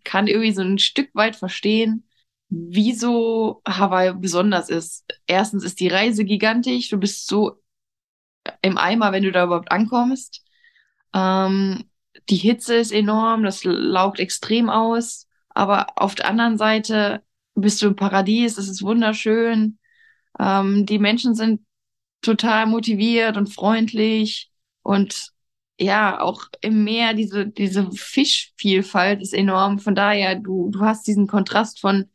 kann 0.04 0.26
irgendwie 0.26 0.52
so 0.52 0.62
ein 0.62 0.78
Stück 0.78 1.10
weit 1.14 1.36
verstehen, 1.36 2.08
wieso 2.48 3.62
Hawaii 3.66 4.14
besonders 4.14 4.68
ist. 4.70 5.04
Erstens 5.26 5.64
ist 5.64 5.80
die 5.80 5.88
Reise 5.88 6.24
gigantisch, 6.24 6.88
du 6.88 6.98
bist 6.98 7.26
so 7.26 7.60
im 8.62 8.78
Eimer, 8.78 9.12
wenn 9.12 9.22
du 9.22 9.32
da 9.32 9.44
überhaupt 9.44 9.70
ankommst. 9.72 10.44
Ähm, 11.14 11.90
die 12.28 12.36
Hitze 12.36 12.76
ist 12.76 12.92
enorm, 12.92 13.42
das 13.42 13.64
laugt 13.64 14.20
extrem 14.20 14.68
aus. 14.70 15.28
Aber 15.50 15.86
auf 15.96 16.14
der 16.14 16.28
anderen 16.28 16.58
Seite 16.58 17.22
bist 17.54 17.82
du 17.82 17.88
im 17.88 17.96
Paradies, 17.96 18.58
es 18.58 18.68
ist 18.68 18.82
wunderschön. 18.82 19.78
Ähm, 20.38 20.86
die 20.86 20.98
Menschen 20.98 21.34
sind 21.34 21.62
total 22.22 22.66
motiviert 22.66 23.36
und 23.36 23.52
freundlich 23.52 24.50
und 24.82 25.32
ja, 25.80 26.20
auch 26.20 26.44
im 26.60 26.84
Meer, 26.84 27.14
diese, 27.14 27.46
diese 27.46 27.90
Fischvielfalt 27.92 29.22
ist 29.22 29.32
enorm. 29.32 29.78
Von 29.78 29.94
daher, 29.94 30.34
du, 30.34 30.68
du 30.70 30.80
hast 30.80 31.06
diesen 31.06 31.26
Kontrast 31.26 31.80
von 31.80 32.10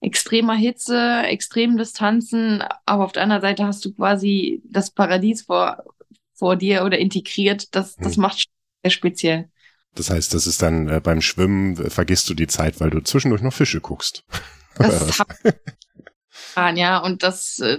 extremer 0.00 0.54
Hitze, 0.54 1.22
extremen 1.24 1.76
Distanzen, 1.76 2.62
aber 2.86 3.04
auf 3.04 3.12
der 3.12 3.24
anderen 3.24 3.42
Seite 3.42 3.66
hast 3.66 3.84
du 3.84 3.92
quasi 3.92 4.62
das 4.64 4.90
Paradies 4.90 5.42
vor, 5.42 5.84
vor 6.32 6.56
dir 6.56 6.84
oder 6.84 6.98
integriert. 6.98 7.74
Das, 7.74 7.96
das 7.96 8.16
hm. 8.16 8.22
macht 8.22 8.46
sehr 8.82 8.90
speziell. 8.90 9.50
Das 9.96 10.10
heißt, 10.10 10.32
das 10.34 10.46
ist 10.46 10.62
dann 10.62 10.88
äh, 10.88 11.00
beim 11.02 11.20
Schwimmen 11.20 11.76
äh, 11.78 11.90
vergisst 11.90 12.28
du 12.30 12.34
die 12.34 12.46
Zeit, 12.46 12.80
weil 12.80 12.90
du 12.90 13.00
zwischendurch 13.00 13.42
noch 13.42 13.52
Fische 13.52 13.80
guckst. 13.80 14.24
Das 14.78 15.20
hab 15.20 16.76
ja, 16.76 16.98
und 16.98 17.22
das 17.22 17.60
äh, 17.60 17.78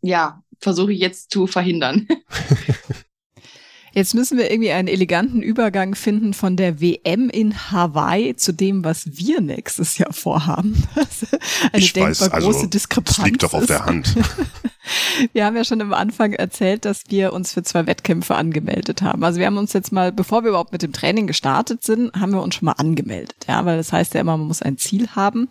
ja, 0.00 0.44
versuche 0.60 0.92
ich 0.92 1.00
jetzt 1.00 1.32
zu 1.32 1.48
verhindern. 1.48 2.06
Jetzt 3.98 4.14
müssen 4.14 4.38
wir 4.38 4.48
irgendwie 4.48 4.70
einen 4.70 4.86
eleganten 4.86 5.42
Übergang 5.42 5.96
finden 5.96 6.32
von 6.32 6.56
der 6.56 6.80
WM 6.80 7.28
in 7.30 7.72
Hawaii 7.72 8.36
zu 8.36 8.52
dem, 8.52 8.84
was 8.84 9.18
wir 9.18 9.40
nächstes 9.40 9.98
Jahr 9.98 10.12
vorhaben. 10.12 10.84
Eine 11.72 11.82
ich 11.82 11.94
denkbar 11.94 12.10
weiß, 12.12 12.30
also, 12.30 12.46
große 12.48 12.68
Diskrepanz. 12.68 13.16
Das 13.16 13.26
liegt 13.26 13.42
doch 13.42 13.54
auf 13.54 13.66
der 13.66 13.86
Hand. 13.86 14.14
Wir 15.32 15.44
haben 15.44 15.56
ja 15.56 15.64
schon 15.64 15.82
am 15.82 15.92
Anfang 15.92 16.32
erzählt, 16.32 16.86
dass 16.86 17.02
wir 17.08 17.34
uns 17.34 17.52
für 17.52 17.62
zwei 17.62 17.86
Wettkämpfe 17.86 18.36
angemeldet 18.36 19.02
haben. 19.02 19.22
Also 19.22 19.38
wir 19.38 19.44
haben 19.44 19.58
uns 19.58 19.74
jetzt 19.74 19.92
mal, 19.92 20.12
bevor 20.12 20.44
wir 20.44 20.48
überhaupt 20.48 20.72
mit 20.72 20.80
dem 20.80 20.94
Training 20.94 21.26
gestartet 21.26 21.84
sind, 21.84 22.14
haben 22.14 22.32
wir 22.32 22.40
uns 22.40 22.54
schon 22.54 22.66
mal 22.66 22.72
angemeldet. 22.72 23.36
Ja, 23.46 23.66
weil 23.66 23.76
das 23.76 23.92
heißt 23.92 24.14
ja 24.14 24.22
immer, 24.22 24.38
man 24.38 24.46
muss 24.46 24.62
ein 24.62 24.78
Ziel 24.78 25.08
haben. 25.08 25.50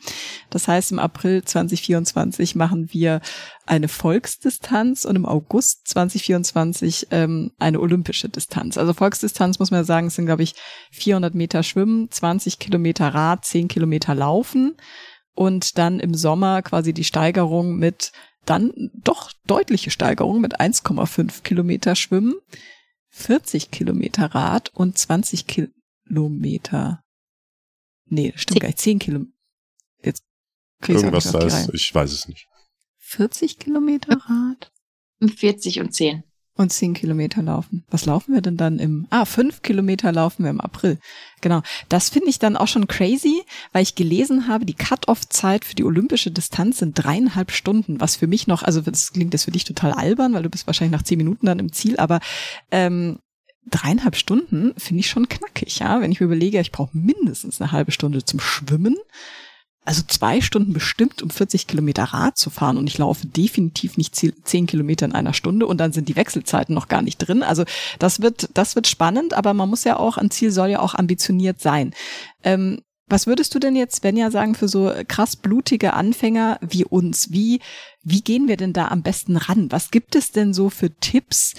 Das 0.50 0.68
heißt, 0.68 0.92
im 0.92 0.98
April 0.98 1.44
2024 1.44 2.56
machen 2.56 2.90
wir 2.92 3.22
eine 3.68 3.88
Volksdistanz 3.88 5.06
und 5.06 5.16
im 5.16 5.26
August 5.26 5.88
2024 5.90 7.08
ähm, 7.12 7.52
eine 7.60 7.80
olympische 7.80 8.30
Distanz. 8.30 8.78
Also 8.78 8.94
Volksdistanz 8.94 9.60
muss 9.60 9.72
man 9.72 9.84
sagen, 9.84 10.10
sind 10.10 10.26
glaube 10.26 10.44
ich 10.44 10.56
400 10.92 11.36
Meter 11.36 11.64
Schwimmen, 11.64 12.10
20 12.10 12.60
Kilometer 12.60 13.10
Rad, 13.10 13.46
10 13.46 13.68
Kilometer 13.68 14.16
Laufen 14.16 14.76
und 15.34 15.78
dann 15.78 16.00
im 16.00 16.14
Sommer 16.14 16.62
quasi 16.62 16.94
die 16.94 17.04
Steigerung 17.04 17.78
mit 17.78 18.12
dann 18.46 18.92
doch 18.94 19.32
deutliche 19.46 19.92
Steigerung 19.92 20.40
mit 20.40 20.60
1,5 20.60 21.44
Kilometer 21.44 21.96
Schwimmen, 21.96 22.36
40 23.10 23.72
Kilometer 23.72 24.34
Rad 24.34 24.72
und 24.74 24.98
20 24.98 25.46
Kilometer. 25.48 27.04
Nee, 28.06 28.34
stimmt 28.36 28.62
gar 28.62 28.68
nicht. 28.68 28.80
10 28.80 29.00
Kilometer. 29.00 29.32
Jetzt 30.04 30.24
Irgendwas 30.88 31.32
da 31.32 31.40
ist, 31.40 31.74
ich 31.74 31.94
weiß 31.94 32.14
es 32.14 32.28
nicht. 32.28 32.48
40 33.08 33.58
Kilometer 33.58 34.18
Rad? 34.28 34.74
40 35.22 35.80
und 35.80 35.94
10 35.94 36.24
und 36.56 36.74
zehn 36.74 36.94
Kilometer 36.94 37.42
laufen. 37.42 37.86
Was 37.90 38.06
laufen 38.06 38.34
wir 38.34 38.42
denn 38.42 38.58
dann 38.58 38.80
im, 38.80 39.08
ah, 39.12 39.26
fünf 39.26 39.62
Kilometer 39.62 40.12
laufen 40.12 40.44
wir 40.44 40.50
im 40.50 40.60
April. 40.60 41.00
Genau. 41.40 41.62
Das 41.88 42.10
finde 42.10 42.30
ich 42.30 42.40
dann 42.40 42.58
auch 42.58 42.68
schon 42.68 42.88
crazy, 42.88 43.44
weil 43.72 43.84
ich 43.84 43.96
gelesen 43.96 44.48
habe, 44.48 44.66
die 44.66 44.74
Cut-off-Zeit 44.74 45.64
für 45.64 45.76
die 45.76 45.84
olympische 45.84 46.32
Distanz 46.32 46.80
sind 46.80 46.96
dreieinhalb 46.96 47.52
Stunden, 47.52 48.02
was 48.02 48.16
für 48.16 48.28
mich 48.28 48.48
noch, 48.48 48.64
also 48.64 48.82
das 48.82 49.14
klingt 49.14 49.34
jetzt 49.34 49.46
für 49.46 49.52
dich 49.52 49.64
total 49.64 49.94
albern, 49.94 50.34
weil 50.34 50.44
du 50.44 50.50
bist 50.50 50.68
wahrscheinlich 50.68 50.98
nach 50.98 51.06
zehn 51.06 51.20
Minuten 51.20 51.46
dann 51.46 51.60
im 51.60 51.72
Ziel, 51.72 51.98
aber 51.98 52.20
ähm, 52.72 53.20
dreieinhalb 53.70 54.16
Stunden 54.16 54.74
finde 54.78 55.02
ich 55.02 55.10
schon 55.10 55.30
knackig, 55.30 55.80
ja. 55.80 56.02
Wenn 56.02 56.12
ich 56.12 56.20
mir 56.20 56.26
überlege, 56.26 56.60
ich 56.60 56.72
brauche 56.72 56.98
mindestens 56.98 57.62
eine 57.62 57.72
halbe 57.72 57.92
Stunde 57.92 58.26
zum 58.26 58.40
Schwimmen 58.40 58.98
also 59.88 60.04
zwei 60.06 60.42
Stunden 60.42 60.74
bestimmt, 60.74 61.24
um 61.24 61.30
40 61.30 61.66
Kilometer 61.66 62.04
Rad 62.04 62.38
zu 62.38 62.50
fahren 62.50 62.78
und 62.78 62.88
ich 62.88 62.98
laufe 62.98 63.26
definitiv 63.26 63.96
nicht 63.96 64.16
zehn 64.16 64.68
Kilometer 64.68 65.06
in 65.06 65.14
einer 65.14 65.34
Stunde 65.34 65.66
und 65.66 65.78
dann 65.78 65.94
sind 65.94 66.10
die 66.10 66.18
Wechselzeiten 66.18 66.76
noch 66.76 66.90
gar 66.90 67.02
nicht 67.02 67.20
drin. 67.20 67.42
Also 67.42 67.64
das 67.98 68.22
wird, 68.22 68.50
das 68.54 68.76
wird 68.76 68.88
spannend, 68.88 69.34
aber 69.34 69.54
man 69.54 69.70
muss 69.70 69.86
ja 69.86 69.98
auch, 69.98 70.18
ein 70.18 70.30
Ziel 70.30 70.52
soll 70.52 70.72
ja 70.72 70.82
auch 70.82 70.94
ambitioniert 70.94 71.62
sein. 71.62 71.94
Ähm, 72.44 72.82
was 73.08 73.28
würdest 73.28 73.56
du 73.56 73.60
denn 73.60 73.78
jetzt, 73.78 74.04
wenn 74.04 74.18
ja 74.18 74.30
sagen, 74.30 74.56
für 74.56 74.68
so 74.68 74.92
krass 75.08 75.38
blutige 75.38 75.94
Anfänger 75.94 76.60
wie 76.60 76.84
uns, 76.84 77.32
wie, 77.32 77.62
wie 78.04 78.22
gehen 78.22 78.50
wir 78.50 78.58
denn 78.58 78.74
da 78.74 78.90
am 78.90 79.04
besten 79.04 79.38
ran? 79.38 79.72
Was 79.72 79.90
gibt 79.90 80.16
es 80.16 80.34
denn 80.34 80.54
so 80.54 80.70
für 80.70 80.94
Tipps, 81.00 81.54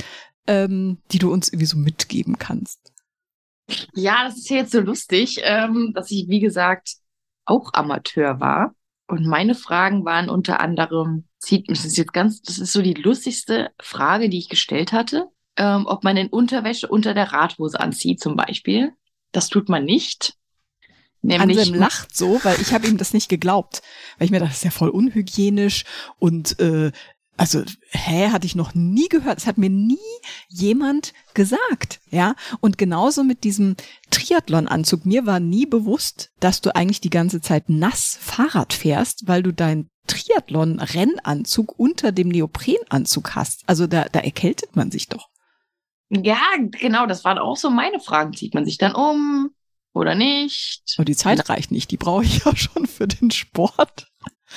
ähm, 0.47 0.99
die 1.13 1.19
du 1.19 1.33
uns 1.33 1.49
irgendwie 1.49 1.65
so 1.65 1.79
mitgeben 1.79 2.37
kannst? 2.39 2.93
Ja, 3.95 4.25
das 4.25 4.37
ist 4.37 4.51
jetzt 4.51 4.73
so 4.73 4.81
lustig, 4.81 5.41
ähm, 5.43 5.93
dass 5.95 6.11
ich, 6.11 6.29
wie 6.29 6.41
gesagt, 6.41 6.97
auch 7.49 7.71
Amateur 7.73 8.41
war. 8.41 8.75
Und 9.07 9.27
meine 9.27 9.55
Fragen 9.55 10.05
waren 10.05 10.29
unter 10.29 10.61
anderem, 10.61 11.25
zieht, 11.39 11.71
das 11.71 11.85
ist 11.85 11.97
jetzt 11.97 12.13
ganz, 12.13 12.43
das 12.43 12.59
ist 12.59 12.73
so 12.73 12.83
die 12.83 12.95
lustigste 12.95 13.71
Frage, 13.81 14.29
die 14.29 14.39
ich 14.39 14.49
gestellt 14.49 14.93
hatte, 14.93 15.29
ähm, 15.57 15.87
ob 15.87 16.05
man 16.05 16.17
in 16.17 16.29
Unterwäsche 16.29 16.89
unter 16.89 17.15
der 17.15 17.33
Radhose 17.33 17.81
anzieht 17.81 18.21
zum 18.21 18.37
Beispiel. 18.37 18.93
Das 19.33 19.49
tut 19.49 19.69
man 19.69 19.85
nicht. 19.85 20.35
Nämlich 21.23 21.59
Anselm 21.59 21.81
lacht 21.81 22.15
so, 22.15 22.39
weil 22.45 22.61
ich 22.61 22.73
habe 22.73 22.87
ihm 22.87 22.97
das 22.97 23.13
nicht 23.13 23.29
geglaubt. 23.29 23.83
Weil 24.19 24.27
ich 24.27 24.31
mir 24.31 24.39
dachte, 24.39 24.51
das 24.51 24.59
ist 24.59 24.65
ja 24.65 24.71
voll 24.71 24.91
unhygienisch 24.91 25.85
und 26.19 26.61
äh, 26.61 26.93
also, 27.39 27.63
hä, 27.91 28.31
hatte 28.31 28.47
ich 28.47 28.57
noch 28.57 28.75
nie 28.75 29.09
gehört. 29.09 29.39
Es 29.39 29.47
hat 29.47 29.59
mir 29.59 29.71
nie 29.71 29.97
jemand 30.49 31.15
gesagt, 31.35 32.01
ja. 32.11 32.35
Und 32.61 32.79
genauso 32.79 33.23
mit 33.23 33.45
diesem 33.45 33.77
Triathlon-Anzug. 34.11 35.07
Mir 35.07 35.25
war 35.25 35.39
nie 35.39 35.65
bewusst, 35.65 36.33
dass 36.41 36.61
du 36.61 36.75
eigentlich 36.75 37.01
die 37.01 37.11
ganze 37.11 37.41
Zeit 37.41 37.69
nass 37.69 38.19
Fahrrad 38.21 38.73
fährst, 38.73 39.29
weil 39.29 39.45
du 39.45 39.53
deinen 39.53 39.89
Triathlon-Rennanzug 40.09 41.79
unter 41.79 42.11
dem 42.11 42.29
Neoprenanzug 42.29 43.37
hast. 43.37 43.63
Also 43.67 43.87
da, 43.87 44.07
da 44.11 44.19
erkältet 44.19 44.75
man 44.75 44.91
sich 44.91 45.09
doch. 45.09 45.29
Ja, 46.11 46.41
genau, 46.59 47.07
das 47.07 47.25
waren 47.25 47.39
auch 47.39 47.57
so 47.57 47.71
meine 47.71 48.01
Fragen. 48.01 48.35
Zieht 48.35 48.55
man 48.55 48.65
sich 48.65 48.79
dann 48.79 48.95
um 48.95 49.51
oder 49.93 50.17
nicht? 50.17 50.97
Und 50.99 51.09
die 51.09 51.17
Zeit 51.17 51.49
reicht 51.49 51.71
nicht, 51.71 51.91
die 51.93 51.99
brauche 51.99 52.25
ich 52.25 52.45
ja 52.45 52.57
schon 52.57 52.87
für 52.87 53.07
den 53.07 53.31
Sport. 53.31 54.11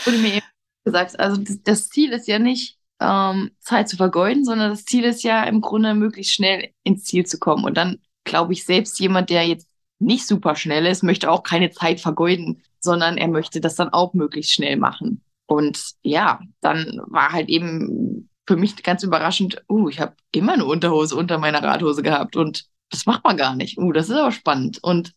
Wurde 0.05 0.17
mir 0.17 0.35
eben 0.35 0.45
gesagt, 0.83 1.19
also 1.19 1.41
das, 1.63 1.89
Ziel 1.89 2.11
ist 2.11 2.27
ja 2.27 2.39
nicht, 2.39 2.77
ähm, 2.99 3.51
Zeit 3.59 3.89
zu 3.89 3.97
vergeuden, 3.97 4.45
sondern 4.45 4.71
das 4.71 4.85
Ziel 4.85 5.03
ist 5.03 5.23
ja 5.23 5.43
im 5.43 5.61
Grunde 5.61 5.93
möglichst 5.93 6.33
schnell 6.33 6.71
ins 6.83 7.03
Ziel 7.05 7.25
zu 7.25 7.39
kommen. 7.39 7.65
Und 7.65 7.75
dann 7.75 7.99
glaube 8.23 8.53
ich, 8.53 8.65
selbst 8.65 8.99
jemand, 8.99 9.29
der 9.29 9.47
jetzt 9.47 9.67
nicht 9.99 10.27
super 10.27 10.55
schnell 10.55 10.85
ist, 10.85 11.03
möchte 11.03 11.31
auch 11.31 11.43
keine 11.43 11.71
Zeit 11.71 11.99
vergeuden, 11.99 12.61
sondern 12.79 13.17
er 13.17 13.27
möchte 13.27 13.61
das 13.61 13.75
dann 13.75 13.89
auch 13.89 14.13
möglichst 14.13 14.53
schnell 14.53 14.77
machen. 14.77 15.23
Und 15.45 15.93
ja, 16.01 16.39
dann 16.61 17.01
war 17.05 17.31
halt 17.31 17.49
eben 17.49 18.29
für 18.47 18.55
mich 18.55 18.81
ganz 18.83 19.03
überraschend, 19.03 19.63
uh, 19.69 19.89
ich 19.89 19.99
habe 19.99 20.15
immer 20.31 20.53
eine 20.53 20.65
Unterhose 20.65 21.15
unter 21.15 21.37
meiner 21.37 21.63
Radhose 21.63 22.01
gehabt 22.01 22.35
und 22.35 22.65
das 22.89 23.05
macht 23.05 23.23
man 23.23 23.37
gar 23.37 23.55
nicht. 23.55 23.77
Uh, 23.77 23.91
das 23.91 24.09
ist 24.09 24.15
aber 24.15 24.31
spannend. 24.31 24.79
Und 24.83 25.13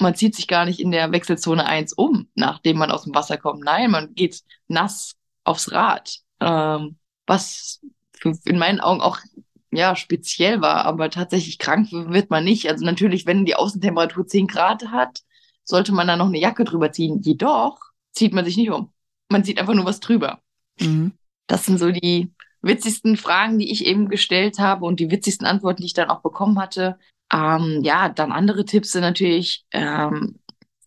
man 0.00 0.14
zieht 0.14 0.34
sich 0.36 0.46
gar 0.46 0.64
nicht 0.64 0.80
in 0.80 0.90
der 0.90 1.12
Wechselzone 1.12 1.66
1 1.66 1.92
um, 1.92 2.28
nachdem 2.34 2.78
man 2.78 2.90
aus 2.90 3.04
dem 3.04 3.14
Wasser 3.14 3.36
kommt. 3.36 3.64
Nein, 3.64 3.90
man 3.90 4.14
geht 4.14 4.42
nass 4.68 5.16
aufs 5.44 5.72
Rad. 5.72 6.18
Ähm, 6.40 6.96
was 7.26 7.80
in 8.44 8.58
meinen 8.58 8.80
Augen 8.80 9.00
auch 9.00 9.18
ja 9.70 9.96
speziell 9.96 10.60
war, 10.60 10.84
aber 10.84 11.10
tatsächlich 11.10 11.58
krank 11.58 11.88
wird 11.90 12.30
man 12.30 12.44
nicht. 12.44 12.68
Also 12.68 12.84
natürlich, 12.84 13.26
wenn 13.26 13.44
die 13.44 13.54
Außentemperatur 13.54 14.26
10 14.26 14.46
Grad 14.46 14.88
hat, 14.88 15.22
sollte 15.64 15.92
man 15.92 16.06
da 16.06 16.16
noch 16.16 16.26
eine 16.26 16.40
Jacke 16.40 16.64
drüber 16.64 16.92
ziehen. 16.92 17.20
Jedoch 17.22 17.78
zieht 18.12 18.32
man 18.32 18.44
sich 18.44 18.56
nicht 18.56 18.70
um. 18.70 18.92
Man 19.28 19.44
zieht 19.44 19.58
einfach 19.58 19.74
nur 19.74 19.84
was 19.84 20.00
drüber. 20.00 20.40
Mhm. 20.80 21.12
Das 21.46 21.64
sind 21.64 21.78
so 21.78 21.90
die 21.90 22.32
witzigsten 22.62 23.16
Fragen, 23.16 23.58
die 23.58 23.70
ich 23.70 23.84
eben 23.84 24.08
gestellt 24.08 24.58
habe 24.58 24.84
und 24.86 25.00
die 25.00 25.10
witzigsten 25.10 25.46
Antworten, 25.46 25.82
die 25.82 25.86
ich 25.86 25.94
dann 25.94 26.10
auch 26.10 26.22
bekommen 26.22 26.58
hatte. 26.58 26.98
Ähm, 27.32 27.80
ja, 27.82 28.08
dann 28.08 28.32
andere 28.32 28.64
Tipps 28.64 28.92
sind 28.92 29.02
natürlich, 29.02 29.66
ähm, 29.72 30.38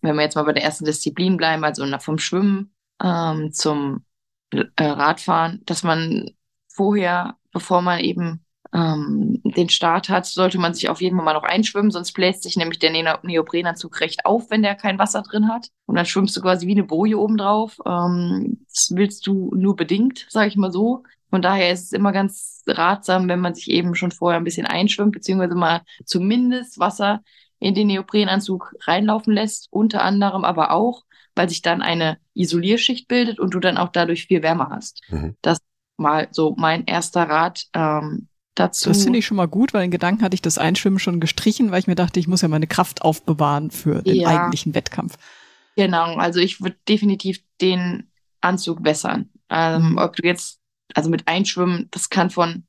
wenn 0.01 0.15
wir 0.15 0.23
jetzt 0.23 0.35
mal 0.35 0.43
bei 0.43 0.53
der 0.53 0.63
ersten 0.63 0.85
Disziplin 0.85 1.37
bleiben, 1.37 1.63
also 1.63 1.85
vom 1.99 2.17
Schwimmen 2.17 2.73
ähm, 3.01 3.51
zum 3.53 4.05
äh, 4.51 4.63
Radfahren, 4.79 5.61
dass 5.65 5.83
man 5.83 6.31
vorher, 6.67 7.37
bevor 7.51 7.81
man 7.81 7.99
eben 7.99 8.45
ähm, 8.73 9.41
den 9.43 9.69
Start 9.69 10.09
hat, 10.09 10.25
sollte 10.25 10.57
man 10.57 10.73
sich 10.73 10.89
auf 10.89 11.01
jeden 11.01 11.17
Fall 11.17 11.25
mal 11.25 11.33
noch 11.33 11.43
einschwimmen, 11.43 11.91
sonst 11.91 12.13
bläst 12.13 12.43
sich 12.43 12.55
nämlich 12.55 12.79
der 12.79 12.91
ne 12.91 13.19
Neoprenanzug 13.23 13.99
recht 13.99 14.25
auf, 14.25 14.49
wenn 14.49 14.63
der 14.63 14.75
kein 14.75 14.97
Wasser 14.97 15.21
drin 15.21 15.47
hat. 15.49 15.67
Und 15.85 15.95
dann 15.95 16.05
schwimmst 16.05 16.35
du 16.37 16.41
quasi 16.41 16.67
wie 16.67 16.71
eine 16.71 16.83
Boje 16.83 17.17
oben 17.19 17.37
drauf. 17.37 17.77
Ähm, 17.85 18.65
das 18.69 18.91
willst 18.95 19.27
du 19.27 19.51
nur 19.55 19.75
bedingt, 19.75 20.25
sage 20.29 20.47
ich 20.47 20.55
mal 20.55 20.71
so. 20.71 21.03
Von 21.31 21.41
daher 21.41 21.71
ist 21.71 21.85
es 21.85 21.91
immer 21.93 22.11
ganz 22.11 22.61
ratsam, 22.67 23.27
wenn 23.27 23.39
man 23.39 23.55
sich 23.55 23.71
eben 23.71 23.95
schon 23.95 24.11
vorher 24.11 24.39
ein 24.39 24.43
bisschen 24.43 24.67
einschwimmt, 24.67 25.13
beziehungsweise 25.13 25.55
mal 25.55 25.81
zumindest 26.05 26.77
Wasser 26.77 27.23
in 27.57 27.73
den 27.73 27.87
Neoprenanzug 27.87 28.75
reinlaufen 28.81 29.33
lässt, 29.33 29.67
unter 29.71 30.03
anderem 30.03 30.43
aber 30.43 30.71
auch, 30.71 31.03
weil 31.35 31.49
sich 31.49 31.61
dann 31.61 31.81
eine 31.81 32.17
Isolierschicht 32.33 33.07
bildet 33.07 33.39
und 33.39 33.53
du 33.53 33.59
dann 33.59 33.77
auch 33.77 33.89
dadurch 33.89 34.25
viel 34.25 34.43
wärmer 34.43 34.69
hast. 34.69 35.01
Mhm. 35.09 35.35
Das 35.41 35.59
mal 35.97 36.27
so 36.31 36.55
mein 36.57 36.85
erster 36.85 37.23
Rat 37.23 37.67
ähm, 37.73 38.27
dazu. 38.55 38.89
Das 38.89 39.03
finde 39.03 39.19
ich 39.19 39.25
schon 39.25 39.37
mal 39.37 39.47
gut, 39.47 39.73
weil 39.73 39.85
in 39.85 39.91
Gedanken 39.91 40.23
hatte 40.23 40.33
ich 40.33 40.41
das 40.41 40.57
Einschwimmen 40.57 40.99
schon 40.99 41.19
gestrichen, 41.19 41.71
weil 41.71 41.79
ich 41.79 41.87
mir 41.87 41.95
dachte, 41.95 42.19
ich 42.19 42.27
muss 42.27 42.41
ja 42.41 42.47
meine 42.47 42.67
Kraft 42.67 43.03
aufbewahren 43.03 43.71
für 43.71 44.01
den 44.01 44.15
ja. 44.15 44.27
eigentlichen 44.27 44.75
Wettkampf. 44.75 45.17
Genau, 45.75 46.15
also 46.17 46.39
ich 46.39 46.61
würde 46.61 46.77
definitiv 46.87 47.39
den 47.61 48.11
Anzug 48.41 48.83
wässern. 48.83 49.29
Ähm, 49.49 49.91
mhm. 49.91 49.97
Ob 49.97 50.15
du 50.15 50.27
jetzt, 50.27 50.59
also 50.95 51.09
mit 51.09 51.27
Einschwimmen, 51.27 51.87
das 51.91 52.09
kann 52.09 52.29
von 52.29 52.67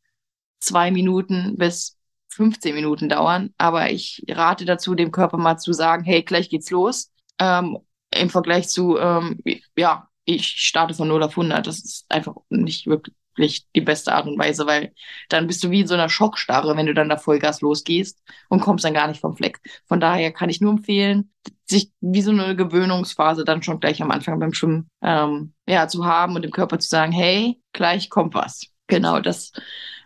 zwei 0.60 0.90
Minuten 0.90 1.56
bis 1.56 1.98
15 2.30 2.74
Minuten 2.74 3.08
dauern, 3.08 3.52
aber 3.58 3.90
ich 3.90 4.24
rate 4.28 4.64
dazu, 4.64 4.94
dem 4.94 5.10
Körper 5.10 5.36
mal 5.36 5.58
zu 5.58 5.72
sagen, 5.72 6.04
hey, 6.04 6.22
gleich 6.22 6.48
geht's 6.48 6.70
los. 6.70 7.12
Ähm, 7.38 7.78
Im 8.14 8.30
Vergleich 8.30 8.68
zu, 8.68 8.98
ähm, 8.98 9.38
ja, 9.76 10.08
ich 10.24 10.46
starte 10.46 10.94
von 10.94 11.08
0 11.08 11.22
auf 11.22 11.32
100. 11.32 11.66
Das 11.66 11.78
ist 11.78 12.06
einfach 12.08 12.34
nicht 12.48 12.86
wirklich 12.86 13.14
die 13.36 13.80
beste 13.80 14.12
Art 14.12 14.26
und 14.26 14.38
Weise, 14.38 14.66
weil 14.66 14.92
dann 15.28 15.46
bist 15.46 15.62
du 15.64 15.70
wie 15.70 15.80
in 15.80 15.86
so 15.86 15.94
einer 15.94 16.08
Schockstarre, 16.08 16.76
wenn 16.76 16.86
du 16.86 16.94
dann 16.94 17.08
da 17.08 17.16
Vollgas 17.16 17.60
losgehst 17.60 18.22
und 18.48 18.60
kommst 18.60 18.84
dann 18.84 18.94
gar 18.94 19.08
nicht 19.08 19.20
vom 19.20 19.36
Fleck. 19.36 19.60
Von 19.86 20.00
daher 20.00 20.32
kann 20.32 20.50
ich 20.50 20.60
nur 20.60 20.72
empfehlen, 20.72 21.32
sich 21.64 21.90
wie 22.00 22.22
so 22.22 22.30
eine 22.30 22.56
Gewöhnungsphase 22.56 23.44
dann 23.44 23.62
schon 23.62 23.80
gleich 23.80 24.02
am 24.02 24.10
Anfang 24.10 24.38
beim 24.38 24.52
Schwimmen 24.52 24.90
ähm, 25.02 25.54
ja, 25.66 25.88
zu 25.88 26.04
haben 26.04 26.36
und 26.36 26.42
dem 26.42 26.50
Körper 26.50 26.78
zu 26.78 26.88
sagen, 26.88 27.12
hey, 27.12 27.60
gleich 27.72 28.10
kommt 28.10 28.34
was. 28.34 28.66
Genau, 28.86 29.20
das 29.20 29.52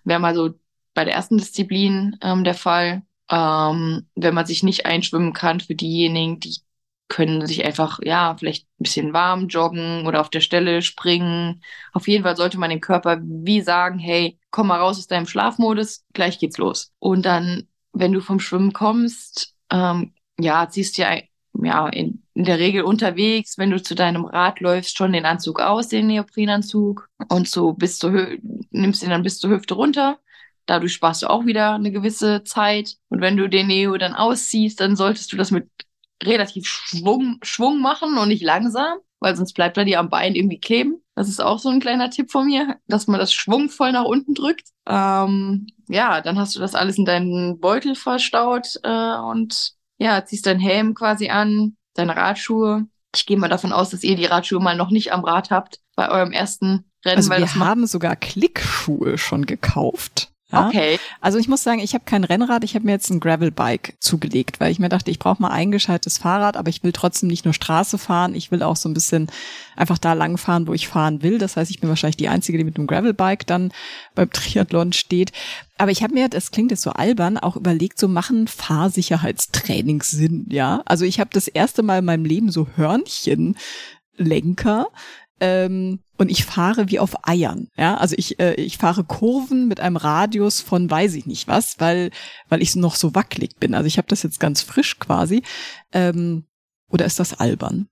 wäre 0.04 0.20
mal 0.20 0.34
so 0.34 0.54
bei 0.94 1.04
der 1.04 1.14
ersten 1.14 1.38
Disziplin 1.38 2.16
ähm, 2.22 2.44
der 2.44 2.54
Fall. 2.54 3.02
Ähm, 3.28 4.08
wenn 4.14 4.34
man 4.34 4.46
sich 4.46 4.62
nicht 4.62 4.86
einschwimmen 4.86 5.32
kann, 5.32 5.58
für 5.58 5.74
diejenigen, 5.74 6.38
die 6.38 6.56
können 7.08 7.46
sich 7.46 7.64
einfach, 7.64 8.00
ja, 8.02 8.36
vielleicht 8.38 8.64
ein 8.64 8.82
bisschen 8.82 9.12
warm 9.12 9.48
joggen 9.48 10.06
oder 10.06 10.20
auf 10.20 10.30
der 10.30 10.40
Stelle 10.40 10.82
springen. 10.82 11.62
Auf 11.92 12.08
jeden 12.08 12.24
Fall 12.24 12.36
sollte 12.36 12.58
man 12.58 12.70
dem 12.70 12.80
Körper 12.80 13.18
wie 13.22 13.60
sagen, 13.60 13.98
hey, 13.98 14.38
komm 14.50 14.68
mal 14.68 14.80
raus 14.80 14.98
aus 14.98 15.06
deinem 15.06 15.26
Schlafmodus, 15.26 16.04
gleich 16.12 16.38
geht's 16.38 16.58
los. 16.58 16.92
Und 16.98 17.24
dann, 17.24 17.68
wenn 17.92 18.12
du 18.12 18.20
vom 18.20 18.40
Schwimmen 18.40 18.72
kommst, 18.72 19.54
ähm, 19.70 20.14
ja, 20.38 20.68
ziehst 20.68 20.98
du 20.98 21.02
ja, 21.02 21.16
ja 21.62 21.88
in, 21.88 22.22
in 22.34 22.44
der 22.44 22.58
Regel 22.58 22.82
unterwegs, 22.82 23.56
wenn 23.56 23.70
du 23.70 23.82
zu 23.82 23.94
deinem 23.94 24.24
Rad 24.24 24.60
läufst, 24.60 24.96
schon 24.96 25.12
den 25.12 25.26
Anzug 25.26 25.60
aus, 25.60 25.88
den 25.88 26.08
Neoprenanzug 26.08 27.08
und 27.28 27.48
so 27.48 27.72
bis 27.72 27.98
zur 27.98 28.12
Hü 28.12 28.38
nimmst 28.70 29.02
ihn 29.02 29.10
dann 29.10 29.22
bis 29.22 29.38
zur 29.38 29.50
Hüfte 29.50 29.74
runter. 29.74 30.18
Dadurch 30.66 30.94
sparst 30.94 31.22
du 31.22 31.30
auch 31.30 31.46
wieder 31.46 31.74
eine 31.74 31.92
gewisse 31.92 32.42
Zeit. 32.42 32.96
Und 33.08 33.20
wenn 33.20 33.36
du 33.36 33.48
den 33.48 33.68
Neo 33.68 33.96
dann 33.96 34.14
ausziehst, 34.14 34.80
dann 34.80 34.96
solltest 34.96 35.32
du 35.32 35.36
das 35.36 35.52
mit 35.52 35.68
relativ 36.22 36.66
Schwung, 36.66 37.38
Schwung 37.42 37.80
machen 37.80 38.16
und 38.18 38.28
nicht 38.28 38.42
langsam, 38.42 38.98
weil 39.20 39.36
sonst 39.36 39.52
bleibt 39.54 39.76
er 39.76 39.84
dir 39.84 40.00
am 40.00 40.10
Bein 40.10 40.34
irgendwie 40.34 40.60
kleben. 40.60 41.02
Das 41.14 41.28
ist 41.28 41.40
auch 41.40 41.58
so 41.58 41.70
ein 41.70 41.80
kleiner 41.80 42.10
Tipp 42.10 42.30
von 42.30 42.46
mir, 42.46 42.76
dass 42.88 43.06
man 43.06 43.18
das 43.18 43.32
schwungvoll 43.32 43.92
nach 43.92 44.04
unten 44.04 44.34
drückt. 44.34 44.68
Ähm, 44.86 45.66
ja, 45.88 46.20
dann 46.20 46.38
hast 46.38 46.54
du 46.54 46.60
das 46.60 46.74
alles 46.74 46.98
in 46.98 47.06
deinen 47.06 47.58
Beutel 47.58 47.94
verstaut 47.94 48.78
äh, 48.82 49.16
und 49.16 49.72
ja, 49.98 50.24
ziehst 50.24 50.46
deinen 50.46 50.60
Helm 50.60 50.94
quasi 50.94 51.30
an, 51.30 51.76
deine 51.94 52.16
Radschuhe. 52.16 52.86
Ich 53.14 53.24
gehe 53.24 53.38
mal 53.38 53.48
davon 53.48 53.72
aus, 53.72 53.90
dass 53.90 54.04
ihr 54.04 54.16
die 54.16 54.26
Radschuhe 54.26 54.60
mal 54.60 54.76
noch 54.76 54.90
nicht 54.90 55.12
am 55.12 55.24
Rad 55.24 55.50
habt 55.50 55.80
bei 55.96 56.10
eurem 56.10 56.32
ersten 56.32 56.84
Rennen. 57.04 57.16
Also 57.16 57.30
wir 57.30 57.54
haben 57.54 57.86
sogar 57.86 58.14
Klickschuhe 58.16 59.16
schon 59.16 59.46
gekauft. 59.46 60.30
Ja? 60.52 60.68
Okay. 60.68 61.00
Also 61.20 61.38
ich 61.38 61.48
muss 61.48 61.64
sagen, 61.64 61.80
ich 61.80 61.94
habe 61.94 62.04
kein 62.04 62.22
Rennrad, 62.22 62.62
ich 62.62 62.76
habe 62.76 62.86
mir 62.86 62.92
jetzt 62.92 63.10
ein 63.10 63.18
Gravelbike 63.18 63.96
zugelegt, 63.98 64.60
weil 64.60 64.70
ich 64.70 64.78
mir 64.78 64.88
dachte, 64.88 65.10
ich 65.10 65.18
brauche 65.18 65.42
mal 65.42 65.50
ein 65.50 65.72
gescheites 65.72 66.18
Fahrrad, 66.18 66.56
aber 66.56 66.68
ich 66.68 66.84
will 66.84 66.92
trotzdem 66.92 67.28
nicht 67.28 67.44
nur 67.44 67.54
Straße 67.54 67.98
fahren, 67.98 68.36
ich 68.36 68.52
will 68.52 68.62
auch 68.62 68.76
so 68.76 68.88
ein 68.88 68.94
bisschen 68.94 69.28
einfach 69.74 69.98
da 69.98 70.12
lang 70.12 70.38
fahren, 70.38 70.68
wo 70.68 70.72
ich 70.72 70.86
fahren 70.86 71.22
will. 71.22 71.38
Das 71.38 71.56
heißt, 71.56 71.68
ich 71.70 71.80
bin 71.80 71.88
wahrscheinlich 71.88 72.16
die 72.16 72.28
Einzige, 72.28 72.58
die 72.58 72.64
mit 72.64 72.76
einem 72.76 72.86
Gravelbike 72.86 73.44
dann 73.46 73.72
beim 74.14 74.30
Triathlon 74.30 74.92
steht. 74.92 75.32
Aber 75.78 75.90
ich 75.90 76.04
habe 76.04 76.14
mir, 76.14 76.28
das 76.28 76.52
klingt 76.52 76.70
jetzt 76.70 76.82
so 76.82 76.90
albern, 76.90 77.38
auch 77.38 77.56
überlegt, 77.56 77.98
so 77.98 78.06
machen 78.06 78.46
Fahrsicherheitstrainings 78.46 80.10
Sinn, 80.10 80.46
ja? 80.48 80.82
Also 80.86 81.04
ich 81.04 81.18
habe 81.18 81.30
das 81.32 81.48
erste 81.48 81.82
Mal 81.82 81.98
in 81.98 82.04
meinem 82.04 82.24
Leben 82.24 82.52
so 82.52 82.68
Hörnchenlenker 82.76 84.86
ähm, 85.40 86.00
und 86.16 86.30
ich 86.30 86.44
fahre 86.44 86.90
wie 86.90 86.98
auf 86.98 87.28
Eiern. 87.28 87.68
Ja, 87.76 87.96
also 87.96 88.14
ich, 88.18 88.38
äh, 88.40 88.54
ich 88.54 88.78
fahre 88.78 89.04
Kurven 89.04 89.68
mit 89.68 89.80
einem 89.80 89.96
Radius 89.96 90.60
von 90.60 90.90
weiß 90.90 91.14
ich 91.14 91.26
nicht 91.26 91.46
was, 91.46 91.78
weil, 91.78 92.10
weil 92.48 92.62
ich 92.62 92.74
noch 92.74 92.94
so 92.94 93.14
wackelig 93.14 93.56
bin. 93.60 93.74
Also 93.74 93.86
ich 93.86 93.98
habe 93.98 94.08
das 94.08 94.22
jetzt 94.22 94.40
ganz 94.40 94.62
frisch 94.62 94.98
quasi. 94.98 95.42
Ähm, 95.92 96.46
oder 96.88 97.04
ist 97.04 97.20
das 97.20 97.38
albern? 97.38 97.88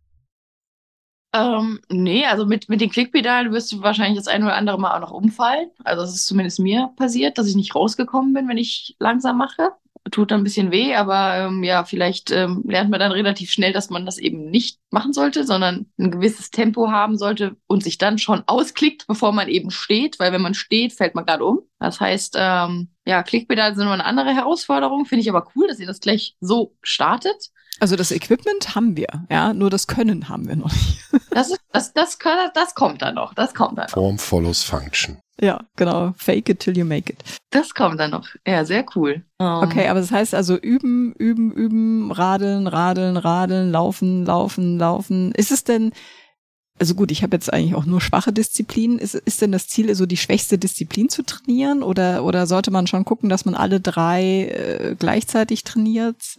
Ähm, 1.34 1.80
nee, 1.90 2.24
also 2.24 2.46
mit, 2.46 2.68
mit 2.68 2.80
den 2.80 2.90
Klickpedalen 2.90 3.52
wirst 3.52 3.72
du 3.72 3.82
wahrscheinlich 3.82 4.16
das 4.16 4.28
ein 4.28 4.44
oder 4.44 4.54
andere 4.54 4.78
Mal 4.78 4.94
auch 4.94 5.00
noch 5.00 5.10
umfallen. 5.10 5.68
Also 5.82 6.04
es 6.04 6.14
ist 6.14 6.26
zumindest 6.26 6.60
mir 6.60 6.92
passiert, 6.96 7.36
dass 7.36 7.48
ich 7.48 7.56
nicht 7.56 7.74
rausgekommen 7.74 8.32
bin, 8.32 8.48
wenn 8.48 8.56
ich 8.56 8.96
langsam 9.00 9.36
mache 9.36 9.72
tut 10.10 10.30
dann 10.30 10.40
ein 10.40 10.44
bisschen 10.44 10.70
weh, 10.70 10.94
aber 10.94 11.36
ähm, 11.36 11.64
ja, 11.64 11.84
vielleicht 11.84 12.30
ähm, 12.30 12.62
lernt 12.66 12.90
man 12.90 13.00
dann 13.00 13.12
relativ 13.12 13.50
schnell, 13.50 13.72
dass 13.72 13.90
man 13.90 14.04
das 14.04 14.18
eben 14.18 14.50
nicht 14.50 14.78
machen 14.90 15.12
sollte, 15.12 15.44
sondern 15.44 15.86
ein 15.98 16.10
gewisses 16.10 16.50
Tempo 16.50 16.90
haben 16.90 17.16
sollte 17.16 17.56
und 17.66 17.82
sich 17.82 17.96
dann 17.96 18.18
schon 18.18 18.42
ausklickt, 18.46 19.06
bevor 19.06 19.32
man 19.32 19.48
eben 19.48 19.70
steht, 19.70 20.18
weil 20.18 20.32
wenn 20.32 20.42
man 20.42 20.54
steht, 20.54 20.92
fällt 20.92 21.14
man 21.14 21.24
gerade 21.24 21.44
um. 21.44 21.60
Das 21.78 22.00
heißt, 22.00 22.36
ähm, 22.38 22.90
ja, 23.06 23.22
Klickpedale 23.22 23.74
sind 23.74 23.84
immer 23.84 23.94
eine 23.94 24.04
andere 24.04 24.34
Herausforderung, 24.34 25.06
finde 25.06 25.22
ich 25.22 25.30
aber 25.30 25.48
cool, 25.56 25.68
dass 25.68 25.80
ihr 25.80 25.86
das 25.86 26.00
gleich 26.00 26.36
so 26.40 26.76
startet. 26.82 27.50
Also 27.80 27.96
das 27.96 28.12
Equipment 28.12 28.74
haben 28.74 28.96
wir, 28.96 29.08
ja, 29.30 29.52
nur 29.52 29.68
das 29.68 29.86
Können 29.86 30.28
haben 30.28 30.48
wir 30.48 30.56
noch 30.56 30.72
nicht. 30.72 31.00
das, 31.30 31.50
ist, 31.50 31.60
das, 31.72 31.92
das, 31.92 32.18
das, 32.18 32.52
das 32.54 32.74
kommt 32.74 33.02
dann 33.02 33.16
noch, 33.16 33.34
das 33.34 33.54
kommt 33.54 33.78
dann 33.78 33.86
noch. 33.86 33.92
Form 33.92 34.18
follows 34.18 34.62
function. 34.62 35.18
Ja, 35.40 35.60
genau. 35.76 36.14
Fake 36.16 36.48
it 36.48 36.60
till 36.60 36.76
you 36.78 36.84
make 36.84 37.12
it. 37.12 37.24
Das 37.50 37.74
kommt 37.74 37.98
dann 37.98 38.12
noch. 38.12 38.28
Ja, 38.46 38.64
sehr 38.64 38.86
cool. 38.94 39.24
Um. 39.38 39.64
Okay, 39.64 39.88
aber 39.88 40.00
das 40.00 40.12
heißt 40.12 40.34
also 40.34 40.56
üben, 40.56 41.12
üben, 41.14 41.50
üben, 41.52 42.12
radeln, 42.12 42.68
radeln, 42.68 43.16
radeln, 43.16 43.72
laufen, 43.72 44.24
laufen, 44.24 44.78
laufen. 44.78 45.32
Ist 45.32 45.50
es 45.50 45.64
denn, 45.64 45.92
also 46.78 46.94
gut, 46.94 47.10
ich 47.10 47.24
habe 47.24 47.34
jetzt 47.34 47.52
eigentlich 47.52 47.74
auch 47.74 47.84
nur 47.84 48.00
schwache 48.00 48.32
Disziplinen. 48.32 49.00
Ist, 49.00 49.16
ist 49.16 49.42
denn 49.42 49.50
das 49.50 49.66
Ziel, 49.66 49.92
so 49.96 50.06
die 50.06 50.16
schwächste 50.16 50.56
Disziplin 50.56 51.08
zu 51.08 51.24
trainieren? 51.24 51.82
Oder, 51.82 52.24
oder 52.24 52.46
sollte 52.46 52.70
man 52.70 52.86
schon 52.86 53.04
gucken, 53.04 53.28
dass 53.28 53.44
man 53.44 53.56
alle 53.56 53.80
drei 53.80 54.44
äh, 54.44 54.96
gleichzeitig 54.96 55.64
trainiert? 55.64 56.38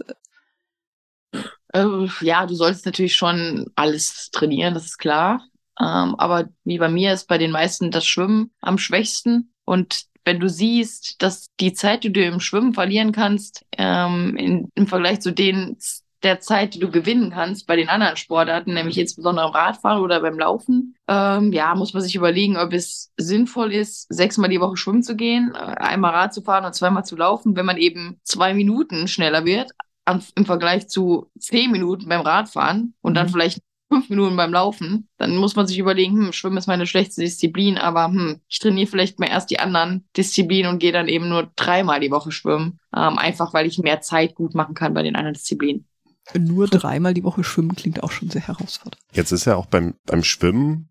Äh, 1.76 2.08
ja, 2.22 2.46
du 2.46 2.56
solltest 2.56 2.86
natürlich 2.86 3.16
schon 3.16 3.68
alles 3.76 4.30
trainieren, 4.32 4.74
das 4.74 4.86
ist 4.86 4.98
klar. 4.98 5.44
Ähm, 5.80 6.16
aber 6.18 6.48
wie 6.64 6.78
bei 6.78 6.88
mir 6.88 7.12
ist 7.12 7.28
bei 7.28 7.38
den 7.38 7.52
meisten 7.52 7.92
das 7.92 8.08
Schwimmen 8.08 8.52
am 8.62 8.78
schwächsten. 8.78 9.54
Und 9.66 10.06
wenn 10.24 10.40
du 10.40 10.48
siehst, 10.48 11.22
dass 11.22 11.48
die 11.60 11.74
Zeit, 11.74 12.04
die 12.06 12.14
du 12.14 12.24
im 12.24 12.40
Schwimmen 12.40 12.74
verlieren 12.74 13.12
kannst, 13.12 13.66
ähm, 13.78 14.38
in, 14.38 14.70
im 14.76 14.88
Vergleich 14.88 15.20
zu 15.20 15.34
den 15.34 15.78
der 16.24 16.40
Zeit, 16.40 16.74
die 16.74 16.80
du 16.80 16.90
gewinnen 16.90 17.30
kannst 17.30 17.68
bei 17.68 17.76
den 17.76 17.88
anderen 17.88 18.18
Sportarten, 18.18 18.74
nämlich 18.74 18.98
insbesondere 18.98 19.46
am 19.46 19.52
Radfahren 19.52 20.02
oder 20.02 20.22
beim 20.22 20.40
Laufen, 20.40 20.96
ähm, 21.08 21.54
ja, 21.54 21.76
muss 21.76 21.94
man 21.94 22.02
sich 22.02 22.16
überlegen, 22.16 22.58
ob 22.58 22.74
es 22.74 23.12
sinnvoll 23.18 23.72
ist, 23.72 24.08
sechsmal 24.12 24.50
die 24.50 24.60
Woche 24.60 24.76
schwimmen 24.76 25.04
zu 25.04 25.16
gehen, 25.16 25.54
äh, 25.54 25.58
einmal 25.60 26.14
Rad 26.14 26.34
zu 26.34 26.42
fahren 26.42 26.66
und 26.66 26.74
zweimal 26.74 27.06
zu 27.06 27.16
laufen, 27.16 27.56
wenn 27.56 27.66
man 27.68 27.78
eben 27.78 28.20
zwei 28.24 28.56
Minuten 28.56 29.08
schneller 29.08 29.46
wird 29.46 29.70
an, 30.06 30.24
im 30.36 30.46
Vergleich 30.46 30.88
zu 30.88 31.30
zehn 31.38 31.72
Minuten 31.72 32.08
beim 32.08 32.22
Radfahren 32.22 32.94
und 33.02 33.16
dann 33.16 33.28
mhm. 33.28 33.32
vielleicht 33.32 33.60
fünf 33.90 34.10
Minuten 34.10 34.36
beim 34.36 34.52
Laufen, 34.52 35.08
dann 35.18 35.38
muss 35.38 35.56
man 35.56 35.68
sich 35.68 35.78
überlegen, 35.78 36.26
hm, 36.26 36.34
Schwimmen 36.34 36.58
ist 36.58 36.68
meine 36.68 36.88
schlechteste 36.88 37.22
Disziplin, 37.22 37.78
aber 37.78 38.06
hm, 38.06 38.42
ich 38.48 38.60
trainiere 38.60 38.88
vielleicht 38.88 39.20
mal 39.20 39.30
erst 39.30 39.52
die 39.52 39.60
anderen 39.60 40.08
Disziplinen 40.18 40.72
und 40.72 40.80
gehe 40.80 40.92
dann 40.92 41.08
eben 41.08 41.30
nur 41.30 41.52
dreimal 41.56 42.00
die 42.00 42.12
Woche 42.12 42.32
schwimmen. 42.32 42.80
Ähm, 42.96 43.18
einfach 43.18 43.54
weil 43.54 43.68
ich 43.68 43.78
mehr 43.78 44.02
Zeit 44.02 44.36
gut 44.36 44.56
machen 44.56 44.76
kann 44.76 44.94
bei 44.94 45.04
den 45.04 45.16
anderen 45.16 45.36
Disziplinen. 45.36 45.88
Nur 46.34 46.68
dreimal 46.68 47.14
die 47.14 47.24
Woche 47.24 47.44
schwimmen 47.44 47.76
klingt 47.76 48.02
auch 48.02 48.12
schon 48.12 48.30
sehr 48.30 48.48
herausfordernd. 48.48 49.02
Jetzt 49.14 49.32
ist 49.32 49.46
ja 49.46 49.56
auch 49.56 49.68
beim, 49.68 49.94
beim 50.06 50.24
Schwimmen, 50.24 50.90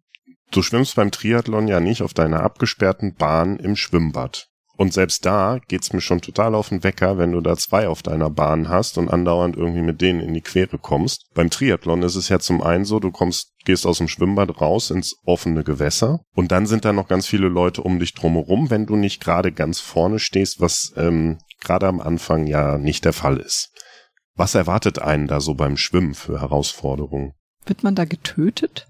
du 0.53 0.63
schwimmst 0.63 0.95
beim 0.95 1.11
Triathlon 1.11 1.67
ja 1.67 1.81
nicht 1.81 2.03
auf 2.03 2.15
deiner 2.15 2.41
abgesperrten 2.41 3.15
Bahn 3.17 3.57
im 3.57 3.75
Schwimmbad. 3.75 4.49
Und 4.77 4.93
selbst 4.93 5.25
da 5.25 5.61
geht's 5.69 5.93
mir 5.93 6.01
schon 6.01 6.21
total 6.21 6.55
auf 6.55 6.71
den 6.71 6.83
Wecker, 6.83 7.17
wenn 7.17 7.33
du 7.33 7.41
da 7.41 7.57
zwei 7.57 7.89
auf 7.89 8.03
deiner 8.03 8.31
Bahn 8.31 8.69
hast 8.69 8.99
und 8.99 9.09
andauernd 9.09 9.57
irgendwie 9.57 9.83
mit 9.83 10.01
denen 10.01 10.21
in 10.21 10.35
die 10.35 10.41
Quere 10.41 10.79
kommst. 10.79 11.27
Beim 11.35 11.51
Triathlon 11.51 12.03
ist 12.03 12.17
es 12.17 12.29
ja 12.29 12.41
zum 12.41 12.61
einen 12.61 12.85
so, 12.85 12.99
du 12.99 13.13
kommst, 13.13 13.53
gehst 13.65 13.87
aus 13.87 13.99
dem 13.99 14.09
Schwimmbad 14.09 14.61
raus 14.61 14.91
ins 14.91 15.17
offene 15.25 15.63
Gewässer 15.63 16.21
und 16.35 16.51
dann 16.51 16.67
sind 16.67 16.85
da 16.85 16.93
noch 16.93 17.09
ganz 17.09 17.27
viele 17.27 17.49
Leute 17.49 17.83
um 17.83 18.01
dich 18.01 18.15
drumherum, 18.15 18.71
wenn 18.71 18.87
du 18.87 18.97
nicht 18.97 19.23
gerade 19.23 19.53
ganz 19.53 19.79
vorne 19.79 20.19
stehst, 20.19 20.61
was 20.61 20.93
ähm, 20.97 21.39
gerade 21.61 21.87
am 21.87 22.01
Anfang 22.01 22.47
ja 22.47 22.77
nicht 22.77 23.05
der 23.05 23.13
Fall 23.13 23.39
ist. 23.39 23.71
Was 24.35 24.57
erwartet 24.57 24.99
einen 24.99 25.29
da 25.29 25.41
so 25.41 25.55
beim 25.55 25.77
Schwimmen 25.77 26.15
für 26.15 26.41
Herausforderungen? 26.41 27.35
Wird 27.67 27.85
man 27.85 27.95
da 27.95 28.05
getötet? 28.05 28.89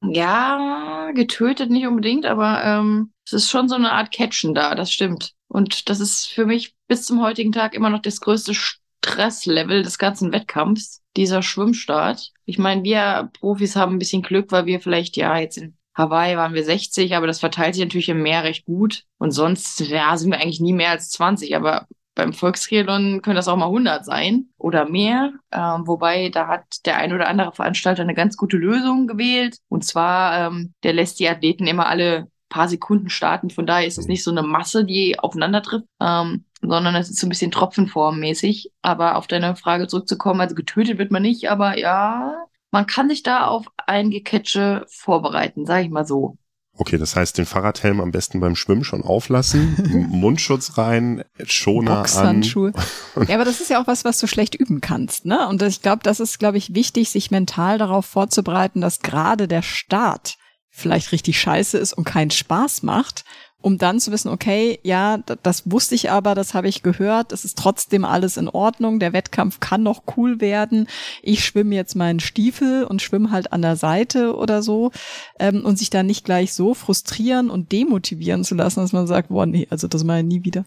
Ja, 0.00 1.10
getötet 1.12 1.70
nicht 1.70 1.86
unbedingt, 1.86 2.24
aber 2.24 2.62
ähm, 2.64 3.12
es 3.26 3.32
ist 3.32 3.50
schon 3.50 3.68
so 3.68 3.74
eine 3.74 3.92
Art 3.92 4.12
Catchen 4.12 4.54
da, 4.54 4.74
das 4.74 4.92
stimmt. 4.92 5.34
Und 5.48 5.88
das 5.88 6.00
ist 6.00 6.26
für 6.26 6.46
mich 6.46 6.74
bis 6.86 7.04
zum 7.04 7.20
heutigen 7.20 7.52
Tag 7.52 7.74
immer 7.74 7.90
noch 7.90 8.00
das 8.00 8.20
größte 8.20 8.54
Stresslevel 8.54 9.82
des 9.82 9.98
ganzen 9.98 10.32
Wettkampfs, 10.32 11.02
dieser 11.16 11.42
Schwimmstart. 11.42 12.32
Ich 12.44 12.58
meine, 12.58 12.84
wir 12.84 13.30
Profis 13.40 13.74
haben 13.74 13.96
ein 13.96 13.98
bisschen 13.98 14.22
Glück, 14.22 14.52
weil 14.52 14.66
wir 14.66 14.80
vielleicht, 14.80 15.16
ja, 15.16 15.36
jetzt 15.38 15.58
in 15.58 15.76
Hawaii 15.94 16.36
waren 16.36 16.54
wir 16.54 16.64
60, 16.64 17.16
aber 17.16 17.26
das 17.26 17.40
verteilt 17.40 17.74
sich 17.74 17.84
natürlich 17.84 18.08
im 18.08 18.22
Meer 18.22 18.44
recht 18.44 18.66
gut. 18.66 19.04
Und 19.18 19.32
sonst, 19.32 19.80
ja, 19.80 20.16
sind 20.16 20.30
wir 20.30 20.38
eigentlich 20.38 20.60
nie 20.60 20.72
mehr 20.72 20.90
als 20.90 21.10
20. 21.10 21.56
Aber 21.56 21.88
beim 22.18 22.32
Volkstriathlon 22.32 23.22
können 23.22 23.36
das 23.36 23.46
auch 23.46 23.56
mal 23.56 23.66
100 23.66 24.04
sein 24.04 24.46
oder 24.58 24.88
mehr. 24.88 25.34
Ähm, 25.52 25.86
wobei 25.86 26.30
da 26.30 26.48
hat 26.48 26.84
der 26.84 26.96
ein 26.96 27.12
oder 27.12 27.28
andere 27.28 27.52
Veranstalter 27.52 28.02
eine 28.02 28.14
ganz 28.14 28.36
gute 28.36 28.56
Lösung 28.56 29.06
gewählt. 29.06 29.58
Und 29.68 29.84
zwar, 29.84 30.48
ähm, 30.48 30.74
der 30.82 30.94
lässt 30.94 31.20
die 31.20 31.28
Athleten 31.28 31.68
immer 31.68 31.86
alle 31.86 32.26
paar 32.48 32.66
Sekunden 32.66 33.08
starten. 33.08 33.50
Von 33.50 33.66
daher 33.66 33.86
ist 33.86 33.98
es 33.98 34.08
nicht 34.08 34.24
so 34.24 34.32
eine 34.32 34.42
Masse, 34.42 34.84
die 34.84 35.16
aufeinander 35.16 35.62
trifft, 35.62 35.86
ähm, 36.00 36.44
sondern 36.60 36.96
es 36.96 37.08
ist 37.08 37.20
so 37.20 37.26
ein 37.26 37.30
bisschen 37.30 37.52
tropfenformmäßig. 37.52 38.72
Aber 38.82 39.14
auf 39.14 39.28
deine 39.28 39.54
Frage 39.54 39.86
zurückzukommen, 39.86 40.40
also 40.40 40.56
getötet 40.56 40.98
wird 40.98 41.12
man 41.12 41.22
nicht, 41.22 41.48
aber 41.48 41.78
ja, 41.78 42.46
man 42.72 42.86
kann 42.88 43.08
sich 43.08 43.22
da 43.22 43.46
auf 43.46 43.66
ein 43.86 44.10
Gecatche 44.10 44.84
vorbereiten, 44.88 45.66
sage 45.66 45.84
ich 45.84 45.90
mal 45.90 46.04
so. 46.04 46.36
Okay, 46.80 46.96
das 46.96 47.16
heißt, 47.16 47.36
den 47.36 47.44
Fahrradhelm 47.44 48.00
am 48.00 48.12
besten 48.12 48.38
beim 48.38 48.54
Schwimmen 48.54 48.84
schon 48.84 49.02
auflassen, 49.02 50.06
Mundschutz 50.10 50.78
rein, 50.78 51.24
Schoner 51.44 52.06
an. 52.16 52.42
ja, 53.26 53.34
aber 53.34 53.44
das 53.44 53.60
ist 53.60 53.68
ja 53.68 53.82
auch 53.82 53.88
was, 53.88 54.04
was 54.04 54.18
du 54.18 54.28
schlecht 54.28 54.54
üben 54.54 54.80
kannst, 54.80 55.26
ne? 55.26 55.48
Und 55.48 55.60
ich 55.62 55.82
glaube, 55.82 56.02
das 56.04 56.20
ist, 56.20 56.38
glaube 56.38 56.56
ich, 56.56 56.74
wichtig, 56.74 57.10
sich 57.10 57.32
mental 57.32 57.78
darauf 57.78 58.06
vorzubereiten, 58.06 58.80
dass 58.80 59.00
gerade 59.00 59.48
der 59.48 59.62
Start 59.62 60.38
vielleicht 60.70 61.10
richtig 61.10 61.40
scheiße 61.40 61.76
ist 61.76 61.94
und 61.94 62.04
keinen 62.04 62.30
Spaß 62.30 62.84
macht 62.84 63.24
um 63.60 63.76
dann 63.76 63.98
zu 63.98 64.12
wissen, 64.12 64.28
okay, 64.28 64.78
ja, 64.84 65.18
das 65.42 65.70
wusste 65.70 65.94
ich 65.96 66.10
aber, 66.10 66.34
das 66.34 66.54
habe 66.54 66.68
ich 66.68 66.82
gehört, 66.82 67.32
es 67.32 67.44
ist 67.44 67.58
trotzdem 67.58 68.04
alles 68.04 68.36
in 68.36 68.48
Ordnung, 68.48 69.00
der 69.00 69.12
Wettkampf 69.12 69.58
kann 69.58 69.82
noch 69.82 70.02
cool 70.16 70.40
werden, 70.40 70.86
ich 71.22 71.44
schwimme 71.44 71.74
jetzt 71.74 71.96
meinen 71.96 72.20
Stiefel 72.20 72.84
und 72.84 73.02
schwimme 73.02 73.32
halt 73.32 73.52
an 73.52 73.62
der 73.62 73.76
Seite 73.76 74.36
oder 74.36 74.62
so 74.62 74.92
ähm, 75.40 75.64
und 75.64 75.76
sich 75.76 75.90
dann 75.90 76.06
nicht 76.06 76.24
gleich 76.24 76.52
so 76.52 76.74
frustrieren 76.74 77.50
und 77.50 77.72
demotivieren 77.72 78.44
zu 78.44 78.54
lassen, 78.54 78.80
dass 78.80 78.92
man 78.92 79.08
sagt, 79.08 79.28
boah, 79.28 79.46
nee, 79.46 79.66
also 79.70 79.88
das 79.88 80.04
mache 80.04 80.20
ich 80.20 80.26
nie 80.26 80.44
wieder. 80.44 80.64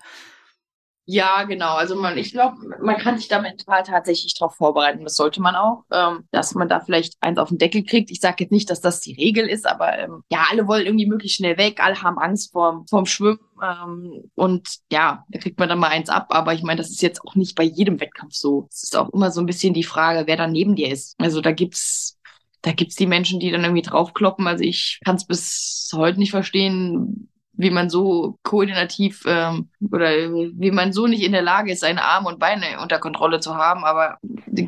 Ja, 1.14 1.44
genau. 1.44 1.74
Also 1.74 1.98
man, 1.98 2.18
ich 2.18 2.32
glaube, 2.32 2.56
man 2.82 2.98
kann 2.98 3.18
sich 3.18 3.28
da 3.28 3.42
mental 3.42 3.84
tatsächlich 3.84 4.34
darauf 4.34 4.56
vorbereiten. 4.56 5.04
Das 5.04 5.16
sollte 5.16 5.42
man 5.42 5.56
auch, 5.58 5.84
ähm, 5.92 6.24
dass 6.32 6.56
man 6.56 6.70
da 6.70 6.80
vielleicht 6.80 7.16
eins 7.20 7.38
auf 7.38 7.50
den 7.50 7.58
Deckel 7.58 7.84
kriegt. 7.84 8.12
Ich 8.12 8.22
sage 8.22 8.38
jetzt 8.40 8.52
nicht, 8.52 8.70
dass 8.70 8.80
das 8.80 9.02
die 9.02 9.16
Regel 9.16 9.50
ist, 9.50 9.68
aber 9.68 10.00
ähm, 10.00 10.24
ja, 10.32 10.46
alle 10.50 10.70
wollen 10.70 10.86
irgendwie 10.86 11.08
möglichst 11.08 11.36
schnell 11.36 11.58
weg, 11.58 11.84
alle 11.84 12.02
haben 12.02 12.18
Angst 12.18 12.54
vorm, 12.54 12.88
vorm 12.88 13.06
Schwimmen. 13.06 13.40
Ähm, 13.62 14.32
und 14.36 14.70
ja, 14.90 15.26
da 15.28 15.40
kriegt 15.40 15.60
man 15.60 15.68
dann 15.68 15.80
mal 15.80 15.90
eins 15.90 16.08
ab. 16.08 16.28
Aber 16.30 16.54
ich 16.54 16.64
meine, 16.64 16.78
das 16.78 16.90
ist 16.90 17.02
jetzt 17.02 17.22
auch 17.26 17.36
nicht 17.36 17.56
bei 17.56 17.64
jedem 17.64 18.00
Wettkampf 18.00 18.34
so. 18.34 18.70
Es 18.72 18.84
ist 18.84 18.96
auch 18.96 19.10
immer 19.10 19.32
so 19.32 19.42
ein 19.42 19.48
bisschen 19.48 19.74
die 19.74 19.84
Frage, 19.84 20.28
wer 20.28 20.38
da 20.38 20.48
neben 20.48 20.78
dir 20.78 20.90
ist. 20.90 21.16
Also 21.20 21.42
da 21.42 21.52
gibt's 21.52 22.18
da 22.62 22.72
gibt's 22.72 22.96
die 22.96 23.08
Menschen, 23.08 23.42
die 23.42 23.52
dann 23.52 23.64
irgendwie 23.64 23.82
draufkloppen. 23.82 24.48
Also 24.48 24.64
ich 24.64 25.02
kann 25.04 25.18
es 25.18 25.26
bis 25.26 25.92
heute 25.94 26.20
nicht 26.20 26.32
verstehen, 26.32 27.31
wie 27.62 27.70
man 27.70 27.92
so 27.92 28.40
koordinativ 28.42 29.24
ähm, 29.28 29.70
oder 29.92 30.10
wie 30.10 30.72
man 30.72 30.94
so 30.94 31.06
nicht 31.06 31.22
in 31.22 31.32
der 31.32 31.44
Lage 31.44 31.72
ist, 31.72 31.82
seine 31.82 32.04
Arme 32.04 32.28
und 32.28 32.40
Beine 32.40 32.82
unter 32.82 32.98
Kontrolle 32.98 33.40
zu 33.40 33.56
haben. 33.56 33.86
Aber 33.86 34.18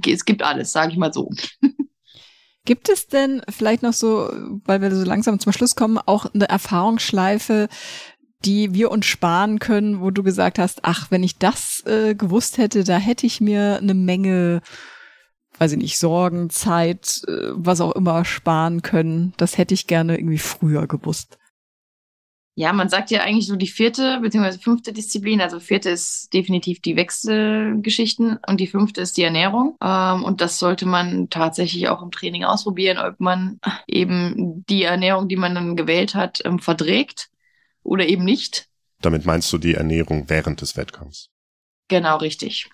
es 0.05 0.25
gibt 0.25 0.43
alles, 0.43 0.71
sage 0.71 0.91
ich 0.91 0.97
mal 0.97 1.11
so. 1.11 1.29
Gibt 2.65 2.87
es 2.87 3.07
denn 3.07 3.41
vielleicht 3.49 3.83
noch 3.83 3.91
so, 3.91 4.31
weil 4.63 4.79
wir 4.81 4.95
so 4.95 5.03
langsam 5.03 5.37
zum 5.39 5.51
Schluss 5.51 5.75
kommen, 5.75 5.97
auch 5.97 6.33
eine 6.33 6.47
Erfahrungsschleife, 6.47 7.67
die 8.45 8.73
wir 8.73 8.89
uns 8.89 9.05
sparen 9.05 9.59
können, 9.59 9.99
wo 9.99 10.11
du 10.11 10.23
gesagt 10.23 10.59
hast, 10.59 10.79
ach, 10.83 11.09
wenn 11.09 11.23
ich 11.23 11.39
das 11.39 11.83
äh, 11.85 12.15
gewusst 12.15 12.57
hätte, 12.59 12.83
da 12.83 12.97
hätte 12.97 13.25
ich 13.25 13.41
mir 13.41 13.79
eine 13.81 13.93
Menge, 13.95 14.61
weiß 15.57 15.73
ich 15.73 15.77
nicht, 15.77 15.97
Sorgen, 15.97 16.49
Zeit, 16.51 17.23
äh, 17.27 17.49
was 17.51 17.81
auch 17.81 17.93
immer 17.93 18.23
sparen 18.23 18.81
können. 18.81 19.33
Das 19.35 19.57
hätte 19.57 19.73
ich 19.73 19.87
gerne 19.87 20.17
irgendwie 20.17 20.37
früher 20.37 20.87
gewusst. 20.87 21.37
Ja, 22.55 22.71
man 22.71 22.87
sagt 22.87 23.09
ja 23.09 23.21
eigentlich 23.21 23.47
so 23.47 23.55
die 23.55 23.67
vierte 23.67 24.19
bzw. 24.21 24.59
fünfte 24.59 24.93
Disziplin. 24.93 25.41
Also 25.41 25.59
vierte 25.59 25.89
ist 25.89 26.31
definitiv 26.33 26.81
die 26.81 26.95
Wechselgeschichten 26.95 28.37
und 28.47 28.59
die 28.59 28.67
fünfte 28.67 29.01
ist 29.01 29.17
die 29.17 29.23
Ernährung. 29.23 29.75
Ähm, 29.81 30.23
und 30.23 30.39
das 30.39 30.59
sollte 30.59 30.85
man 30.85 31.29
tatsächlich 31.31 31.87
auch 31.89 32.03
im 32.03 32.11
Training 32.11 32.43
ausprobieren, 32.43 32.99
ob 32.99 33.19
man 33.19 33.59
eben 33.87 34.63
die 34.69 34.83
Ernährung, 34.83 35.27
die 35.27 35.35
man 35.35 35.55
dann 35.55 35.75
gewählt 35.75 36.13
hat, 36.13 36.41
ähm, 36.45 36.59
verträgt 36.59 37.29
oder 37.81 38.07
eben 38.07 38.23
nicht. 38.23 38.67
Damit 39.01 39.25
meinst 39.25 39.51
du 39.51 39.57
die 39.57 39.73
Ernährung 39.73 40.29
während 40.29 40.61
des 40.61 40.77
Wettkampfs? 40.77 41.29
Genau, 41.87 42.17
richtig. 42.17 42.69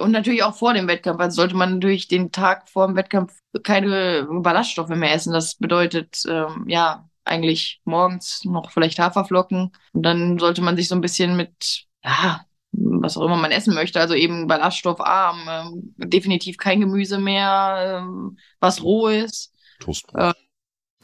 Und 0.00 0.12
natürlich 0.12 0.42
auch 0.42 0.54
vor 0.54 0.74
dem 0.74 0.86
Wettkampf. 0.86 1.20
Also 1.20 1.36
sollte 1.36 1.56
man 1.56 1.74
natürlich 1.74 2.08
den 2.08 2.30
Tag 2.30 2.68
vor 2.68 2.86
dem 2.86 2.96
Wettkampf 2.96 3.34
keine 3.62 4.26
Ballaststoffe 4.30 4.90
mehr 4.90 5.12
essen. 5.12 5.32
Das 5.32 5.56
bedeutet, 5.56 6.24
ähm, 6.28 6.64
ja, 6.68 7.08
eigentlich 7.24 7.80
morgens 7.84 8.44
noch 8.44 8.70
vielleicht 8.70 8.98
Haferflocken. 8.98 9.72
Und 9.92 10.02
dann 10.02 10.38
sollte 10.38 10.62
man 10.62 10.76
sich 10.76 10.88
so 10.88 10.94
ein 10.94 11.00
bisschen 11.00 11.36
mit, 11.36 11.86
ja, 12.04 12.44
was 12.72 13.16
auch 13.16 13.24
immer 13.24 13.36
man 13.36 13.52
essen 13.52 13.74
möchte, 13.74 14.00
also 14.00 14.14
eben 14.14 14.46
ballaststoffarm, 14.46 15.48
ähm, 15.48 15.94
definitiv 15.96 16.56
kein 16.56 16.80
Gemüse 16.80 17.18
mehr, 17.18 18.02
ähm, 18.02 18.38
was 18.60 18.82
roh 18.82 19.08
ist. 19.08 19.52
Toastbrot. 19.80 20.20
Äh, 20.20 20.32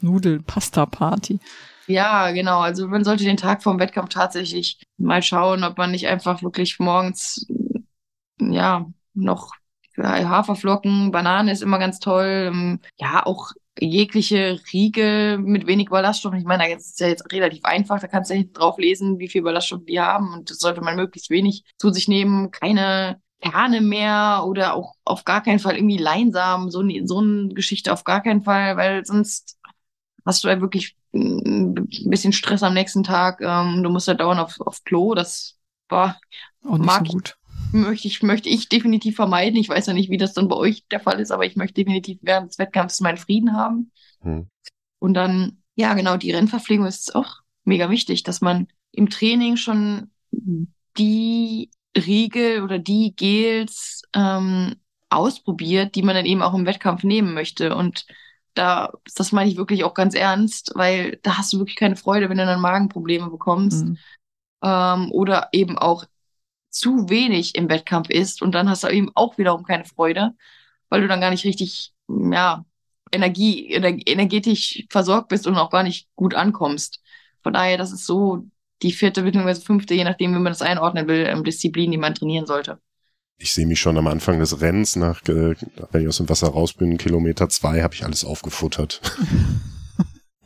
Nudeln, 0.01 0.45
Pasta 0.45 0.87
Party. 0.87 1.39
Ja, 1.87 2.31
genau. 2.31 2.61
Also 2.61 2.87
man 2.87 3.05
sollte 3.05 3.25
den 3.25 3.37
Tag 3.37 3.63
vorm 3.63 3.79
Wettkampf 3.79 4.11
tatsächlich 4.11 4.81
mal 4.97 5.23
schauen, 5.23 5.65
ob 5.65 5.77
man 5.77 5.91
nicht 5.91 6.07
einfach 6.07 6.43
wirklich 6.43 6.79
morgens 6.79 7.47
ja 8.41 8.87
noch 9.15 9.53
Haferflocken, 9.99 11.11
Banane 11.11 11.53
ist 11.53 11.63
immer 11.63 11.79
ganz 11.79 11.99
toll. 11.99 12.51
Ähm, 12.53 12.81
ja, 12.99 13.25
auch 13.25 13.51
jegliche 13.79 14.61
Riegel 14.73 15.39
mit 15.39 15.67
wenig 15.67 15.89
Ballaststoffen. 15.89 16.39
Ich 16.39 16.45
meine, 16.45 16.75
das 16.75 16.87
ist 16.87 17.01
ja 17.01 17.09
jetzt 17.09 17.31
relativ 17.33 17.65
einfach, 17.65 18.01
da 18.01 18.09
kannst 18.09 18.31
du 18.31 18.35
ja 18.35 18.43
drauf 18.53 18.79
lesen, 18.79 19.19
wie 19.19 19.29
viel 19.29 19.43
Ballaststoffe 19.43 19.85
die 19.87 20.01
haben 20.01 20.33
und 20.33 20.51
das 20.51 20.59
sollte 20.59 20.81
man 20.81 20.97
möglichst 20.97 21.31
wenig 21.31 21.65
zu 21.79 21.91
sich 21.91 22.09
nehmen. 22.09 22.51
Keine 22.51 23.21
Kerne 23.41 23.81
mehr 23.81 24.45
oder 24.47 24.75
auch 24.75 24.95
auf 25.05 25.25
gar 25.25 25.43
keinen 25.43 25.61
Fall 25.61 25.77
irgendwie 25.77 25.97
Leinsamen, 25.97 26.71
so, 26.71 26.83
so 27.05 27.19
eine 27.19 27.49
Geschichte 27.49 27.93
auf 27.93 28.05
gar 28.05 28.23
keinen 28.23 28.43
Fall, 28.43 28.77
weil 28.77 29.05
sonst 29.05 29.59
hast 30.27 30.45
du 30.45 30.49
ja 30.49 30.61
wirklich 30.61 30.97
ein 31.15 31.89
bisschen 32.05 32.33
Stress 32.33 32.63
am 32.63 32.75
nächsten 32.75 33.03
Tag. 33.03 33.41
Ähm, 33.41 33.83
du 33.83 33.89
musst 33.89 34.09
ja 34.09 34.15
dauernd 34.15 34.41
auf, 34.41 34.61
auf 34.61 34.85
Klo, 34.85 35.15
das 35.15 35.57
war 35.89 36.21
mag 36.63 37.07
so 37.07 37.15
gut 37.15 37.40
möchte 37.73 38.09
ich, 38.09 38.23
möchte 38.23 38.49
ich 38.49 38.69
definitiv 38.69 39.17
vermeiden. 39.17 39.59
Ich 39.59 39.69
weiß 39.69 39.87
ja 39.87 39.93
nicht, 39.93 40.11
wie 40.11 40.17
das 40.17 40.33
dann 40.33 40.49
bei 40.49 40.57
euch 40.57 40.87
der 40.89 41.01
Fall 41.01 41.21
ist, 41.21 41.31
aber 41.31 41.45
ich 41.45 41.57
möchte 41.57 41.75
definitiv 41.75 42.19
während 42.23 42.51
des 42.51 42.59
Wettkampfs 42.59 43.01
meinen 43.01 43.17
Frieden 43.17 43.55
haben. 43.55 43.91
Hm. 44.21 44.49
Und 44.99 45.15
dann, 45.15 45.59
ja, 45.75 45.95
genau, 45.95 46.17
die 46.17 46.31
Rennverpflegung 46.31 46.87
ist 46.87 47.15
auch 47.15 47.41
mega 47.65 47.91
wichtig, 47.91 48.23
dass 48.23 48.41
man 48.41 48.69
im 48.93 49.09
Training 49.09 49.57
schon 49.57 50.11
die 50.99 51.71
Riegel 51.97 52.63
oder 52.63 52.79
die 52.79 53.15
Gels 53.17 54.03
ähm, 54.15 54.77
ausprobiert, 55.09 55.95
die 55.95 56.03
man 56.03 56.15
dann 56.15 56.27
eben 56.27 56.43
auch 56.43 56.55
im 56.55 56.67
Wettkampf 56.67 57.03
nehmen 57.03 57.35
möchte. 57.35 57.75
Und 57.75 58.07
da, 58.55 58.93
das 59.17 59.33
meine 59.33 59.51
ich 59.51 59.57
wirklich 59.57 59.85
auch 59.85 59.95
ganz 59.95 60.15
ernst, 60.15 60.73
weil 60.75 61.19
da 61.23 61.39
hast 61.39 61.53
du 61.53 61.59
wirklich 61.59 61.77
keine 61.77 61.97
Freude, 61.97 62.29
wenn 62.29 62.39
du 62.39 62.47
dann 62.47 62.61
Magenprobleme 62.61 63.31
bekommst. 63.31 63.87
Mhm. 63.87 63.99
Ähm, 64.63 65.13
oder 65.13 65.49
eben 65.53 65.79
auch 65.79 66.05
zu 66.71 67.09
wenig 67.09 67.57
im 67.57 67.69
Wettkampf 67.69 68.09
isst 68.09 68.43
und 68.43 68.53
dann 68.53 68.69
hast 68.69 68.85
du 68.85 68.89
eben 68.89 69.11
auch 69.15 69.39
wiederum 69.39 69.65
keine 69.65 69.85
Freude, 69.85 70.35
weil 70.89 71.01
du 71.01 71.09
dann 71.09 71.21
gar 71.21 71.31
nicht 71.31 71.45
richtig, 71.45 71.93
ja, 72.09 72.65
Energie, 73.13 73.73
energetisch 73.73 74.87
versorgt 74.89 75.29
bist 75.29 75.47
und 75.47 75.57
auch 75.57 75.71
gar 75.71 75.83
nicht 75.83 76.09
gut 76.15 76.35
ankommst. 76.35 77.01
Von 77.43 77.53
daher, 77.53 77.77
das 77.77 77.93
ist 77.93 78.07
so 78.07 78.45
die 78.83 78.93
vierte 78.93 79.23
bzw. 79.23 79.61
fünfte, 79.61 79.95
je 79.95 80.05
nachdem, 80.05 80.33
wie 80.33 80.39
man 80.39 80.53
das 80.53 80.63
einordnen 80.63 81.09
will, 81.09 81.27
ähm, 81.27 81.43
Disziplin, 81.45 81.91
die 81.91 81.99
man 81.99 82.15
trainieren 82.15 82.47
sollte. 82.47 82.79
Ich 83.37 83.53
sehe 83.53 83.67
mich 83.67 83.81
schon 83.81 83.99
am 83.99 84.07
Anfang 84.07 84.39
des 84.39 84.61
Rennens, 84.61 84.97
nach, 84.97 85.23
äh, 85.23 85.55
wenn 85.91 86.03
ich 86.03 86.09
aus 86.09 86.19
dem 86.19 86.29
Wasser 86.29 86.49
raus 86.49 86.75
bin, 86.75 86.99
Kilometer 86.99 87.49
zwei, 87.49 87.83
habe 87.83 87.95
ich 87.95 88.05
alles 88.05 88.25
aufgefuttert. 88.25 89.01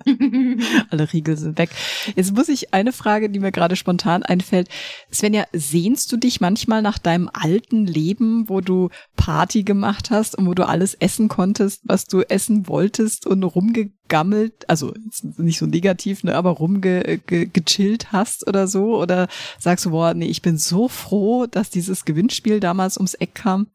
Alle 0.91 1.13
Riegel 1.13 1.37
sind 1.37 1.59
weg. 1.59 1.71
Jetzt 2.15 2.35
muss 2.35 2.49
ich 2.49 2.75
eine 2.75 2.93
Frage, 2.93 3.31
die 3.31 3.39
mir 3.39 3.53
gerade 3.53 3.77
spontan 3.77 4.23
einfällt. 4.23 4.69
Svenja, 5.13 5.45
sehnst 5.53 6.13
du 6.13 6.17
dich 6.17 6.41
manchmal 6.41 6.83
nach 6.83 6.99
deinem 6.99 7.31
alten 7.33 7.87
Leben, 7.87 8.49
wo 8.49 8.61
du 8.61 8.91
Party 9.17 9.63
gemacht 9.63 10.11
hast 10.11 10.37
und 10.37 10.47
wo 10.47 10.55
du 10.55 10.67
alles 10.67 10.95
essen 10.95 11.29
konntest, 11.29 11.83
was 11.85 12.07
du 12.07 12.21
essen 12.23 12.69
wolltest 12.69 13.27
und 13.27 13.43
rumgegammelt, 13.43 14.69
also 14.69 14.93
nicht 15.39 15.59
so 15.59 15.67
negativ, 15.67 16.25
ne, 16.25 16.35
aber 16.35 16.51
rumgechillt 16.51 18.13
hast 18.13 18.47
oder 18.47 18.67
so? 18.69 19.01
Oder 19.01 19.29
sagst 19.59 19.87
du, 19.87 19.91
boah, 19.91 20.15
nee, 20.15 20.27
ich 20.27 20.43
bin 20.43 20.59
so 20.59 20.89
froh, 20.89 21.47
dass 21.47 21.71
dieses 21.71 22.05
Gewinnspiel 22.05 22.61
damals 22.61 22.97
ums 22.97 23.15
Eck 23.15 23.35
kam? 23.35 23.69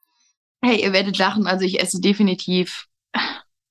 Hey, 0.62 0.84
ihr 0.84 0.94
werdet 0.94 1.18
lachen, 1.18 1.48
also 1.48 1.66
ich 1.66 1.82
esse 1.82 2.00
definitiv 2.02 2.88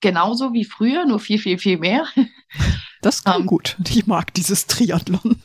genauso 0.01 0.53
wie 0.53 0.65
früher, 0.65 1.05
nur 1.05 1.21
viel, 1.21 1.39
viel, 1.39 1.59
viel 1.59 1.79
mehr. 1.79 2.07
Das 3.01 3.23
klingt 3.23 3.37
um, 3.37 3.43
ähm, 3.43 3.47
gut. 3.47 3.77
Ich 3.89 4.09
mag 4.09 4.35
dieses 4.35 4.67
Triathlon. 4.67 5.41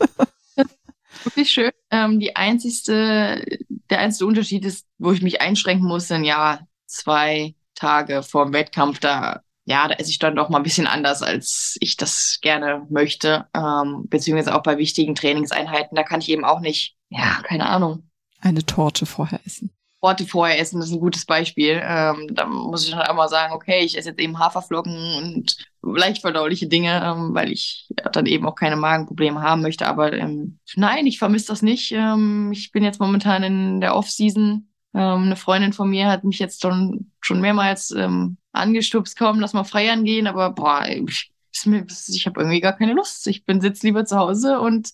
Wirklich 1.23 1.51
schön. 1.51 1.71
Ähm, 1.91 2.19
die 2.19 2.35
einzigste, 2.35 3.45
der 3.91 3.99
einzige 3.99 4.25
Unterschied 4.25 4.65
ist, 4.65 4.87
wo 4.97 5.11
ich 5.11 5.21
mich 5.21 5.39
einschränken 5.39 5.87
muss, 5.87 6.07
sind 6.07 6.23
ja 6.23 6.61
zwei 6.87 7.53
Tage 7.75 8.23
vor 8.23 8.45
dem 8.45 8.53
Wettkampf. 8.53 8.99
Da, 8.99 9.41
ja, 9.65 9.87
da 9.87 9.93
esse 9.93 10.09
ich 10.09 10.17
dann 10.17 10.35
doch 10.35 10.49
mal 10.49 10.57
ein 10.57 10.63
bisschen 10.63 10.87
anders, 10.87 11.21
als 11.21 11.77
ich 11.79 11.95
das 11.95 12.39
gerne 12.41 12.87
möchte. 12.89 13.47
Ähm, 13.53 14.05
beziehungsweise 14.07 14.55
auch 14.55 14.63
bei 14.63 14.79
wichtigen 14.79 15.13
Trainingseinheiten. 15.13 15.95
Da 15.95 16.01
kann 16.01 16.21
ich 16.21 16.29
eben 16.29 16.45
auch 16.45 16.59
nicht, 16.59 16.95
ja, 17.09 17.39
keine 17.43 17.67
Ahnung. 17.67 18.09
Eine 18.41 18.65
Torte 18.65 19.05
vorher 19.05 19.39
essen. 19.45 19.69
Orte 20.03 20.25
vorher 20.25 20.59
essen, 20.59 20.79
das 20.79 20.89
ist 20.89 20.95
ein 20.95 20.99
gutes 20.99 21.25
Beispiel. 21.25 21.81
Ähm, 21.81 22.27
da 22.31 22.45
muss 22.45 22.83
ich 22.83 22.91
dann 22.91 23.01
einmal 23.01 23.29
sagen, 23.29 23.53
okay, 23.53 23.85
ich 23.85 23.97
esse 23.97 24.09
jetzt 24.09 24.19
eben 24.19 24.37
Haferflocken 24.37 24.93
und 25.15 25.55
leicht 25.81 26.21
verdauliche 26.21 26.67
Dinge, 26.67 27.01
ähm, 27.03 27.33
weil 27.33 27.51
ich 27.51 27.87
dann 28.11 28.25
eben 28.25 28.45
auch 28.45 28.55
keine 28.55 28.75
Magenprobleme 28.75 29.41
haben 29.41 29.61
möchte. 29.61 29.87
Aber 29.87 30.11
ähm, 30.11 30.59
nein, 30.75 31.07
ich 31.07 31.19
vermisse 31.19 31.47
das 31.47 31.61
nicht. 31.61 31.93
Ähm, 31.93 32.51
ich 32.51 32.73
bin 32.73 32.83
jetzt 32.83 32.99
momentan 32.99 33.43
in 33.43 33.79
der 33.79 33.95
Off-Season. 33.95 34.67
Ähm, 34.93 35.23
eine 35.23 35.37
Freundin 35.37 35.71
von 35.71 35.89
mir 35.89 36.09
hat 36.09 36.25
mich 36.25 36.37
jetzt 36.37 36.61
schon, 36.61 37.11
schon 37.21 37.39
mehrmals 37.39 37.91
ähm, 37.91 38.35
angestupst, 38.51 39.17
komm, 39.17 39.39
lass 39.39 39.53
mal 39.53 39.63
feiern 39.63 40.03
gehen. 40.03 40.27
Aber 40.27 40.49
boah, 40.49 40.85
ich, 40.85 41.31
ich 41.49 42.25
habe 42.25 42.41
irgendwie 42.41 42.59
gar 42.59 42.73
keine 42.73 42.93
Lust. 42.93 43.25
Ich 43.27 43.45
bin 43.45 43.61
sitz 43.61 43.83
lieber 43.83 44.03
zu 44.03 44.17
Hause 44.17 44.59
und 44.59 44.91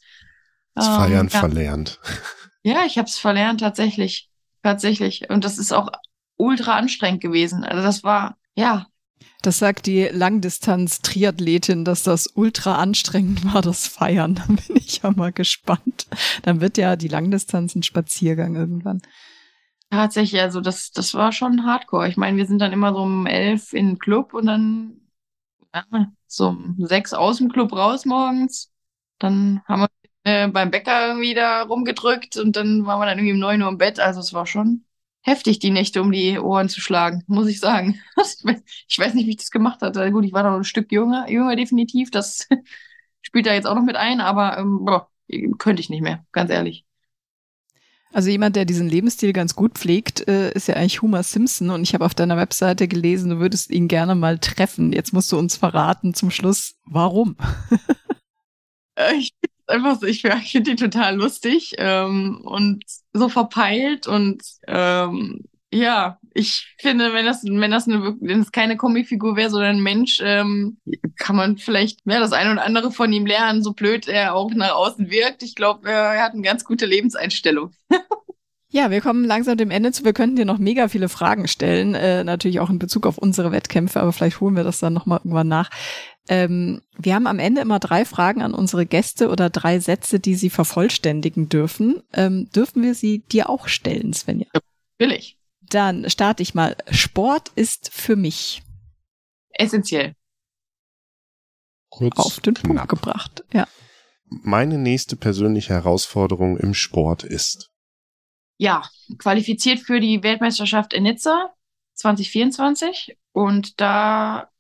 das 0.75 0.87
Feiern 0.87 1.29
ja. 1.31 1.39
verlernt. 1.39 1.99
Ja, 2.61 2.83
ich 2.85 2.97
habe 2.97 3.07
es 3.07 3.17
verlernt 3.17 3.61
tatsächlich. 3.61 4.29
Tatsächlich. 4.63 5.29
Und 5.29 5.43
das 5.43 5.57
ist 5.57 5.71
auch 5.71 5.89
ultra 6.37 6.75
anstrengend 6.77 7.21
gewesen. 7.21 7.63
Also 7.63 7.83
das 7.83 8.03
war, 8.03 8.37
ja, 8.55 8.87
Das 9.41 9.59
sagt 9.59 9.85
die 9.85 10.05
Langdistanz-Triathletin, 10.05 11.85
dass 11.85 12.03
das 12.03 12.27
ultra 12.35 12.75
anstrengend 12.75 13.45
war, 13.53 13.61
das 13.61 13.87
Feiern. 13.87 14.35
Da 14.39 14.45
bin 14.45 14.75
ich 14.77 15.01
ja 15.01 15.11
mal 15.11 15.31
gespannt. 15.31 16.07
Dann 16.43 16.61
wird 16.61 16.77
ja 16.77 16.95
die 16.95 17.07
Langdistanz 17.07 17.75
ein 17.75 17.83
Spaziergang 17.83 18.55
irgendwann. 18.55 19.01
Tatsächlich, 19.91 20.41
also 20.41 20.61
das, 20.61 20.91
das 20.91 21.13
war 21.15 21.31
schon 21.31 21.65
hardcore. 21.65 22.07
Ich 22.09 22.17
meine, 22.17 22.37
wir 22.37 22.45
sind 22.45 22.59
dann 22.59 22.73
immer 22.73 22.93
so 22.93 22.99
um 23.01 23.25
elf 23.25 23.73
in 23.73 23.87
den 23.87 23.99
Club 23.99 24.33
und 24.33 24.45
dann 24.45 25.01
ja, 25.73 25.83
so 26.27 26.49
um 26.49 26.75
sechs 26.79 27.13
aus 27.13 27.37
dem 27.37 27.49
Club 27.51 27.73
raus 27.73 28.05
morgens. 28.05 28.71
Dann 29.19 29.61
haben 29.65 29.81
wir 29.81 29.89
äh, 30.23 30.47
beim 30.47 30.71
Bäcker 30.71 31.07
irgendwie 31.07 31.33
da 31.33 31.63
rumgedrückt 31.63 32.37
und 32.37 32.55
dann 32.55 32.85
waren 32.85 32.99
wir 32.99 33.05
dann 33.05 33.17
irgendwie 33.17 33.33
um 33.33 33.39
neun 33.39 33.61
Uhr 33.61 33.69
im 33.69 33.77
Bett. 33.77 33.99
Also 33.99 34.19
es 34.19 34.33
war 34.33 34.45
schon 34.45 34.85
heftig, 35.21 35.59
die 35.59 35.69
Nächte 35.71 36.01
um 36.01 36.11
die 36.11 36.39
Ohren 36.39 36.69
zu 36.69 36.81
schlagen, 36.81 37.23
muss 37.27 37.47
ich 37.47 37.59
sagen. 37.59 37.99
ich 38.87 38.99
weiß 38.99 39.13
nicht, 39.13 39.25
wie 39.27 39.31
ich 39.31 39.37
das 39.37 39.51
gemacht 39.51 39.81
hatte. 39.81 40.11
Gut, 40.11 40.25
ich 40.25 40.33
war 40.33 40.43
noch 40.43 40.57
ein 40.57 40.63
Stück 40.63 40.91
jünger, 40.91 41.29
jünger 41.29 41.55
definitiv. 41.55 42.11
Das 42.11 42.47
spielt 43.21 43.45
da 43.45 43.53
jetzt 43.53 43.67
auch 43.67 43.75
noch 43.75 43.83
mit 43.83 43.95
ein, 43.95 44.21
aber 44.21 44.57
ähm, 44.57 44.85
boah, 44.85 45.09
könnte 45.57 45.81
ich 45.81 45.89
nicht 45.89 46.01
mehr, 46.01 46.25
ganz 46.31 46.49
ehrlich. 46.49 46.85
Also 48.11 48.31
jemand, 48.31 48.55
der 48.55 48.65
diesen 48.65 48.89
Lebensstil 48.89 49.33
ganz 49.33 49.55
gut 49.55 49.77
pflegt, 49.77 50.27
äh, 50.27 50.51
ist 50.53 50.67
ja 50.67 50.75
eigentlich 50.75 51.03
Homer 51.03 51.21
Simpson 51.21 51.69
und 51.69 51.83
ich 51.83 51.93
habe 51.93 52.05
auf 52.05 52.15
deiner 52.15 52.37
Webseite 52.37 52.87
gelesen, 52.87 53.29
du 53.29 53.39
würdest 53.39 53.69
ihn 53.69 53.87
gerne 53.87 54.15
mal 54.15 54.39
treffen. 54.39 54.91
Jetzt 54.93 55.13
musst 55.13 55.31
du 55.31 55.37
uns 55.37 55.55
verraten 55.55 56.15
zum 56.15 56.31
Schluss, 56.31 56.75
warum? 56.85 57.35
Äh, 58.95 59.15
ich 59.15 59.33
einfach 59.69 59.99
so, 59.99 60.05
ich, 60.05 60.21
finde 60.21 60.71
die 60.71 60.75
total 60.75 61.15
lustig 61.15 61.75
ähm, 61.77 62.41
und 62.43 62.83
so 63.13 63.29
verpeilt 63.29 64.07
und 64.07 64.43
ähm, 64.67 65.45
ja, 65.71 66.17
ich 66.33 66.75
finde, 66.79 67.13
wenn 67.13 67.25
das, 67.25 67.43
wenn 67.43 67.71
das 67.71 67.87
eine, 67.87 68.15
wenn 68.21 68.39
es 68.39 68.51
keine 68.51 68.75
Comicfigur 68.75 69.35
wäre, 69.35 69.51
sondern 69.51 69.77
ein 69.77 69.83
Mensch, 69.83 70.19
ähm, 70.23 70.77
kann 71.17 71.35
man 71.35 71.57
vielleicht 71.57 72.05
mehr 72.07 72.19
das 72.19 72.31
eine 72.31 72.53
oder 72.53 72.65
andere 72.65 72.91
von 72.91 73.13
ihm 73.13 73.25
lernen, 73.25 73.61
so 73.61 73.73
blöd 73.73 74.07
er 74.07 74.33
auch 74.33 74.51
nach 74.51 74.73
außen 74.73 75.11
wirkt. 75.11 75.43
Ich 75.43 75.53
glaube, 75.53 75.89
er 75.89 76.23
hat 76.23 76.33
eine 76.33 76.41
ganz 76.41 76.63
gute 76.63 76.85
Lebenseinstellung. 76.85 77.71
Ja, 78.71 78.91
wir 78.91 79.01
kommen 79.01 79.25
langsam 79.25 79.57
dem 79.57 79.71
Ende 79.71 79.91
zu. 79.91 80.05
Wir 80.05 80.13
könnten 80.13 80.35
dir 80.35 80.45
noch 80.45 80.59
mega 80.59 80.89
viele 80.89 81.09
Fragen 81.09 81.47
stellen, 81.47 81.95
äh, 81.95 82.23
natürlich 82.23 82.59
auch 82.59 82.69
in 82.69 82.77
Bezug 82.77 83.07
auf 83.07 83.17
unsere 83.17 83.51
Wettkämpfe, 83.51 83.99
aber 83.99 84.13
vielleicht 84.13 84.41
holen 84.41 84.55
wir 84.55 84.63
das 84.63 84.79
dann 84.79 84.93
nochmal 84.93 85.17
irgendwann 85.17 85.47
nach. 85.47 85.71
Ähm, 86.31 86.83
wir 86.95 87.15
haben 87.15 87.25
am 87.25 87.39
Ende 87.39 87.59
immer 87.59 87.79
drei 87.79 88.05
Fragen 88.05 88.43
an 88.43 88.53
unsere 88.53 88.85
Gäste 88.85 89.29
oder 89.29 89.49
drei 89.49 89.79
Sätze, 89.79 90.19
die 90.19 90.35
sie 90.35 90.51
vervollständigen 90.51 91.49
dürfen. 91.49 92.03
Ähm, 92.13 92.51
dürfen 92.51 92.83
wir 92.83 92.93
sie 92.93 93.19
dir 93.19 93.49
auch 93.49 93.67
stellen, 93.67 94.13
Svenja? 94.13 94.45
Will 94.99 95.11
ich. 95.11 95.39
Dann 95.59 96.07
starte 96.07 96.43
ich 96.43 96.53
mal. 96.53 96.77
Sport 96.91 97.51
ist 97.55 97.91
für 97.91 98.15
mich 98.15 98.61
essentiell. 99.49 100.13
Kurz 101.89 102.19
auf 102.19 102.39
den 102.41 102.53
knapp. 102.53 102.75
Punkt 102.75 102.89
gebracht. 102.89 103.43
Ja. 103.51 103.67
Meine 104.25 104.77
nächste 104.77 105.15
persönliche 105.15 105.73
Herausforderung 105.73 106.57
im 106.57 106.75
Sport 106.75 107.23
ist. 107.23 107.71
Ja, 108.57 108.87
qualifiziert 109.17 109.79
für 109.79 109.99
die 109.99 110.21
Weltmeisterschaft 110.21 110.93
in 110.93 111.03
Nizza 111.03 111.55
2024 111.95 113.17
und 113.31 113.81
da 113.81 114.51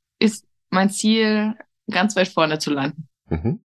mein 0.69 0.89
Ziel, 0.89 1.55
ganz 1.89 2.15
weit 2.15 2.27
vorne 2.27 2.59
zu 2.59 2.71
landen. 2.71 3.07
Mhm. 3.29 3.63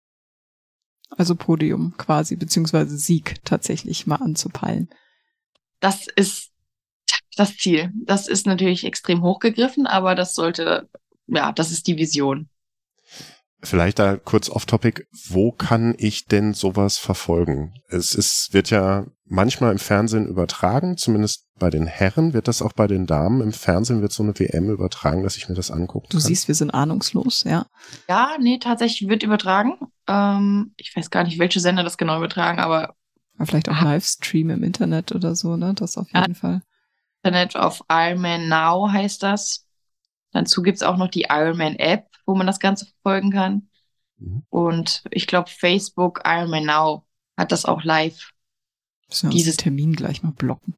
Also 1.09 1.35
Podium 1.35 1.95
quasi, 1.97 2.35
beziehungsweise 2.35 2.97
Sieg 2.97 3.43
tatsächlich 3.45 4.07
mal 4.07 4.17
anzupeilen. 4.17 4.89
Das 5.79 6.07
ist 6.07 6.51
das 7.35 7.55
Ziel. 7.55 7.91
Das 8.05 8.27
ist 8.27 8.45
natürlich 8.45 8.83
extrem 8.83 9.21
hochgegriffen, 9.21 9.87
aber 9.87 10.15
das 10.15 10.33
sollte, 10.33 10.89
ja, 11.27 11.51
das 11.51 11.71
ist 11.71 11.87
die 11.87 11.97
Vision. 11.97 12.49
Vielleicht 13.63 13.97
da 13.97 14.17
kurz 14.17 14.49
off 14.49 14.67
topic. 14.67 15.07
Wo 15.29 15.51
kann 15.51 15.95
ich 15.97 16.25
denn 16.25 16.53
sowas 16.53 16.97
verfolgen? 16.97 17.73
Es 17.87 18.13
ist, 18.13 18.53
wird 18.53 18.69
ja 18.69 19.05
manchmal 19.25 19.71
im 19.71 19.79
Fernsehen 19.79 20.27
übertragen, 20.27 20.95
zumindest 20.95 21.47
bei 21.57 21.71
den 21.71 21.87
Herren. 21.87 22.33
Wird 22.33 22.47
das 22.47 22.61
auch 22.61 22.73
bei 22.73 22.85
den 22.85 23.07
Damen 23.07 23.41
im 23.41 23.51
Fernsehen 23.51 24.01
wird 24.01 24.13
so 24.13 24.21
eine 24.21 24.37
WM 24.37 24.69
übertragen, 24.69 25.23
dass 25.23 25.37
ich 25.37 25.49
mir 25.49 25.55
das 25.55 25.71
angucken 25.71 26.07
Du 26.11 26.19
siehst, 26.19 26.47
wir 26.47 26.55
sind 26.55 26.71
ahnungslos, 26.71 27.43
ja. 27.45 27.65
Ja, 28.07 28.37
nee, 28.39 28.59
tatsächlich 28.59 29.09
wird 29.09 29.23
übertragen. 29.23 29.77
Ähm, 30.07 30.73
ich 30.77 30.95
weiß 30.95 31.09
gar 31.09 31.23
nicht, 31.23 31.39
welche 31.39 31.59
Sender 31.59 31.83
das 31.83 31.97
genau 31.97 32.17
übertragen, 32.17 32.59
aber. 32.59 32.95
aber 33.37 33.45
vielleicht 33.47 33.69
auch 33.69 33.81
Livestream 33.81 34.51
im 34.51 34.63
Internet 34.63 35.13
oder 35.13 35.35
so, 35.35 35.57
ne? 35.57 35.73
Das 35.73 35.97
auf 35.97 36.07
jeden 36.13 36.33
ja, 36.33 36.39
Fall. 36.39 36.61
Internet 37.23 37.55
auf 37.55 37.81
Ironman 37.89 38.49
Now 38.49 38.91
heißt 38.91 39.23
das. 39.23 39.65
Dazu 40.31 40.61
gibt's 40.61 40.83
auch 40.83 40.97
noch 40.97 41.09
die 41.09 41.25
Ironman 41.29 41.75
App 41.77 42.06
wo 42.27 42.35
man 42.35 42.45
das 42.45 42.59
Ganze 42.59 42.85
verfolgen 42.85 43.31
kann. 43.31 43.69
Mhm. 44.17 44.43
Und 44.49 45.03
ich 45.09 45.25
glaube, 45.25 45.49
Facebook 45.49 46.21
Ironman 46.25 46.65
Now 46.65 47.07
hat 47.35 47.51
das 47.51 47.65
auch 47.65 47.83
live. 47.83 48.31
Müssen 49.09 49.29
wir 49.29 49.35
dieses 49.35 49.57
Termin 49.57 49.93
gleich 49.93 50.21
mal 50.21 50.33
blocken. 50.33 50.75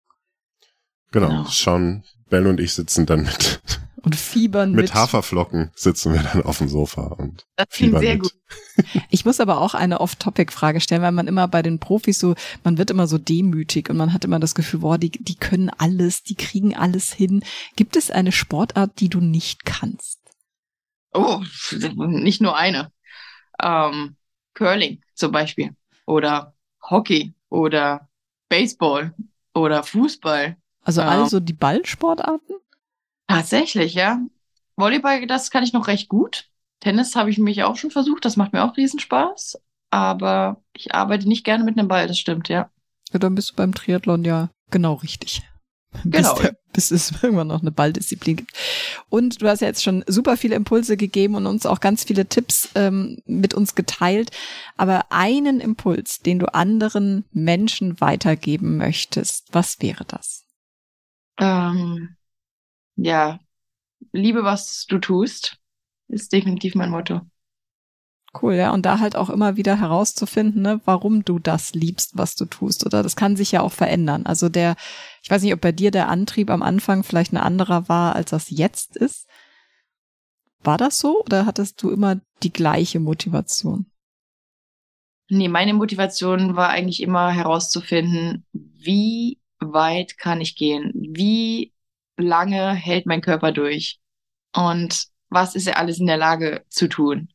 Genau, 1.11 1.29
genau. 1.29 1.45
schauen, 1.45 2.03
Bell 2.29 2.45
und 2.47 2.59
ich 2.59 2.73
sitzen 2.73 3.05
dann 3.07 3.23
mit 3.23 3.61
und 4.03 4.15
fiebern 4.15 4.71
mit. 4.71 4.83
Mit 4.85 4.93
Haferflocken 4.93 5.71
sitzen 5.75 6.13
wir 6.13 6.21
dann 6.21 6.43
auf 6.43 6.59
dem 6.59 6.69
Sofa 6.69 7.01
und 7.03 7.45
das 7.55 7.67
fiebern 7.69 8.01
sehr 8.01 8.13
mit. 8.13 8.23
gut. 8.23 8.33
Ich 9.09 9.25
muss 9.25 9.39
aber 9.39 9.59
auch 9.59 9.73
eine 9.73 9.99
Off-Topic-Frage 9.99 10.81
stellen, 10.81 11.01
weil 11.01 11.11
man 11.11 11.27
immer 11.27 11.47
bei 11.47 11.61
den 11.61 11.79
Profis 11.79 12.19
so, 12.19 12.35
man 12.63 12.77
wird 12.77 12.91
immer 12.91 13.07
so 13.07 13.17
demütig 13.17 13.89
und 13.89 13.97
man 13.97 14.13
hat 14.13 14.23
immer 14.25 14.39
das 14.39 14.55
Gefühl, 14.55 14.79
boah, 14.79 14.97
die, 14.97 15.11
die 15.11 15.35
können 15.35 15.69
alles, 15.69 16.23
die 16.23 16.35
kriegen 16.35 16.75
alles 16.75 17.11
hin. 17.11 17.43
Gibt 17.75 17.95
es 17.95 18.09
eine 18.09 18.31
Sportart, 18.31 18.99
die 18.99 19.09
du 19.09 19.19
nicht 19.19 19.65
kannst? 19.65 20.18
Oh, 21.13 21.41
nicht 21.71 22.41
nur 22.41 22.55
eine. 22.55 22.91
Ähm, 23.61 24.15
Curling 24.53 25.01
zum 25.15 25.31
Beispiel 25.31 25.75
oder 26.05 26.53
Hockey 26.89 27.33
oder 27.49 28.09
Baseball 28.49 29.13
oder 29.53 29.83
Fußball. 29.83 30.57
Also 30.83 31.01
ähm, 31.01 31.07
also 31.07 31.39
die 31.39 31.53
Ballsportarten? 31.53 32.55
Tatsächlich, 33.27 33.93
ja. 33.93 34.19
Volleyball, 34.75 35.27
das 35.27 35.51
kann 35.51 35.63
ich 35.63 35.73
noch 35.73 35.87
recht 35.87 36.09
gut. 36.09 36.49
Tennis 36.79 37.15
habe 37.15 37.29
ich 37.29 37.37
mich 37.37 37.63
auch 37.63 37.75
schon 37.75 37.91
versucht, 37.91 38.25
das 38.25 38.37
macht 38.37 38.53
mir 38.53 38.63
auch 38.63 38.77
Riesenspaß. 38.77 39.61
Aber 39.91 40.63
ich 40.73 40.93
arbeite 40.93 41.27
nicht 41.27 41.43
gerne 41.43 41.63
mit 41.63 41.77
einem 41.77 41.87
Ball, 41.87 42.07
das 42.07 42.17
stimmt, 42.19 42.47
ja. 42.49 42.71
Ja, 43.11 43.19
dann 43.19 43.35
bist 43.35 43.51
du 43.51 43.55
beim 43.55 43.73
Triathlon 43.73 44.23
ja 44.23 44.49
genau 44.71 44.93
richtig. 44.93 45.41
Genau. 46.05 46.33
Bis, 46.33 46.41
der, 46.41 46.57
bis 46.73 46.91
es 46.91 47.11
irgendwann 47.23 47.47
noch 47.47 47.61
eine 47.61 47.71
Balldisziplin 47.71 48.37
gibt. 48.37 48.53
Und 49.09 49.41
du 49.41 49.47
hast 49.47 49.61
ja 49.61 49.67
jetzt 49.67 49.83
schon 49.83 50.03
super 50.07 50.37
viele 50.37 50.55
Impulse 50.55 50.97
gegeben 50.97 51.35
und 51.35 51.47
uns 51.47 51.65
auch 51.65 51.79
ganz 51.79 52.03
viele 52.03 52.27
Tipps 52.27 52.69
ähm, 52.75 53.17
mit 53.25 53.53
uns 53.53 53.75
geteilt. 53.75 54.31
Aber 54.77 55.11
einen 55.11 55.59
Impuls, 55.59 56.19
den 56.19 56.39
du 56.39 56.53
anderen 56.53 57.25
Menschen 57.31 57.99
weitergeben 58.01 58.77
möchtest, 58.77 59.47
was 59.51 59.81
wäre 59.81 60.05
das? 60.05 60.45
Ähm, 61.39 62.15
ja, 62.95 63.39
liebe, 64.11 64.43
was 64.43 64.85
du 64.87 64.99
tust, 64.99 65.57
ist 66.07 66.33
definitiv 66.33 66.75
mein 66.75 66.91
Motto. 66.91 67.21
Cool, 68.33 68.53
ja. 68.53 68.71
Und 68.73 68.85
da 68.85 68.99
halt 68.99 69.15
auch 69.15 69.29
immer 69.29 69.57
wieder 69.57 69.79
herauszufinden, 69.79 70.61
ne, 70.61 70.81
warum 70.85 71.25
du 71.25 71.39
das 71.39 71.73
liebst, 71.73 72.17
was 72.17 72.35
du 72.35 72.45
tust. 72.45 72.85
Oder 72.85 73.01
das 73.01 73.15
kann 73.15 73.35
sich 73.35 73.51
ja 73.51 73.61
auch 73.61 73.71
verändern. 73.71 74.25
Also 74.25 74.49
der, 74.49 74.75
ich 75.23 75.31
weiß 75.31 75.41
nicht, 75.41 75.53
ob 75.53 75.61
bei 75.61 75.71
dir 75.71 75.91
der 75.91 76.09
Antrieb 76.09 76.49
am 76.49 76.61
Anfang 76.61 77.03
vielleicht 77.03 77.33
ein 77.33 77.37
anderer 77.37 77.89
war, 77.89 78.15
als 78.15 78.29
das 78.29 78.49
jetzt 78.49 78.95
ist. 78.95 79.27
War 80.61 80.77
das 80.77 80.99
so 80.99 81.23
oder 81.23 81.45
hattest 81.45 81.81
du 81.81 81.89
immer 81.89 82.19
die 82.43 82.53
gleiche 82.53 82.99
Motivation? 82.99 83.87
Nee, 85.29 85.47
meine 85.47 85.73
Motivation 85.73 86.55
war 86.55 86.69
eigentlich 86.69 87.01
immer 87.01 87.31
herauszufinden, 87.31 88.45
wie 88.51 89.39
weit 89.59 90.17
kann 90.17 90.41
ich 90.41 90.55
gehen? 90.55 90.91
Wie 90.95 91.73
lange 92.17 92.73
hält 92.73 93.05
mein 93.05 93.21
Körper 93.21 93.51
durch? 93.51 93.99
Und 94.55 95.05
was 95.29 95.55
ist 95.55 95.67
er 95.67 95.77
alles 95.77 95.99
in 95.99 96.07
der 96.07 96.17
Lage 96.17 96.65
zu 96.69 96.89
tun? 96.89 97.29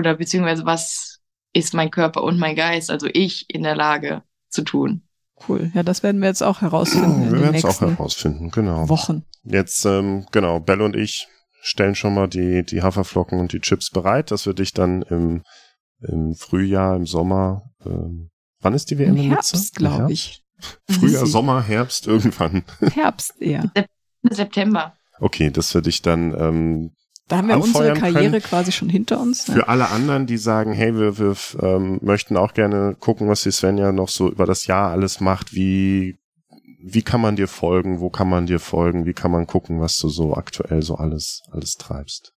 Oder 0.00 0.16
beziehungsweise 0.16 0.64
was 0.64 1.20
ist 1.52 1.74
mein 1.74 1.90
Körper 1.90 2.22
und 2.22 2.38
mein 2.38 2.56
Geist, 2.56 2.90
also 2.90 3.06
ich, 3.12 3.44
in 3.48 3.62
der 3.62 3.76
Lage 3.76 4.22
zu 4.48 4.62
tun. 4.62 5.02
Cool. 5.48 5.70
Ja, 5.74 5.82
das 5.82 6.02
werden 6.02 6.20
wir 6.20 6.28
jetzt 6.28 6.42
auch 6.42 6.60
herausfinden. 6.60 7.32
wir 7.32 7.40
werden 7.40 7.54
es 7.54 7.64
auch 7.64 7.80
herausfinden, 7.80 8.50
genau. 8.50 8.88
Wochen. 8.88 9.24
Jetzt, 9.42 9.84
ähm, 9.84 10.26
genau, 10.32 10.60
Bell 10.60 10.80
und 10.82 10.96
ich 10.96 11.28
stellen 11.62 11.94
schon 11.94 12.14
mal 12.14 12.28
die, 12.28 12.64
die 12.64 12.82
Haferflocken 12.82 13.38
und 13.38 13.52
die 13.52 13.60
Chips 13.60 13.90
bereit, 13.90 14.30
dass 14.30 14.46
wir 14.46 14.54
dich 14.54 14.72
dann 14.72 15.02
im, 15.02 15.42
im 16.00 16.34
Frühjahr, 16.34 16.96
im 16.96 17.06
Sommer, 17.06 17.70
ähm, 17.84 18.30
wann 18.60 18.74
ist 18.74 18.90
die 18.90 18.98
WM? 18.98 19.16
Im 19.16 19.30
Herbst, 19.30 19.76
glaube 19.76 20.12
ich. 20.12 20.42
Frühjahr, 20.88 21.26
Sommer, 21.26 21.62
Herbst, 21.62 22.06
irgendwann. 22.06 22.64
Herbst 22.94 23.40
eher. 23.40 23.70
September. 24.22 24.94
Okay, 25.20 25.50
dass 25.50 25.74
wir 25.74 25.80
dich 25.80 26.02
dann 26.02 26.34
ähm, 26.38 26.92
da 27.30 27.36
haben 27.38 27.48
wir 27.48 27.62
unsere 27.62 27.94
Karriere 27.94 28.40
quasi 28.40 28.72
schon 28.72 28.88
hinter 28.88 29.20
uns. 29.20 29.44
Für 29.44 29.60
ja. 29.60 29.68
alle 29.68 29.88
anderen, 29.90 30.26
die 30.26 30.36
sagen, 30.36 30.72
hey, 30.72 30.94
wir, 30.98 31.16
wir 31.16 31.36
ähm, 31.62 32.00
möchten 32.02 32.36
auch 32.36 32.54
gerne 32.54 32.96
gucken, 32.98 33.28
was 33.28 33.42
die 33.42 33.52
Svenja 33.52 33.92
noch 33.92 34.08
so 34.08 34.28
über 34.28 34.46
das 34.46 34.66
Jahr 34.66 34.90
alles 34.90 35.20
macht. 35.20 35.54
Wie 35.54 36.18
wie 36.82 37.02
kann 37.02 37.20
man 37.20 37.36
dir 37.36 37.46
folgen, 37.46 38.00
wo 38.00 38.10
kann 38.10 38.28
man 38.28 38.46
dir 38.46 38.58
folgen, 38.58 39.04
wie 39.04 39.12
kann 39.12 39.30
man 39.30 39.46
gucken, 39.46 39.80
was 39.80 39.98
du 39.98 40.08
so 40.08 40.34
aktuell 40.34 40.82
so 40.82 40.96
alles, 40.96 41.42
alles 41.52 41.76
treibst. 41.76 42.32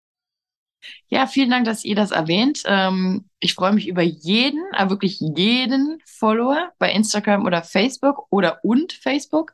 Ja, 1.08 1.28
vielen 1.28 1.50
Dank, 1.50 1.66
dass 1.66 1.86
ihr 1.86 1.96
das 1.96 2.12
erwähnt. 2.12 2.62
Ähm, 2.66 3.26
ich 3.40 3.54
freue 3.54 3.72
mich 3.72 3.88
über 3.88 4.02
jeden, 4.02 4.62
äh, 4.78 4.90
wirklich 4.90 5.18
jeden 5.20 6.00
Follower 6.06 6.72
bei 6.78 6.92
Instagram 6.92 7.46
oder 7.46 7.64
Facebook 7.64 8.28
oder 8.30 8.60
und 8.64 8.92
Facebook. 8.92 9.54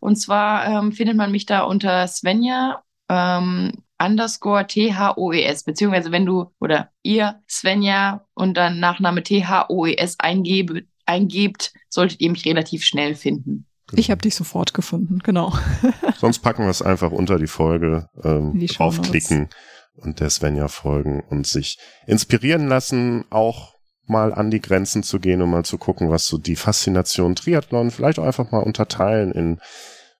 Und 0.00 0.16
zwar 0.16 0.66
ähm, 0.66 0.92
findet 0.92 1.16
man 1.16 1.32
mich 1.32 1.46
da 1.46 1.62
unter 1.62 2.06
Svenja 2.06 2.82
ähm, 3.08 3.72
underscore 3.98 4.66
T-H-O-E-S, 4.66 5.64
beziehungsweise 5.64 6.12
wenn 6.12 6.26
du 6.26 6.52
oder 6.60 6.90
ihr 7.02 7.40
Svenja 7.48 8.26
und 8.34 8.56
dann 8.56 8.80
Nachname 8.80 9.22
T-H-O-E-S 9.22 10.16
eingebe, 10.18 10.84
eingebt, 11.06 11.72
solltet 11.88 12.20
ihr 12.20 12.30
mich 12.30 12.44
relativ 12.44 12.84
schnell 12.84 13.14
finden. 13.14 13.66
Genau. 13.88 14.00
Ich 14.00 14.10
habe 14.10 14.20
dich 14.20 14.34
sofort 14.34 14.74
gefunden, 14.74 15.20
genau. 15.20 15.52
Sonst 16.18 16.40
packen 16.40 16.64
wir 16.64 16.70
es 16.70 16.82
einfach 16.82 17.12
unter 17.12 17.38
die 17.38 17.46
Folge, 17.46 18.08
ähm, 18.22 18.58
die 18.58 18.66
draufklicken 18.66 19.48
und 19.94 20.18
der 20.20 20.28
Svenja 20.30 20.68
folgen 20.68 21.22
und 21.30 21.46
sich 21.46 21.78
inspirieren 22.06 22.68
lassen, 22.68 23.24
auch 23.30 23.74
mal 24.06 24.32
an 24.34 24.50
die 24.50 24.60
Grenzen 24.60 25.02
zu 25.02 25.20
gehen 25.20 25.40
und 25.40 25.50
mal 25.50 25.64
zu 25.64 25.78
gucken, 25.78 26.10
was 26.10 26.26
so 26.26 26.38
die 26.38 26.56
Faszination 26.56 27.36
Triathlon 27.36 27.90
vielleicht 27.90 28.18
auch 28.18 28.24
einfach 28.24 28.50
mal 28.50 28.62
unterteilen 28.62 29.32
in, 29.32 29.60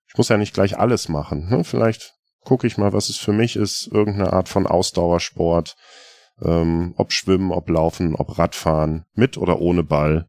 ich 0.09 0.17
muss 0.17 0.29
ja 0.29 0.37
nicht 0.37 0.55
gleich 0.55 0.79
alles 0.79 1.09
machen, 1.09 1.49
ne? 1.49 1.65
vielleicht 1.65 2.16
gucke 2.47 2.67
ich 2.67 2.79
mal, 2.79 2.93
was 2.93 3.11
es 3.11 3.17
für 3.17 3.33
mich 3.33 3.57
ist, 3.57 3.89
irgendeine 3.89 4.33
Art 4.33 4.49
von 4.49 4.67
Ausdauersport, 4.67 5.77
ähm, 6.41 6.95
ob 6.97 7.13
Schwimmen, 7.13 7.51
ob 7.51 7.69
Laufen, 7.69 8.15
ob 8.15 8.39
Radfahren, 8.39 9.05
mit 9.15 9.37
oder 9.37 9.61
ohne 9.61 9.83
Ball. 9.83 10.29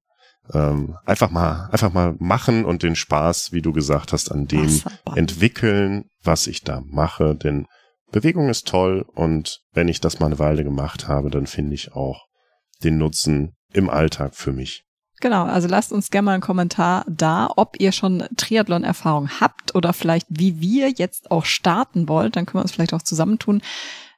Ähm, 0.52 0.98
einfach 1.06 1.30
mal, 1.30 1.70
einfach 1.72 1.94
mal 1.94 2.16
machen 2.18 2.66
und 2.66 2.82
den 2.82 2.96
Spaß, 2.96 3.52
wie 3.52 3.62
du 3.62 3.72
gesagt 3.72 4.14
hast, 4.14 4.32
an 4.32 4.48
dem 4.48 4.82
entwickeln, 5.16 6.06
was 6.24 6.48
ich 6.48 6.64
da 6.64 6.82
mache. 6.86 7.36
Denn 7.36 7.68
Bewegung 8.12 8.50
ist 8.50 8.68
toll 8.68 9.06
und 9.14 9.62
wenn 9.74 9.88
ich 9.88 10.02
das 10.02 10.20
mal 10.20 10.28
eine 10.28 10.40
Weile 10.40 10.64
gemacht 10.64 11.08
habe, 11.08 11.30
dann 11.30 11.46
finde 11.46 11.76
ich 11.76 11.94
auch 11.94 12.26
den 12.84 12.98
Nutzen 12.98 13.56
im 13.74 13.90
Alltag 13.90 14.36
für 14.36 14.54
mich. 14.54 14.87
Genau, 15.20 15.46
also 15.46 15.68
lasst 15.68 15.92
uns 15.92 16.12
gerne 16.12 16.26
mal 16.28 16.34
einen 16.34 16.42
Kommentar 16.42 17.04
da, 17.08 17.50
ob 17.56 17.80
ihr 17.80 17.92
schon 17.92 18.24
Triathlon-Erfahrung 18.38 19.30
habt 19.40 19.74
oder 19.74 19.94
vielleicht 19.94 20.28
wie 20.30 20.62
wir 20.62 20.90
jetzt 20.90 21.32
auch 21.32 21.46
starten 21.46 22.08
wollt. 22.08 22.36
Dann 22.36 22.46
können 22.46 22.60
wir 22.60 22.64
uns 22.64 22.72
vielleicht 22.72 22.94
auch 22.94 23.02
zusammentun. 23.02 23.62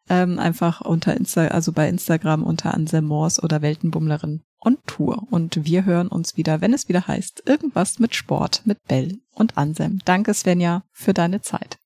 Ähm, 0.10 0.40
einfach 0.40 0.82
unter 0.82 1.16
Insta, 1.16 1.48
also 1.48 1.72
bei 1.72 1.88
Instagram 1.88 2.44
unter 2.44 2.74
Anselm 2.74 3.06
Moors 3.06 3.42
oder 3.42 3.62
Weltenbummlerin 3.62 4.42
on 4.60 4.78
Tour. 4.88 5.28
Und 5.30 5.66
wir 5.66 5.86
hören 5.86 6.08
uns 6.08 6.36
wieder, 6.36 6.62
wenn 6.62 6.74
es 6.74 6.90
wieder 6.90 7.08
heißt, 7.08 7.44
irgendwas 7.46 8.00
mit 8.00 8.16
Sport, 8.16 8.64
mit 8.66 8.84
Bell 8.88 9.20
und 9.34 9.58
Anselm. 9.58 10.00
Danke 10.06 10.34
Svenja 10.34 10.84
für 10.92 11.14
deine 11.14 11.42
Zeit. 11.42 11.78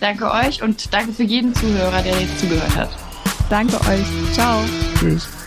Danke 0.00 0.30
euch 0.30 0.62
und 0.62 0.92
danke 0.92 1.12
für 1.12 1.22
jeden 1.22 1.54
Zuhörer, 1.54 2.02
der 2.02 2.20
jetzt 2.20 2.40
zugehört 2.40 2.76
hat. 2.76 2.90
Danke 3.48 3.80
euch. 3.82 4.34
Ciao. 4.34 4.62
Tschüss. 4.98 5.45